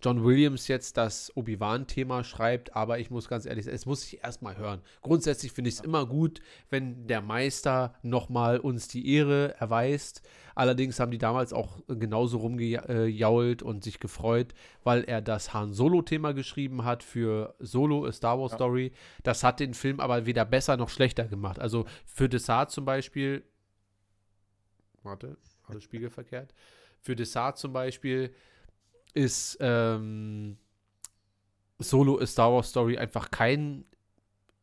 [0.00, 4.22] John Williams jetzt das Obi-Wan-Thema schreibt, aber ich muss ganz ehrlich sagen, es muss ich
[4.22, 4.80] erstmal hören.
[5.02, 6.40] Grundsätzlich finde ich es immer gut,
[6.70, 10.22] wenn der Meister nochmal uns die Ehre erweist.
[10.54, 16.32] Allerdings haben die damals auch genauso rumgejault und sich gefreut, weil er das Han Solo-Thema
[16.32, 18.58] geschrieben hat für Solo, A Star Wars Ja.
[18.58, 18.92] Story.
[19.24, 21.58] Das hat den Film aber weder besser noch schlechter gemacht.
[21.58, 23.42] Also für Desart zum Beispiel,
[25.02, 25.36] warte,
[25.66, 26.54] alles spiegelverkehrt.
[27.00, 28.34] Für Desart zum Beispiel
[29.14, 30.58] ist ähm,
[31.78, 33.84] Solo A Star Wars Story einfach kein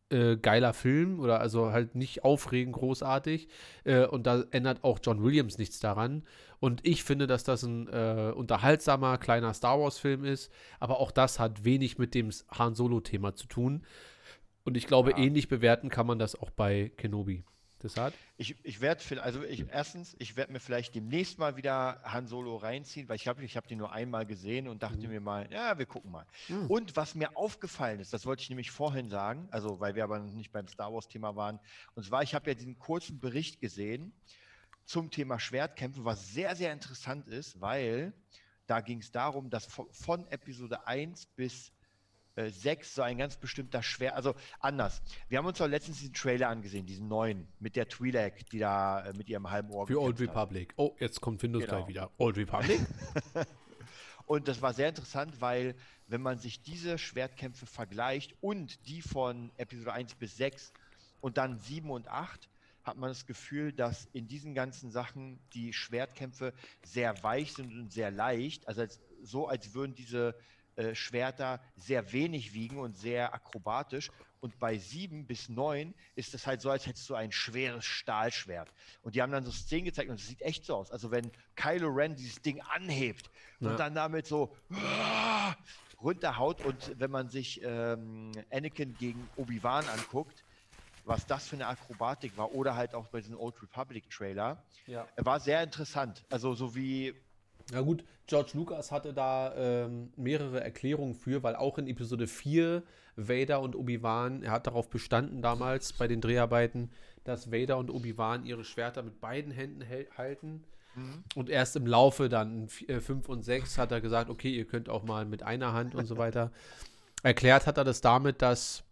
[0.09, 3.47] äh, geiler Film oder also halt nicht aufregend großartig
[3.85, 6.23] äh, und da ändert auch John Williams nichts daran
[6.59, 11.11] und ich finde, dass das ein äh, unterhaltsamer kleiner Star Wars Film ist, aber auch
[11.11, 13.83] das hat wenig mit dem Han Solo Thema zu tun
[14.63, 15.17] und ich glaube Ja.
[15.17, 17.43] ähnlich bewerten kann man das auch bei Kenobi.
[17.86, 18.16] Deshalb?
[18.38, 22.56] Ich, ich werde, also ich, erstens, ich werde mir vielleicht demnächst mal wieder Han Solo
[22.56, 25.78] reinziehen, weil ich habe ich hab den nur einmal gesehen und dachte mir mal, ja,
[25.78, 26.26] wir gucken mal.
[26.48, 26.66] Mhm.
[26.66, 30.18] Und was mir aufgefallen ist, das wollte ich nämlich vorhin sagen, also weil wir aber
[30.18, 31.60] noch nicht beim Star Wars-Thema waren,
[31.94, 34.12] und zwar, ich habe ja diesen kurzen Bericht gesehen
[34.86, 38.14] zum Thema Schwertkämpfe, was sehr, sehr interessant ist, weil
[38.66, 41.72] da ging es darum, dass von, von Episode 1 bis
[42.36, 45.02] äh, 6 so ein ganz bestimmter Schwert, also anders.
[45.30, 49.06] Wir haben uns doch letztens diesen Trailer angesehen, diesen neuen, mit der Twi'lek, die da
[49.06, 50.49] äh, mit ihrem halben Ohr Für Old gekämpft hat.
[50.49, 50.74] Republic.
[50.78, 51.78] Oh, jetzt kommt Windows Genau.
[51.78, 52.12] gleich wieder.
[52.18, 52.80] Old Republic?
[54.26, 55.76] Und das war sehr interessant, weil
[56.07, 60.74] wenn man sich diese Schwertkämpfe vergleicht und die von Episode 1 bis 6
[61.22, 62.49] und dann 7 und 8,
[62.84, 66.53] hat man das Gefühl, dass in diesen ganzen Sachen die Schwertkämpfe
[66.84, 68.68] sehr weich sind und sehr leicht.
[68.68, 70.36] Also als, so, als würden diese
[70.76, 74.11] äh, Schwerter sehr wenig wiegen und sehr akrobatisch.
[74.41, 78.72] Und bei 7 bis 9 ist es halt so, als hättest du ein schweres Stahlschwert.
[79.02, 80.91] Und die haben dann so Szenen gezeigt und es sieht echt so aus.
[80.91, 83.72] Also wenn Kylo Ren dieses Ding anhebt Ja.
[83.72, 84.56] und dann damit so
[86.02, 90.43] runterhaut und wenn man sich ähm, Anakin gegen Obi-Wan anguckt,
[91.06, 95.07] was das für eine Akrobatik war oder halt auch bei diesem Old Republic Trailer, ja.
[95.18, 96.26] war sehr interessant.
[96.30, 97.14] Also so wie
[97.71, 102.83] Na gut, George Lucas hatte da ähm, mehrere Erklärungen für, weil auch in Episode 4
[103.15, 106.91] Vader und Obi-Wan, er hat darauf bestanden damals bei den Dreharbeiten,
[107.23, 109.83] dass Vader und Obi-Wan ihre Schwerter mit beiden Händen
[110.17, 110.63] halten.
[111.35, 115.03] Und erst im Laufe dann 5 und 6 hat er gesagt, okay, ihr könnt auch
[115.03, 116.51] mal mit einer Hand und so weiter.
[117.23, 118.83] Erklärt hat er das damit, dass,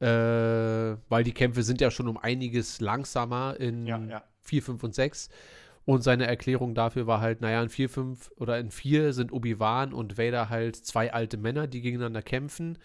[0.00, 4.24] äh, weil die Kämpfe sind ja schon um einiges langsamer in Ja, ja.
[4.40, 5.28] 4, 5 und 6.
[5.84, 9.92] Und seine Erklärung dafür war halt, naja, in 4, 5 oder in 4 sind Obi-Wan
[9.92, 12.78] und Vader halt zwei alte Männer, die gegeneinander kämpfen.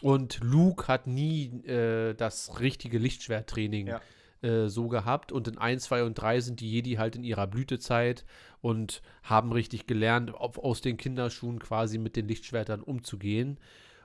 [0.00, 4.00] Und Luke hat nie äh, das richtige Lichtschwerttraining Ja.
[4.42, 5.30] äh, so gehabt.
[5.30, 8.24] Und in 1, 2 und 3 sind die Jedi halt in ihrer Blütezeit
[8.62, 13.60] und haben richtig gelernt, auf, aus den Kinderschuhen quasi mit den Lichtschwertern umzugehen.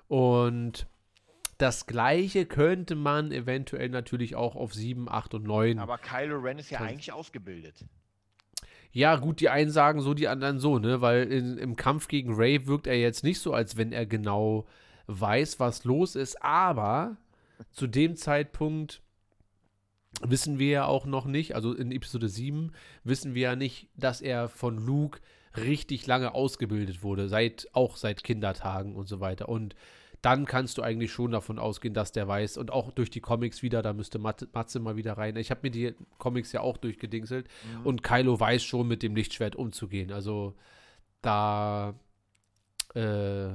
[0.08, 0.86] Und
[1.58, 6.60] das gleiche könnte man eventuell natürlich auch auf 7, 8 und 9 Aber Kylo Ren
[6.60, 7.86] ist ja eigentlich ausgebildet.
[8.98, 11.02] Ja, gut, die einen sagen so, die anderen so, ne?
[11.02, 14.66] Weil in, im Kampf gegen Ray wirkt er jetzt nicht so, als wenn er genau
[15.06, 16.42] weiß, was los ist.
[16.42, 17.18] Aber
[17.70, 19.04] zu dem Zeitpunkt
[20.22, 22.72] wissen wir ja auch noch nicht, also in Episode 7
[23.04, 25.20] wissen wir ja nicht, dass er von Luke
[25.56, 29.48] richtig lange ausgebildet wurde, seit, auch seit Kindertagen und so weiter.
[29.48, 29.76] Und
[30.22, 32.58] dann kannst du eigentlich schon davon ausgehen, dass der weiß.
[32.58, 35.36] Und auch durch die Comics wieder, da müsste Mat Matze mal wieder rein.
[35.36, 37.48] Ich habe mir die Comics ja auch durchgedingselt.
[37.84, 40.12] Und Kylo weiß schon, mit dem Lichtschwert umzugehen.
[40.12, 40.56] Also
[41.22, 41.94] da,
[42.96, 43.50] äh,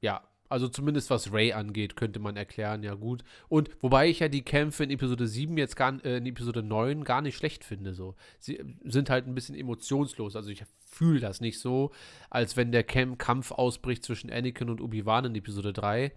[0.00, 0.22] ja,
[0.52, 3.24] also zumindest was Ray angeht, könnte man erklären, ja gut.
[3.48, 7.04] Und wobei ich ja die Kämpfe in Episode 7 jetzt gar, äh, in Episode 9
[7.04, 7.94] gar nicht schlecht finde.
[7.94, 8.14] So.
[8.38, 10.36] Sie äh, sind halt ein bisschen emotionslos.
[10.36, 11.90] Also ich fühle das nicht so,
[12.28, 16.12] als wenn der Camp Kampf ausbricht zwischen Anakin und Obi-Wan in Episode 3.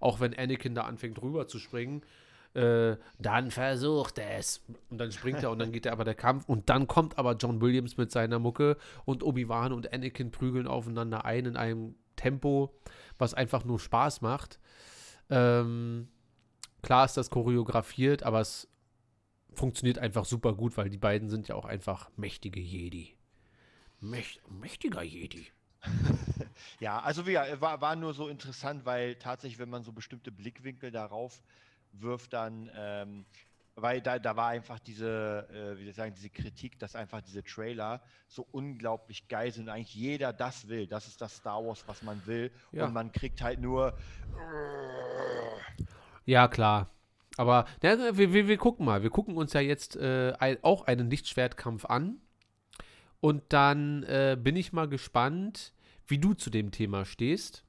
[0.00, 2.02] Auch wenn Anakin da anfängt rüber zu springen.
[2.52, 4.60] Äh, dann versucht er es.
[4.90, 6.46] Und dann springt er und dann geht er aber der Kampf.
[6.46, 8.76] Und dann kommt aber John Williams mit seiner Mucke
[9.06, 12.74] und Obi-Wan und Anakin prügeln aufeinander ein in einem Tempo,
[13.22, 14.58] was einfach nur Spaß macht.
[15.30, 16.08] Ähm,
[16.82, 18.68] klar ist das choreografiert, aber es
[19.54, 23.16] funktioniert einfach super gut, weil die beiden sind ja auch einfach mächtige Jedi.
[24.00, 25.46] Mächt, mächtiger Jedi.
[26.80, 30.32] Ja, also wie, ja, war, war nur so interessant, weil tatsächlich, wenn man so bestimmte
[30.32, 31.42] Blickwinkel darauf
[31.92, 33.24] wirft, dann, ähm,
[33.74, 37.22] weil da, da war einfach diese, äh, wie soll ich sagen, diese Kritik, dass einfach
[37.22, 39.68] diese Trailer so unglaublich geil sind.
[39.68, 40.86] Eigentlich jeder das will.
[40.86, 42.50] Das ist das Star Wars, was man will.
[42.72, 42.86] Ja.
[42.86, 43.96] Und man kriegt halt nur.
[46.24, 46.90] Ja, klar.
[47.38, 49.02] Aber na, wir, wir, wir gucken mal.
[49.02, 52.20] Wir gucken uns ja jetzt äh, ein, auch einen Lichtschwertkampf an.
[53.20, 55.72] Und dann äh, bin ich mal gespannt,
[56.06, 57.64] wie du zu dem Thema stehst.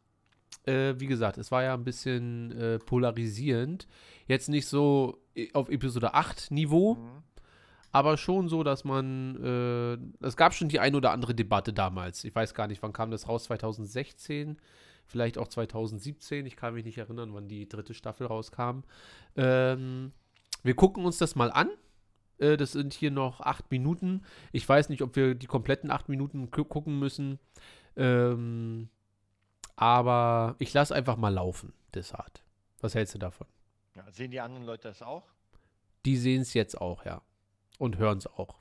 [0.66, 3.88] Äh, wie gesagt, es war ja ein bisschen äh, polarisierend.
[4.34, 6.98] Jetzt nicht so äh, auf Episode 8 Niveau,
[7.92, 9.36] aber schon so, dass man.
[10.22, 12.24] Äh, es gab schon die ein oder andere Debatte damals.
[12.24, 13.44] Ich weiß gar nicht, wann kam das raus?
[13.44, 14.58] 2016?
[15.06, 16.46] Vielleicht auch 2017.
[16.48, 18.82] Ich kann mich nicht erinnern, wann die dritte Staffel rauskam.
[19.36, 20.12] Ähm,
[20.64, 21.70] wir gucken uns das mal an.
[22.40, 24.24] Äh, das sind hier noch acht Minuten.
[24.52, 27.38] Ich weiß nicht, ob wir die kompletten acht Minuten gu- gucken müssen.
[27.96, 28.90] Ähm,
[29.76, 32.44] aber ich lasse einfach mal laufen, Desart.
[32.82, 33.48] Was hältst du davon?
[33.96, 35.24] Ja, sehen die anderen Leute das auch?
[36.06, 37.22] Die sehen es jetzt auch, ja.
[37.78, 38.60] Und hören es auch.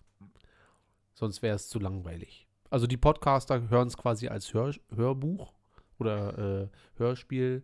[1.14, 2.46] Sonst wäre es zu langweilig.
[2.70, 5.52] Also die Podcaster hören es quasi als Hör Hörbuch
[5.98, 7.62] oder äh, Hörspiel.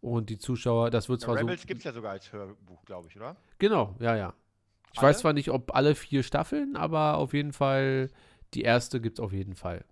[0.00, 1.66] Und die Zuschauer, das wird zwar Rebels so.
[1.66, 3.36] gibt es ja sogar als Hörbuch, glaube ich, oder?
[3.58, 4.34] Genau, ja, ja.
[4.92, 5.08] Ich Alle?
[5.08, 8.10] weiß zwar nicht, ob alle vier Staffeln, aber auf jeden Fall,
[8.54, 9.84] die erste gibt es auf jeden Fall.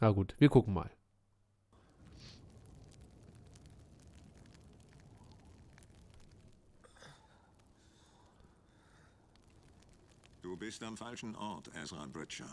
[0.00, 0.90] Na gut, wir gucken mal.
[10.64, 12.48] Bist am falschen Ort, Ezra Bridger.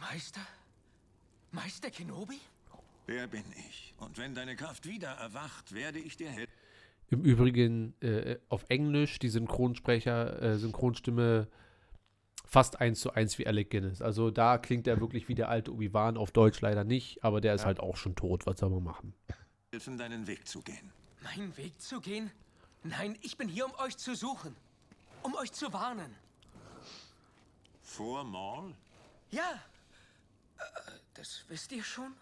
[0.00, 0.40] Meister?
[1.52, 2.40] Meister Kenobi?
[3.06, 3.94] Wer bin ich?
[3.98, 6.52] Und wenn deine Kraft wieder erwacht, werde ich dir helfen.
[7.08, 11.46] Im Übrigen äh, auf Englisch die Synchronsprecher, äh, Synchronstimme
[12.46, 14.02] fast eins zu eins wie Alec Guinness.
[14.02, 17.54] Also da klingt er wirklich wie der alte Obi-Wan, auf Deutsch leider nicht, aber der
[17.54, 18.44] ist halt auch schon tot.
[18.46, 19.14] Was soll man machen?
[19.70, 20.90] helfen, deinen Weg zu gehen.
[21.22, 22.32] Meinen Weg zu gehen?
[22.82, 24.56] Nein, ich bin hier, um euch zu suchen.
[25.22, 26.12] Um euch zu warnen.
[27.90, 28.72] Vor Maul?
[29.32, 29.60] Ja.
[30.58, 30.62] Äh,
[31.14, 32.14] das wisst ihr schon?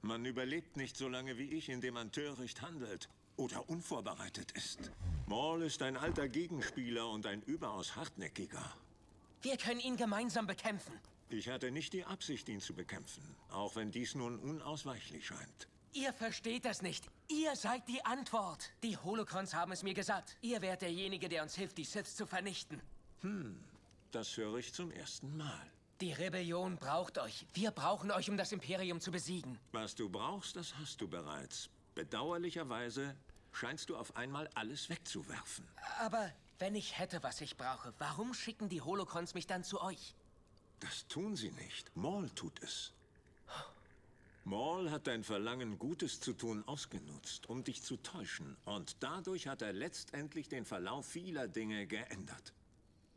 [0.00, 4.92] Man überlebt nicht so lange wie ich, indem man töricht handelt oder unvorbereitet ist.
[5.26, 8.72] Maul ist ein alter Gegenspieler und ein überaus hartnäckiger.
[9.42, 10.92] Wir können ihn gemeinsam bekämpfen.
[11.30, 15.68] Ich hatte nicht die Absicht, ihn zu bekämpfen, auch wenn dies nun unausweichlich scheint.
[15.94, 17.04] Ihr versteht das nicht.
[17.28, 18.70] Ihr seid die Antwort.
[18.84, 20.36] Die Holocrons haben es mir gesagt.
[20.42, 22.80] Ihr wärt derjenige, der uns hilft, die Siths zu vernichten.
[24.10, 25.70] Das höre ich zum ersten Mal.
[26.00, 27.46] Die Rebellion braucht euch.
[27.54, 29.58] Wir brauchen euch, um das Imperium zu besiegen.
[29.72, 31.68] Was du brauchst, das hast du bereits.
[31.94, 33.16] Bedauerlicherweise
[33.52, 35.66] scheinst du auf einmal alles wegzuwerfen.
[35.98, 40.14] Aber wenn ich hätte, was ich brauche, warum schicken die Holocrons mich dann zu euch?
[40.80, 41.94] Das tun sie nicht.
[41.96, 42.92] Maul tut es.
[44.44, 48.56] Maul hat dein Verlangen, Gutes zu tun, ausgenutzt, um dich zu täuschen.
[48.64, 52.54] Und dadurch hat er letztendlich den Verlauf vieler Dinge geändert.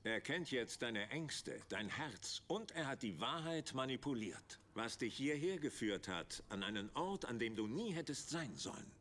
[0.03, 4.59] Er kennt jetzt deine Ängste, dein Herz und er hat die Wahrheit manipuliert.
[4.73, 8.91] Was dich hierher geführt hat, an einen Ort, an dem du nie hättest sein sollen.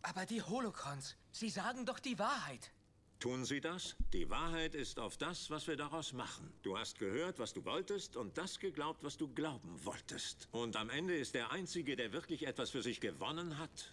[0.00, 2.72] Aber die Holocrons, sie sagen doch die Wahrheit.
[3.18, 3.94] Tun sie das?
[4.14, 6.50] Die Wahrheit ist auf das, was wir daraus machen.
[6.62, 10.48] Du hast gehört, was du wolltest und das geglaubt, was du glauben wolltest.
[10.50, 13.90] Und am Ende ist der Einzige, der wirklich etwas für sich gewonnen hat,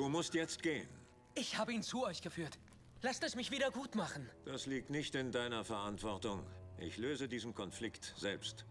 [0.00, 0.88] Du musst jetzt gehen.
[1.34, 2.58] Ich habe ihn zu euch geführt.
[3.02, 4.30] Lasst es mich wieder gut machen.
[4.46, 6.42] Das liegt nicht in deiner Verantwortung.
[6.78, 8.64] Ich löse diesen Konflikt selbst.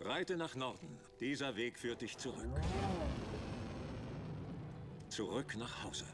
[0.00, 0.98] Reite nach Norden.
[1.20, 2.48] Dieser Weg führt dich zurück.
[5.10, 6.06] Zurück nach Hause.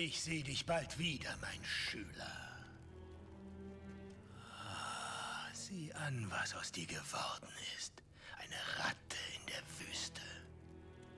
[0.00, 2.60] Ich sehe dich bald wieder, mein Schüler.
[4.64, 8.00] Ah, Sieh an, was aus dir geworden ist.
[8.38, 10.22] Eine Ratte in der Wüste.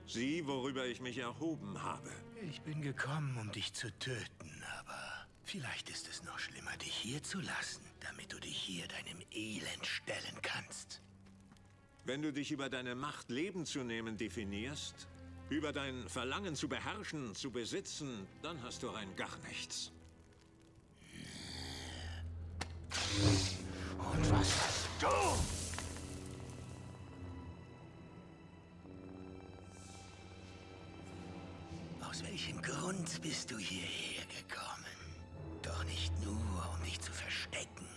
[0.07, 2.09] Sieh, worüber ich mich erhoben habe.
[2.49, 7.21] Ich bin gekommen, um dich zu töten, aber vielleicht ist es noch schlimmer, dich hier
[7.21, 11.03] zu lassen, damit du dich hier deinem Elend stellen kannst.
[12.03, 15.07] Wenn du dich über deine Macht Leben zu nehmen definierst,
[15.51, 19.91] über dein Verlangen zu beherrschen, zu besitzen, dann hast du rein gar nichts.
[23.97, 25.07] Und was hast du?
[32.05, 34.85] Aus welchem Grund bist du hierher gekommen?
[35.61, 37.87] Doch nicht nur, um dich zu verstecken.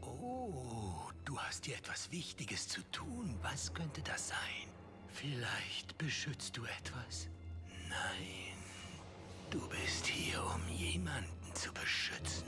[0.00, 3.38] Oh, du hast hier etwas Wichtiges zu tun.
[3.42, 4.81] Was könnte das sein?
[5.12, 7.28] Vielleicht beschützt du etwas?
[7.88, 8.56] Nein,
[9.50, 12.46] du bist hier, um jemanden zu beschützen.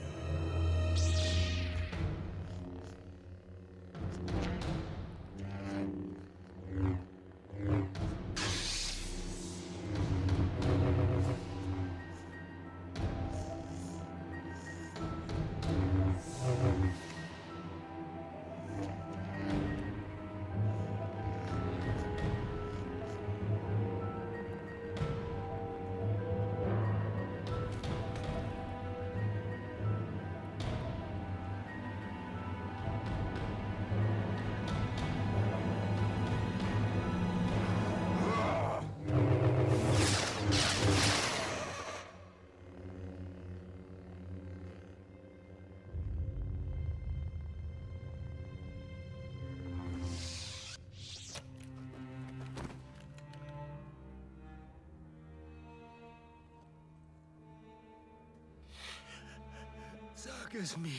[60.55, 60.91] Es mir.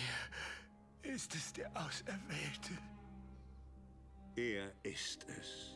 [1.03, 2.73] Ist es der Auserwählte?
[4.37, 5.76] Er ist es.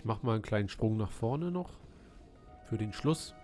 [0.00, 1.72] Ich mache mal einen kleinen Sprung nach vorne noch.
[2.64, 3.34] Für den Schluss.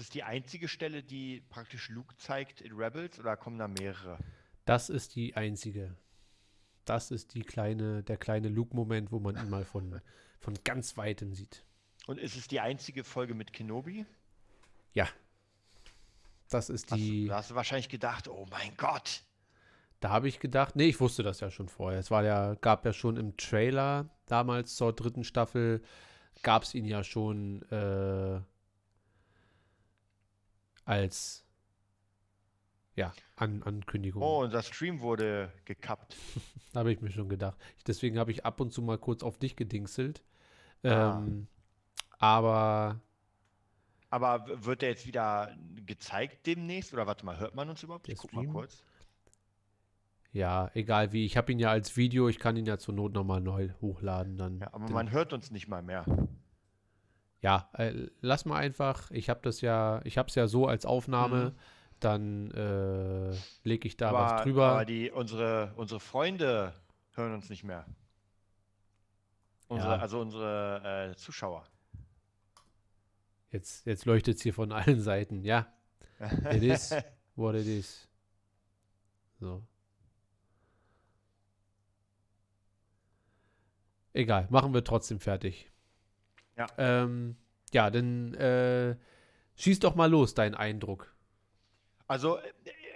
[0.00, 4.18] Das die einzige Stelle, die praktisch Luke zeigt in Rebels oder kommen da mehrere?
[4.64, 5.96] Das ist die einzige.
[6.84, 10.00] Das ist die kleine, der kleine Luke-Moment, wo man ihn mal von
[10.40, 11.64] von ganz weitem sieht.
[12.06, 14.06] Und ist es die einzige Folge mit Kenobi?
[14.94, 15.06] Ja.
[16.48, 17.24] Das ist Hast, die.
[17.24, 19.22] du- da hast du wahrscheinlich gedacht, oh mein Gott.
[20.00, 22.00] Da habe ich gedacht, nee, ich wusste das ja schon vorher.
[22.00, 25.82] Es war ja, gab ja schon im Trailer damals zur dritten Staffel,
[26.42, 28.40] gab es ihn ja schon äh,
[30.90, 31.44] als
[32.96, 34.20] ja, An Ankündigung.
[34.22, 36.16] Oh, unser Stream wurde gekappt.
[36.74, 37.56] Habe ich mir schon gedacht.
[37.78, 40.22] Ich, deswegen habe ich ab und zu mal kurz auf dich gedingselt.
[40.82, 41.18] Ah.
[41.18, 41.46] Ähm,
[42.18, 43.00] aber
[44.10, 45.56] Aber w- wird der jetzt wieder
[45.86, 46.92] gezeigt demnächst?
[46.92, 48.06] Oder warte mal, hört man uns überhaupt?
[48.08, 48.52] Der Ich guck mal Stream?
[48.52, 48.82] kurz.
[50.32, 51.24] ja, egal wie.
[51.24, 54.36] Ich habe ihn ja als Video, ich kann ihn ja zur Not nochmal neu hochladen.
[54.36, 56.04] Dann Ja, aber Den- man hört uns nicht mal mehr.
[57.42, 59.10] Ja, äh, lass mal einfach.
[59.10, 61.54] Ich habe das ja, ich habe es ja so als Aufnahme.
[62.00, 64.68] Dann äh, lege ich da was aber, drüber.
[64.68, 66.72] aber die, unsere, unsere Freunde
[67.12, 67.84] hören uns nicht mehr.
[69.68, 70.00] Unsere, Ja.
[70.00, 71.66] Also unsere äh, Zuschauer.
[73.50, 75.44] Jetzt, jetzt leuchtet es hier von allen Seiten.
[75.44, 75.66] Ja,
[76.50, 76.94] it is
[77.36, 78.08] what it is.
[79.38, 79.62] So.
[84.12, 85.69] Egal, machen wir trotzdem fertig.
[86.56, 86.66] Ja.
[86.78, 87.36] Ähm,
[87.72, 88.96] ja, dann äh,
[89.56, 91.14] schieß doch mal los, dein Eindruck.
[92.06, 92.42] Also äh,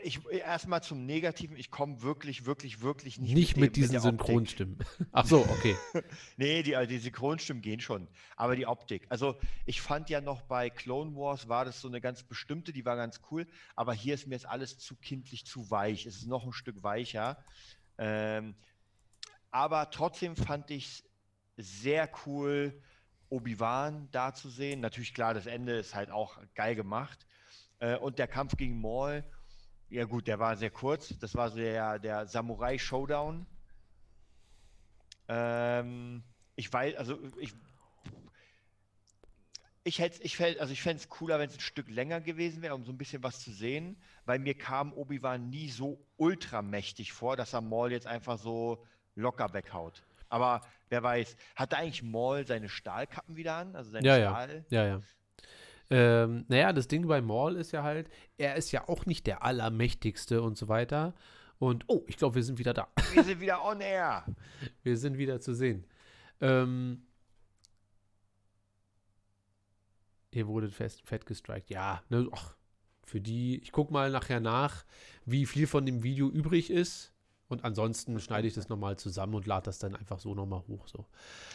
[0.03, 4.05] ich erstmal zum Negativen, ich komme wirklich, wirklich, wirklich nicht, Nicht dem- mit diesen der
[4.05, 4.27] Optik.
[4.27, 4.79] Synchronstimmen.
[5.13, 5.75] Ach so, okay.
[6.37, 8.07] Nee, die, also die Synchronstimmen gehen schon.
[8.37, 9.07] Aber die Optik.
[9.09, 12.85] Also ich fand ja noch bei Clone Wars war das so eine ganz bestimmte, die
[12.85, 13.47] war ganz cool.
[13.77, 16.05] Aber hier ist mir jetzt alles zu kindlich, zu weich.
[16.05, 17.43] Es ist noch ein Stück weicher.
[17.97, 18.57] Ähm,
[19.51, 21.05] aber trotzdem fand ich
[21.57, 22.79] sehr cool,
[23.31, 24.81] Obi-Wan da zu sehen.
[24.81, 27.27] Natürlich klar, das Ende ist halt auch geil gemacht.
[27.79, 29.25] Äh, und der Kampf gegen Maul,
[29.91, 31.17] ja gut, der war sehr kurz.
[31.19, 33.47] Das war so der, der Samurai-Showdown.
[35.29, 36.23] Ähm,
[36.57, 37.55] ich weiß, also ich.
[39.87, 42.87] Ich hätte, ich fänd, also es cooler, wenn es ein Stück länger gewesen wäre, um
[42.87, 47.53] so ein bisschen was zu sehen, weil mir kam Obi-Wan nie so ultramächtig vor, dass
[47.53, 48.83] er Maul jetzt einfach so
[49.15, 50.03] locker weghaut.
[50.35, 53.77] Aber wer weiß, hat da eigentlich Maul seine Stahlkappen wieder an?
[53.77, 54.31] Also seine Ja, ja.
[54.31, 54.65] Stahl?
[54.69, 55.01] Ja, ja.
[55.91, 59.45] Ähm, naja, das Ding bei Maul ist ja halt, er ist ja auch nicht der
[59.45, 61.15] allermächtigste und so weiter.
[61.59, 62.89] Und, oh, ich glaube, wir sind wieder da.
[63.13, 64.25] Wir sind wieder on air.
[64.83, 65.87] Wir sind wieder zu sehen.
[66.41, 67.07] Ähm,
[70.33, 71.71] ihr wurdet fest, fett gestrikt.
[71.71, 72.57] Ja, ne, ach,
[73.05, 74.85] für die, ich gucke mal nachher nach,
[75.27, 77.14] wie viel von dem Video übrig ist.
[77.55, 80.89] Und ansonsten schneide ich das nochmal zusammen und lade das dann einfach so nochmal hoch.
[80.89, 81.07] So.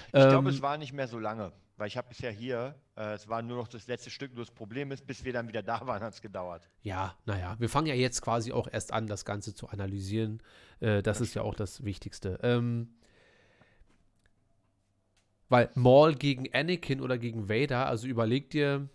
[0.08, 3.14] Ich Ähm, glaube, es war nicht mehr so lange, weil ich habe ja hier, äh,
[3.14, 5.62] es war nur noch das letzte Stück, nur das Problem ist, bis wir dann wieder
[5.62, 6.70] da waren, hat es gedauert.
[6.82, 10.42] Ja, naja, wir fangen ja jetzt quasi auch erst an, das Ganze zu analysieren.
[10.80, 12.40] Äh, das ist ja auch das Wichtigste.
[12.42, 12.96] Ähm,
[15.50, 18.88] weil Maul gegen Anakin oder gegen Vader, also überleg dir,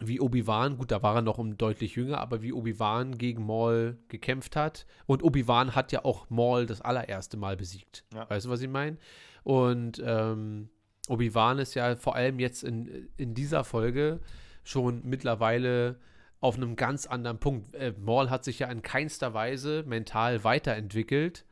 [0.00, 3.98] wie Obi-Wan, gut, da war er noch um deutlich jünger, aber wie Obi-Wan gegen Maul
[4.08, 4.86] gekämpft hat.
[5.06, 8.04] Und Obi-Wan hat ja auch Maul das allererste Mal besiegt.
[8.14, 8.28] Ja.
[8.28, 8.96] Weißt du, was ich meine?
[9.44, 10.70] Und ähm,
[11.08, 14.20] Obi-Wan ist ja vor allem jetzt in, in dieser Folge
[14.64, 15.98] schon mittlerweile
[16.40, 17.74] auf einem ganz anderen Punkt.
[17.74, 21.44] Äh, Maul hat sich ja in keinster Weise mental weiterentwickelt.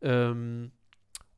[0.00, 0.72] Ähm,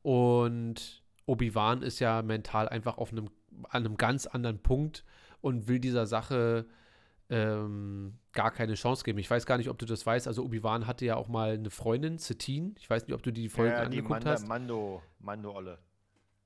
[0.01, 3.29] und Obi-Wan ist ja mental einfach auf einem,
[3.69, 5.03] an einem ganz anderen Punkt
[5.41, 6.65] und will dieser Sache
[7.29, 9.19] ähm, gar keine Chance geben.
[9.19, 10.27] Ich weiß gar nicht, ob du das weißt.
[10.27, 12.73] Also Obi-Wan hatte ja auch mal eine Freundin, Satine.
[12.79, 14.47] Ich weiß nicht, ob du die Folge ja, die angeguckt Manda, hast.
[14.47, 15.79] Mando, Mando-Olle.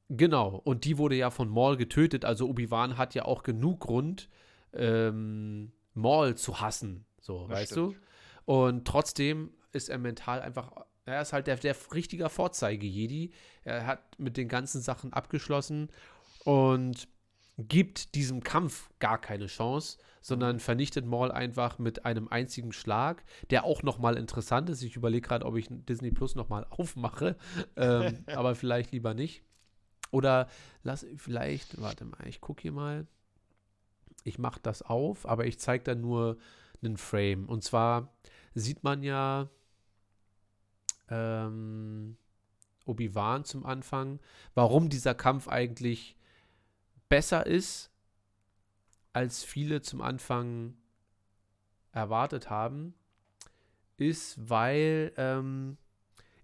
[0.10, 2.26] Genau, und die wurde ja von Maul getötet.
[2.26, 4.30] Also Obi-Wan hat ja auch genug Grund,
[4.74, 7.06] ähm, Maul zu hassen.
[7.22, 7.96] So, Das weißt stimmt.
[7.96, 8.52] du?
[8.52, 10.72] Und trotzdem ist er mental einfach,
[11.06, 13.32] er ist halt der, der richtige Vorzeige-Jedi.
[13.64, 15.90] Er hat mit den ganzen Sachen abgeschlossen
[16.44, 17.08] und
[17.58, 23.64] gibt diesem Kampf gar keine Chance, sondern vernichtet Maul einfach mit einem einzigen Schlag, der
[23.64, 24.82] auch nochmal interessant ist.
[24.82, 27.36] Ich überlege gerade, ob ich Disney Plus nochmal aufmache,
[27.76, 29.44] ähm, aber vielleicht lieber nicht.
[30.12, 30.48] Oder
[30.84, 33.08] lass vielleicht, warte mal, ich gucke hier mal.
[34.24, 36.38] Ich mache das auf, aber ich zeige dann nur
[36.82, 37.50] einen Frame.
[37.50, 38.14] Und zwar
[38.54, 39.50] sieht man ja
[41.10, 42.16] ähm,
[42.86, 44.20] Obi-Wan zum Anfang,
[44.54, 46.16] warum dieser Kampf eigentlich
[47.14, 47.92] besser ist,
[49.14, 50.74] als viele zum Anfang
[51.92, 52.96] erwartet haben,
[53.98, 55.78] ist, weil ähm,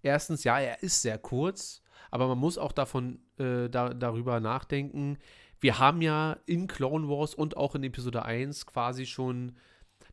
[0.04, 1.82] erstens, ja, er ist sehr kurz,
[2.12, 5.18] aber man muss auch davon äh, da, darüber nachdenken.
[5.60, 9.56] Wir haben ja in Clone Wars und auch in Episode 1 quasi schon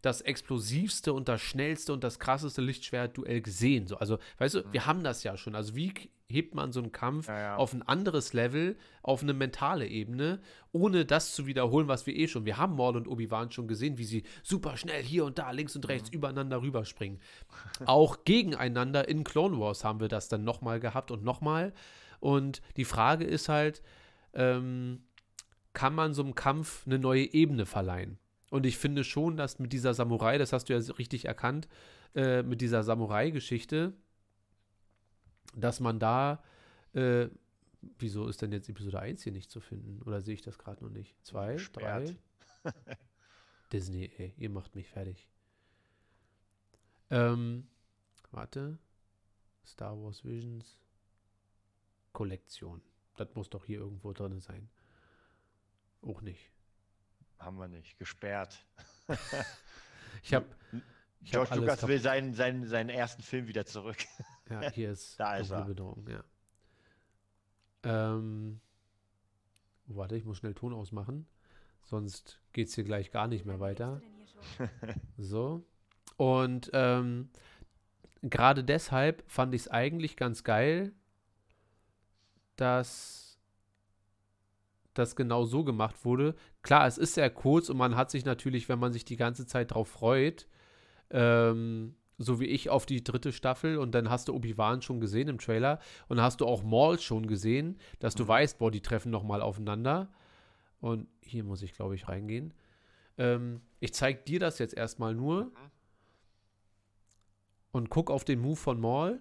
[0.03, 3.87] das explosivste und das schnellste und das krasseste Lichtschwert-Duell gesehen.
[3.87, 5.55] So, also, weißt du, wir haben das ja schon.
[5.55, 5.93] Also, wie
[6.29, 7.35] hebt man so einen Kampf Mhm.
[7.35, 7.57] Ja, ja.
[7.57, 10.41] auf ein anderes Level, auf eine mentale Ebene,
[10.73, 12.45] ohne das zu wiederholen, was wir eh schon.
[12.45, 15.77] Wir haben Maul und Obi-Wan schon gesehen, wie sie super schnell hier und da, links
[15.77, 15.91] und Mhm.
[15.91, 17.21] rechts übereinander rüberspringen.
[17.85, 21.73] Auch gegeneinander in Clone Wars haben wir das dann nochmal gehabt und nochmal.
[22.19, 23.83] Und die Frage ist halt,
[24.35, 25.03] ähm,
[25.75, 28.19] kann man so einem Kampf eine neue Ebene verleihen?
[28.57, 31.69] Und ich finde schon, dass mit dieser Samurai, das hast du ja richtig erkannt,
[32.15, 33.93] äh, mit dieser Samurai-Geschichte,
[35.55, 36.43] dass man da,
[36.95, 37.29] äh,
[37.99, 40.01] wieso ist denn jetzt Episode 1 hier nicht zu finden?
[40.07, 41.23] Oder sehe ich das gerade noch nicht?
[41.23, 42.17] Zwei, Gesperrt.
[42.65, 42.73] drei?
[43.73, 45.29] Disney, ey, ihr macht mich fertig.
[47.11, 47.67] Ähm,
[48.31, 48.79] warte.
[49.67, 50.79] Star Wars Visions
[52.15, 52.81] Kollektion.
[53.19, 54.71] Das muss doch hier irgendwo drin sein.
[56.01, 56.56] Auch nicht.
[57.39, 57.99] Haben wir nicht.
[57.99, 58.65] Gesperrt.
[60.23, 60.47] Ich habe
[61.23, 63.99] ich hab George alles Lucas will seinen, seinen, seinen ersten Film wieder zurück.
[64.49, 65.67] Ja, hier ist Da ist dunkle er.
[65.67, 66.23] Bedrohung, ja.
[67.83, 68.61] Ähm,
[69.87, 71.27] warte, ich muss schnell Ton ausmachen.
[71.83, 74.01] Sonst geht es hier gleich gar nicht mehr weiter.
[75.19, 75.65] So.
[76.17, 77.31] Und ähm,
[78.23, 80.93] gerade deshalb fand ich es eigentlich ganz geil,
[82.55, 83.26] dass
[84.99, 86.35] das genau so gemacht wurde.
[86.63, 89.47] Klar, es ist sehr kurz und man hat sich natürlich, wenn man sich die ganze
[89.47, 90.49] Zeit drauf freut,
[91.11, 95.29] ähm, so wie ich auf die dritte Staffel und dann hast du Obi-Wan schon gesehen
[95.29, 95.79] im Trailer
[96.09, 100.09] und hast du auch Maul schon gesehen, dass du weißt, boah, die treffen nochmal aufeinander.
[100.81, 102.55] Und hier muss ich, glaube ich, reingehen.
[103.19, 105.53] Ähm, ich zeige dir das jetzt erstmal nur
[107.73, 109.21] und guck auf den Move von Maul.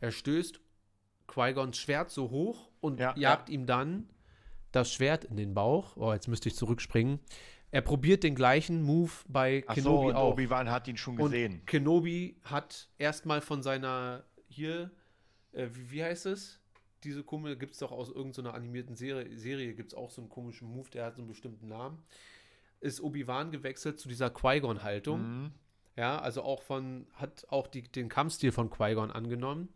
[0.00, 0.60] Er stößt
[1.26, 4.08] Qui-Gons Schwert so hoch und Ja, jagt ihm dann
[4.72, 5.96] das Schwert in den Bauch.
[5.96, 7.20] Oh, jetzt müsste ich zurückspringen.
[7.70, 10.32] Er probiert den gleichen Move bei Ach so, Kenobi und auch.
[10.32, 11.64] Obi-Wan hat ihn schon Und gesehen.
[11.66, 14.90] Kenobi hat erstmal von seiner hier,
[15.52, 16.58] äh, wie, wie heißt es?
[17.04, 20.28] Diese komische, gibt es doch aus irgendeiner animierten Serie, Serie gibt es auch so einen
[20.28, 22.02] komischen Move, der hat so einen bestimmten Namen.
[22.80, 25.20] Ist Obi-Wan gewechselt zu dieser Qui-Gon-Haltung.
[25.20, 25.50] Mhm.
[25.96, 29.68] Ja, also auch von, hat auch die, den Kampfstil von Qui-Gon angenommen.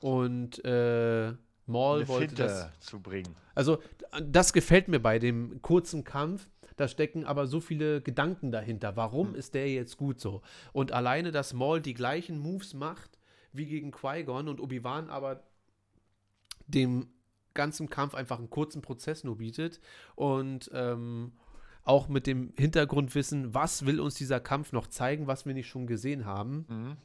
[0.00, 1.32] Und äh,
[1.66, 2.80] Maul Eine wollte Finte das.
[2.80, 3.34] zu bringen.
[3.54, 3.78] Also,
[4.22, 6.48] das gefällt mir bei dem kurzen Kampf.
[6.76, 8.96] Da stecken aber so viele Gedanken dahinter.
[8.96, 10.42] Warum ist der jetzt gut so?
[10.72, 13.18] Und alleine, dass Maul die gleichen Moves macht
[13.52, 15.44] wie gegen Qui-Gon und Obi-Wan aber
[16.66, 17.08] dem
[17.54, 19.80] ganzen Kampf einfach einen kurzen Prozess nur bietet
[20.16, 21.32] und ähm,
[21.84, 25.86] auch mit dem Hintergrundwissen, was will uns dieser Kampf noch zeigen, was wir nicht schon
[25.86, 26.96] gesehen haben, Mhm.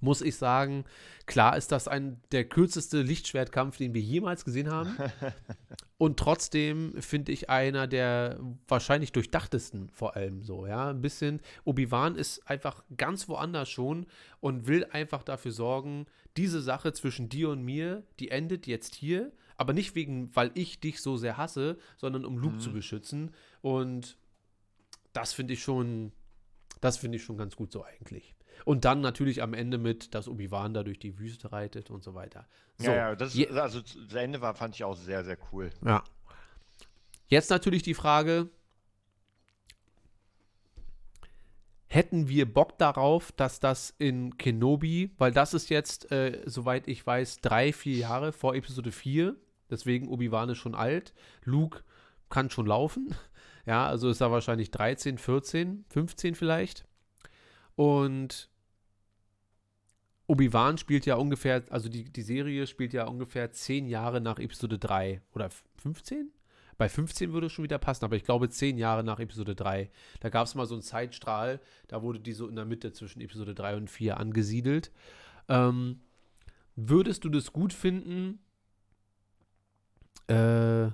[0.00, 0.84] muss ich sagen,
[1.26, 4.94] klar ist das ein der kürzeste Lichtschwertkampf, den wir jemals gesehen haben.
[5.96, 8.38] Und trotzdem finde ich einer der
[8.68, 10.90] wahrscheinlich durchdachtesten vor allem so, ja.
[10.90, 14.06] Ein bisschen, Obi-Wan ist einfach ganz woanders schon
[14.40, 16.06] und will einfach dafür sorgen,
[16.36, 20.80] diese Sache zwischen dir und mir, die endet jetzt hier, aber nicht wegen, weil ich
[20.80, 23.30] dich so sehr hasse, sondern um Luke zu beschützen.
[23.64, 24.18] Und
[25.14, 26.12] das finde ich schon,
[26.82, 28.34] das finde ich schon ganz gut so eigentlich.
[28.66, 32.14] Und dann natürlich am Ende mit, dass Obi-Wan da durch die Wüste reitet und so
[32.14, 32.46] weiter.
[32.76, 35.70] So, ja, ja, das also das Ende war, fand ich auch sehr, sehr cool.
[35.82, 36.04] ja.
[37.28, 38.50] Jetzt natürlich die Frage:
[41.86, 47.06] Hätten wir Bock darauf, dass das in Kenobi, weil das ist jetzt, äh, soweit ich
[47.06, 49.34] weiß, drei, vier Jahre vor Episode 4,
[49.70, 51.14] deswegen Obi-Wan ist schon alt,
[51.44, 51.82] Luke
[52.28, 53.14] kann schon laufen,
[53.66, 56.84] ja, also ist er wahrscheinlich 13, 14, 15 vielleicht.
[57.76, 58.48] Und
[60.26, 64.78] Obi-Wan spielt ja ungefähr, also die, die Serie spielt ja ungefähr zehn Jahre nach Episode
[64.78, 66.30] 3 oder f- 15?
[66.76, 69.90] Bei 15 würde es schon wieder passen, aber ich glaube zehn Jahre nach Episode 3.
[70.20, 73.20] Da gab es mal so einen Zeitstrahl, da wurde die so in der Mitte zwischen
[73.20, 74.90] Episode 3 und 4 angesiedelt.
[75.48, 76.00] Ähm,
[76.74, 78.40] würdest du das gut finden,
[80.26, 80.88] äh,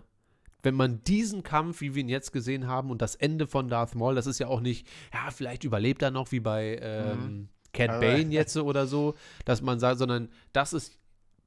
[0.62, 3.94] wenn man diesen Kampf, wie wir ihn jetzt gesehen haben, und das Ende von Darth
[3.94, 7.90] Maul, das ist ja auch nicht, ja, vielleicht überlebt er noch wie bei ähm, Cat
[7.90, 9.14] Aber- Bane jetzt oder so,
[9.44, 10.98] dass man sagt, sondern das ist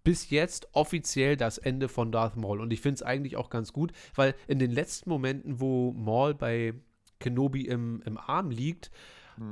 [0.04, 2.60] bis jetzt offiziell das Ende von Darth Maul.
[2.60, 6.34] Und ich finde es eigentlich auch ganz gut, weil in den letzten Momenten, wo Maul
[6.34, 6.74] bei
[7.20, 8.92] Kenobi im, im Arm liegt,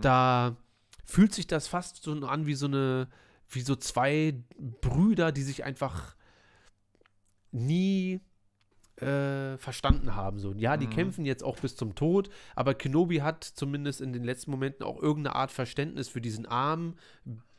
[0.02, 0.58] da
[1.06, 3.08] fühlt sich das fast so an wie so eine,
[3.50, 4.36] wie so zwei
[4.82, 6.16] Brüder, die sich einfach
[7.52, 8.20] nie
[9.02, 10.40] äh, verstanden haben.
[10.40, 10.54] So.
[10.54, 14.52] Ja, die kämpfen jetzt auch bis zum Tod, aber Kenobi hat zumindest in den letzten
[14.52, 16.98] Momenten auch irgendeine Art Verständnis für diesen armen,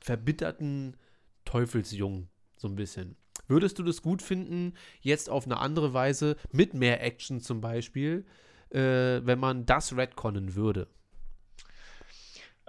[0.01, 0.97] verbitterten
[1.45, 2.29] Teufelsjungen.
[2.57, 3.17] So ein bisschen.
[3.49, 8.25] Würdest du das gut finden, jetzt auf eine andere Weise, mit mehr Action zum Beispiel,
[8.71, 10.89] äh, wenn man das retconnen würde?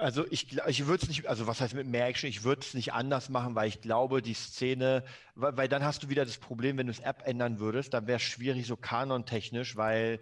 [0.03, 2.73] Also ich, ich würde es nicht, also was heißt mit mehr Action, ich würde es
[2.73, 6.37] nicht anders machen, weil ich glaube, die Szene, weil, weil dann hast du wieder das
[6.37, 10.19] Problem, wenn du das App ändern würdest, dann wäre es schwierig, so kanontechnisch, weil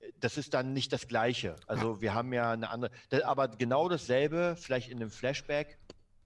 [0.00, 1.56] äh, das ist dann nicht das Gleiche.
[1.66, 2.92] Also wir haben ja eine andere,
[3.24, 5.78] aber genau dasselbe, vielleicht in einem Flashback,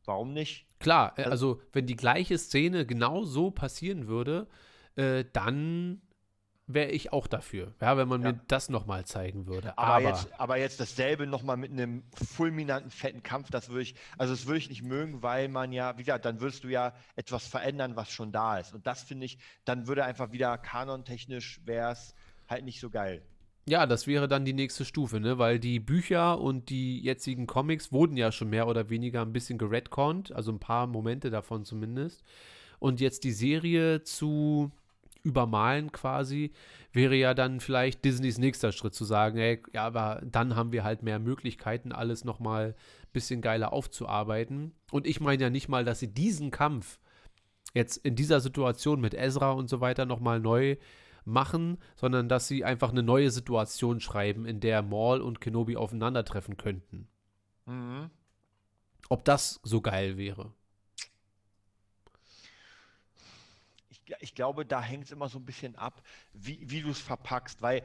[0.04, 0.68] warum nicht?
[0.78, 4.46] Klar, äh, also wenn die gleiche Szene genau so passieren würde,
[4.94, 6.00] äh, dann
[6.66, 7.74] wäre ich auch dafür.
[7.80, 8.32] Ja, wenn man Ja.
[8.32, 9.76] mir das nochmal zeigen würde.
[9.78, 13.94] Aber, Aber, jetzt, aber jetzt dasselbe nochmal mit einem fulminanten, fetten Kampf, das würde ich,
[14.18, 16.94] also das würde ich nicht mögen, weil man ja, wie gesagt, dann würdest du ja
[17.16, 18.72] etwas verändern, was schon da ist.
[18.74, 22.14] Und das finde ich, dann würde einfach wieder kanontechnisch wäre es
[22.48, 23.22] halt nicht so geil.
[23.66, 25.38] ja, das wäre dann die nächste Stufe, ne?
[25.38, 29.56] Weil die Bücher und die jetzigen Comics wurden ja schon mehr oder weniger ein bisschen
[29.58, 32.22] geredconnt, also ein paar Momente davon zumindest.
[32.78, 34.70] Und jetzt die Serie zu
[35.24, 36.52] übermalen quasi,
[36.92, 40.84] wäre ja dann vielleicht Disneys nächster Schritt zu sagen, ey, ja, aber dann haben wir
[40.84, 44.72] halt mehr Möglichkeiten, alles nochmal ein bisschen geiler aufzuarbeiten.
[44.92, 47.00] Und ich meine ja nicht mal, dass sie diesen Kampf
[47.72, 50.76] jetzt in dieser Situation mit Ezra und so weiter nochmal neu
[51.24, 56.56] machen, sondern dass sie einfach eine neue Situation schreiben, in der Maul und Kenobi aufeinandertreffen
[56.56, 57.08] könnten.
[59.08, 60.52] Ob das so geil wäre.
[64.04, 66.02] Ich, gl- ich glaube, da hängt es immer so ein bisschen ab,
[66.32, 67.82] wie, wie du es verpackst, weil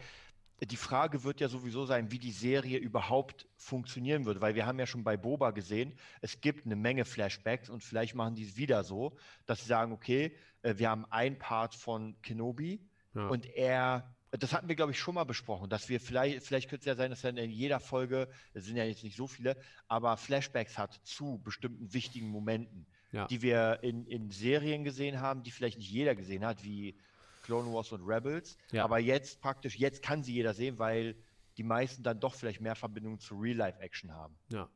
[0.61, 4.77] die Frage wird ja sowieso sein, wie die Serie überhaupt funktionieren wird, weil wir haben
[4.77, 8.57] ja schon bei Boba gesehen, es gibt eine Menge Flashbacks und vielleicht machen die es
[8.57, 12.85] wieder so, dass sie sagen, okay, äh, wir haben ein Part von Kenobi
[13.15, 13.27] Ja.
[13.29, 16.81] und er, das hatten wir glaube ich schon mal besprochen, dass wir vielleicht, vielleicht könnte
[16.81, 19.55] es ja sein, dass er in jeder Folge, es sind ja jetzt nicht so viele,
[19.87, 23.26] aber Flashbacks hat zu bestimmten wichtigen Momenten Ja.
[23.26, 26.95] die wir in, in Serien gesehen haben, die vielleicht nicht jeder gesehen hat, wie
[27.44, 28.57] Clone Wars und Rebels.
[28.72, 28.84] Ja.
[28.84, 31.15] Aber jetzt praktisch, jetzt kann sie jeder sehen, weil
[31.57, 34.36] die meisten dann doch vielleicht mehr Verbindung zu Real-Life-Action haben.
[34.49, 34.69] Ja.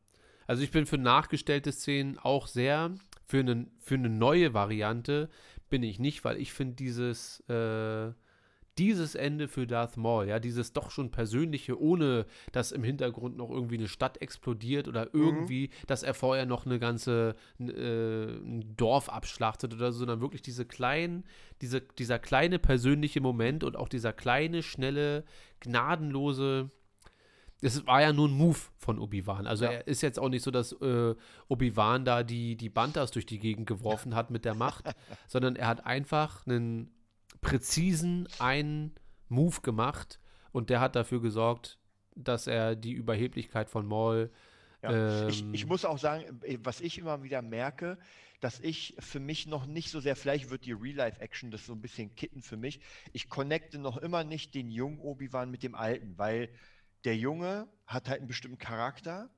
[0.48, 2.96] Also ich bin für nachgestellte Szenen auch sehr,
[3.26, 5.30] für eine, für eine neue Variante
[5.70, 8.12] bin ich nicht, weil ich finde dieses, äh,
[8.78, 13.50] dieses Ende für Darth Maul, ja, dieses doch schon persönliche, ohne dass im Hintergrund noch
[13.50, 19.10] irgendwie eine Stadt explodiert oder irgendwie, dass er vorher noch eine ganze äh, ein Dorf
[19.10, 21.24] abschlachtet oder so, sondern wirklich diese kleinen,
[21.62, 25.24] diese, dieser kleine persönliche Moment und auch dieser kleine, schnelle,
[25.60, 26.72] gnadenlose
[27.66, 29.48] es war ja nur ein Move von Obi-Wan.
[29.48, 29.72] Also Ja.
[29.72, 31.16] er ist jetzt auch nicht so, dass äh,
[31.48, 34.84] Obi-Wan da die, die Bantas durch die Gegend geworfen hat mit der Macht,
[35.28, 36.92] sondern er hat einfach einen
[37.44, 38.96] präzisen einen
[39.30, 40.20] Move gemacht
[40.52, 41.80] und der hat dafür gesorgt,
[42.16, 44.32] dass er die Überheblichkeit von Maul
[44.82, 45.28] Ja.
[45.28, 47.98] ich, ähm, ich muss auch sagen, äh, was ich immer wieder merke,
[48.42, 51.82] dass ich für mich noch nicht so sehr, vielleicht wird die Real-Life-Action das so ein
[51.82, 52.82] bisschen kitten für mich.
[53.14, 56.50] Ich connecte noch immer nicht den jungen Obi-Wan mit dem alten, weil
[57.06, 59.30] der Junge hat halt einen bestimmten Charakter.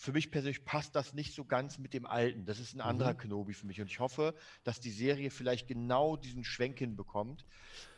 [0.00, 2.46] Für mich persönlich passt das nicht so ganz mit dem alten.
[2.46, 3.80] Das ist ein anderer Kenobi für mich.
[3.80, 7.44] Und ich hoffe, dass die Serie vielleicht genau diesen Schwenk hinbekommt.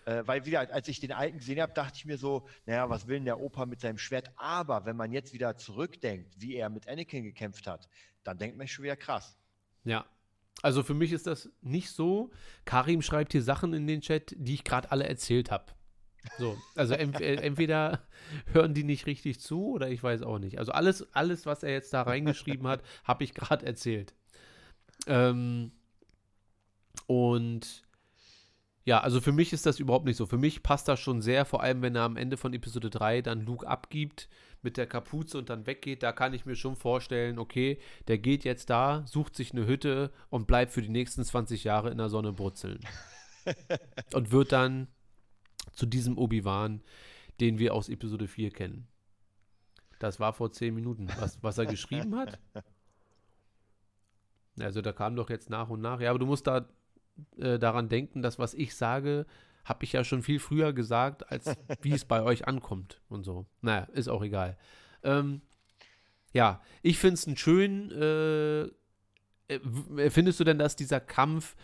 [0.06, 3.06] Äh, weil wieder, als ich den alten gesehen habe, dachte ich mir so, naja, was
[3.06, 4.32] will denn der Opa mit seinem Schwert?
[4.36, 7.86] Aber wenn man jetzt wieder zurückdenkt, wie er mit Anakin gekämpft hat,
[8.24, 9.36] dann denkt man schon wieder krass.
[9.84, 10.06] Ja.
[10.62, 12.30] Also für mich ist das nicht so.
[12.64, 15.66] Karim schreibt hier Sachen in den Chat, die ich gerade alle erzählt habe.
[16.38, 18.00] So, also ent äh, entweder
[18.52, 20.58] hören die nicht richtig zu oder ich weiß auch nicht.
[20.58, 24.14] Also alles, alles, was er jetzt da reingeschrieben hat, habe ich gerade erzählt.
[25.06, 25.72] Ähm,
[27.06, 27.84] und
[28.84, 30.26] ja, also für mich ist das überhaupt nicht so.
[30.26, 33.22] Für mich passt das schon sehr, vor allem wenn er am Ende von Episode 3
[33.22, 34.28] dann Luke abgibt
[34.62, 36.02] mit der Kapuze und dann weggeht.
[36.02, 37.78] Da kann ich mir schon vorstellen, okay,
[38.08, 41.90] der geht jetzt da, sucht sich eine Hütte und bleibt für die nächsten 20 Jahre
[41.90, 42.80] in der Sonne brutzeln.
[44.14, 44.88] und wird dann
[45.72, 46.82] zu diesem Obi-Wan,
[47.40, 48.86] den wir aus Episode 4 kennen.
[49.98, 52.38] Das war vor 10 Minuten, was, was er geschrieben hat.
[54.58, 56.00] Also da kam doch jetzt nach und nach.
[56.00, 56.68] Ja, aber du musst da
[57.38, 59.26] äh, daran denken, dass was ich sage,
[59.64, 61.46] habe ich ja schon viel früher gesagt, als
[61.82, 63.46] wie es bei euch ankommt und so.
[63.62, 64.58] Naja, ist auch egal.
[65.02, 65.40] Ähm,
[66.32, 67.90] ja, ich finde es einen schönen.
[67.90, 68.62] Äh,
[69.54, 71.56] äh, w- findest du denn, dass dieser Kampf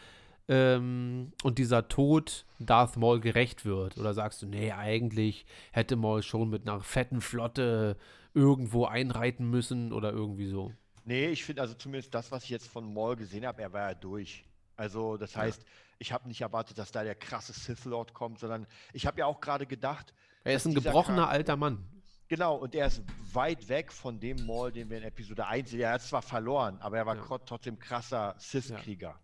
[0.49, 3.99] ähm, und dieser Tod Darth Maul gerecht wird?
[3.99, 7.97] Oder sagst du, nee, eigentlich hätte Maul schon mit einer fetten Flotte
[8.35, 10.73] irgendwo einreiten müssen oder irgendwie so?
[11.05, 13.89] Nee, ich finde also zumindest das, was ich jetzt von Maul gesehen habe, er war
[13.91, 14.45] ja durch.
[14.77, 15.65] Also das heißt,
[15.99, 19.27] ich habe nicht erwartet, dass da der krasse Sith Lord kommt, sondern ich habe ja
[19.27, 20.13] auch gerade gedacht,
[20.45, 21.87] Er ist ein gebrochener Charakter- alter Mann.
[22.29, 23.03] Genau, und er ist
[23.33, 25.81] weit weg von dem Maul, den wir in Episode 1 sehen.
[25.81, 27.39] Er hat zwar verloren, aber er war Ja.
[27.47, 29.17] trotzdem krasser Sith-Krieger.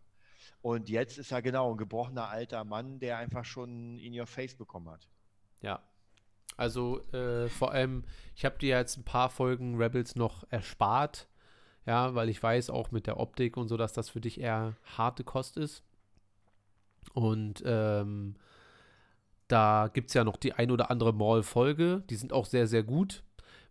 [0.62, 4.54] Und jetzt ist er genau ein gebrochener alter Mann, der einfach schon in your face
[4.54, 5.08] bekommen hat.
[5.60, 5.82] Ja.
[6.56, 8.04] Also äh, vor allem,
[8.36, 11.28] ich habe dir jetzt ein paar Folgen Rebels noch erspart.
[11.84, 14.76] Ja, weil ich weiß auch mit der Optik und so, dass das für dich eher
[14.96, 15.82] harte Kost ist.
[17.12, 18.36] Und ähm,
[19.48, 22.04] da gibt es ja noch die ein oder andere Maul-Folge.
[22.08, 23.24] Die sind auch sehr, sehr gut.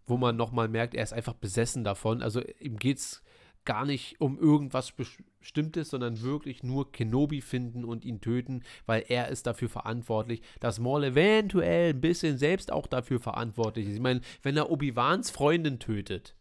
[0.05, 2.22] Wo man nochmal merkt, er ist einfach besessen davon.
[2.22, 3.23] Also ihm geht es
[3.65, 9.27] gar nicht um irgendwas Bestimmtes, sondern wirklich nur Kenobi finden und ihn töten, weil er
[9.29, 13.95] ist dafür verantwortlich, dass Maul eventuell ein bisschen selbst auch dafür verantwortlich ist.
[13.95, 16.35] Ich meine, wenn er Obi-Wans Freundin tötet,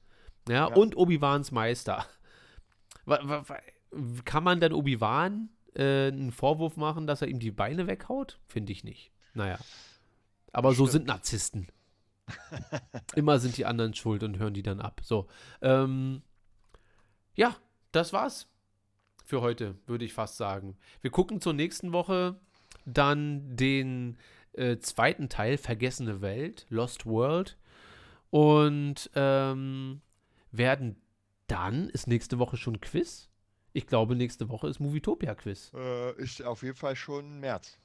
[0.49, 0.75] ja, Ja.
[0.75, 2.07] und Obi-Wans Meister,
[4.25, 8.39] kann man dann Obi-Wan äh, einen Vorwurf machen, dass er ihm die Beine weghaut?
[8.47, 9.13] Finde ich nicht.
[9.35, 9.59] Naja.
[10.53, 11.69] Aber so sind Narzissten.
[13.15, 15.01] Immer sind die anderen schuld und hören die dann ab.
[15.03, 15.29] So.
[15.63, 16.23] Ähm,
[17.41, 17.57] ja,
[17.91, 18.49] das war's
[19.25, 20.77] für heute, würde ich fast sagen.
[21.01, 22.39] Wir gucken zur nächsten Woche
[22.85, 24.19] dann den
[24.53, 27.57] äh, zweiten Teil, Vergessene Welt, Lost World.
[28.29, 30.03] Und ähm,
[30.53, 31.01] werden
[31.47, 33.31] dann, ist nächste Woche schon Quiz?
[33.73, 35.73] Ich glaube, nächste Woche ist Movietopia Quiz.
[35.75, 37.79] Äh, ist auf jeden Fall schon März.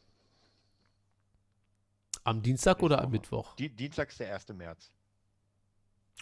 [2.26, 3.12] Am Dienstag Nächste oder am Woche.
[3.12, 3.56] Mittwoch?
[3.56, 4.50] Die, Dienstag ist der 1.
[4.50, 4.92] März.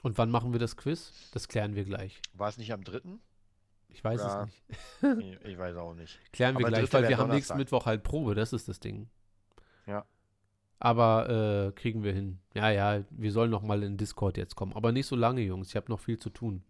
[0.01, 1.29] Und wann machen wir das Quiz?
[1.33, 2.21] Das klären wir gleich.
[2.33, 3.01] War es nicht am 3.?
[3.89, 4.43] Ich weiß Ja.
[4.43, 4.63] es nicht.
[5.43, 6.19] ich, ich weiß auch nicht.
[6.33, 7.57] Klären wir Aber gleich, weil wir haben nächsten.
[7.57, 9.07] Mittwoch halt Probe, das ist das Ding.
[9.85, 10.05] Ja.
[10.79, 12.39] Aber äh, kriegen wir hin.
[12.53, 14.73] Ja, ja, wir sollen noch mal in Discord jetzt kommen.
[14.73, 15.69] Aber nicht so lange, Jungs.
[15.69, 16.63] Ich habe noch viel zu tun.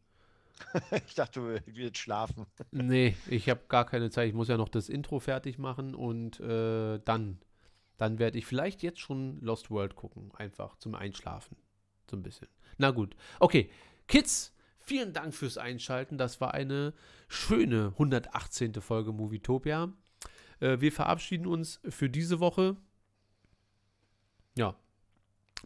[1.08, 2.46] ich dachte, du willst schlafen.
[2.72, 4.28] Nee, ich habe gar keine Zeit.
[4.28, 7.40] Ich muss ja noch das Intro fertig machen und äh, dann,
[7.98, 10.32] dann werde ich vielleicht jetzt schon Lost World gucken.
[10.36, 11.58] Einfach zum Einschlafen.
[12.10, 12.48] So ein bisschen.
[12.78, 13.16] Na gut.
[13.40, 13.70] Okay,
[14.08, 16.18] Kids, vielen Dank fürs Einschalten.
[16.18, 16.94] Das war eine
[17.28, 18.74] schöne 118.
[18.76, 19.94] Folge Movietopia.
[20.60, 22.78] Äh, wir verabschieden uns für diese Woche.
[24.58, 24.76] Ja,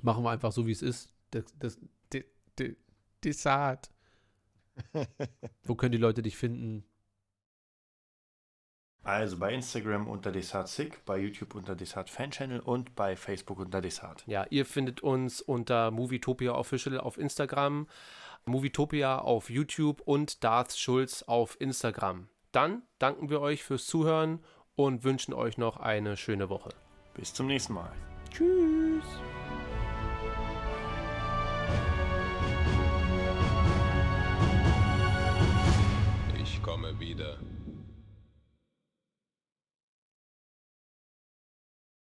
[0.01, 1.13] machen wir einfach so, wie es ist.
[1.31, 2.23] Das, das, das,
[2.55, 2.69] das,
[3.23, 3.91] Dessert.
[5.63, 6.85] Wo können die Leute dich finden?
[9.07, 10.69] Also bei Instagram unter Desart
[11.05, 14.25] bei YouTube unter Desart Fan Channel und bei Facebook unter Desart.
[14.27, 17.87] Ja, ihr findet uns unter Movietopia Official auf Instagram,
[18.43, 22.27] Movietopia auf YouTube und Darth Schulz auf Instagram.
[22.51, 24.43] Dann danken wir euch fürs Zuhören
[24.75, 26.71] und wünschen euch noch eine schöne Woche.
[27.13, 27.93] Bis zum nächsten Mal.
[28.29, 29.05] Tschüss.
[36.43, 37.37] Ich komme wieder.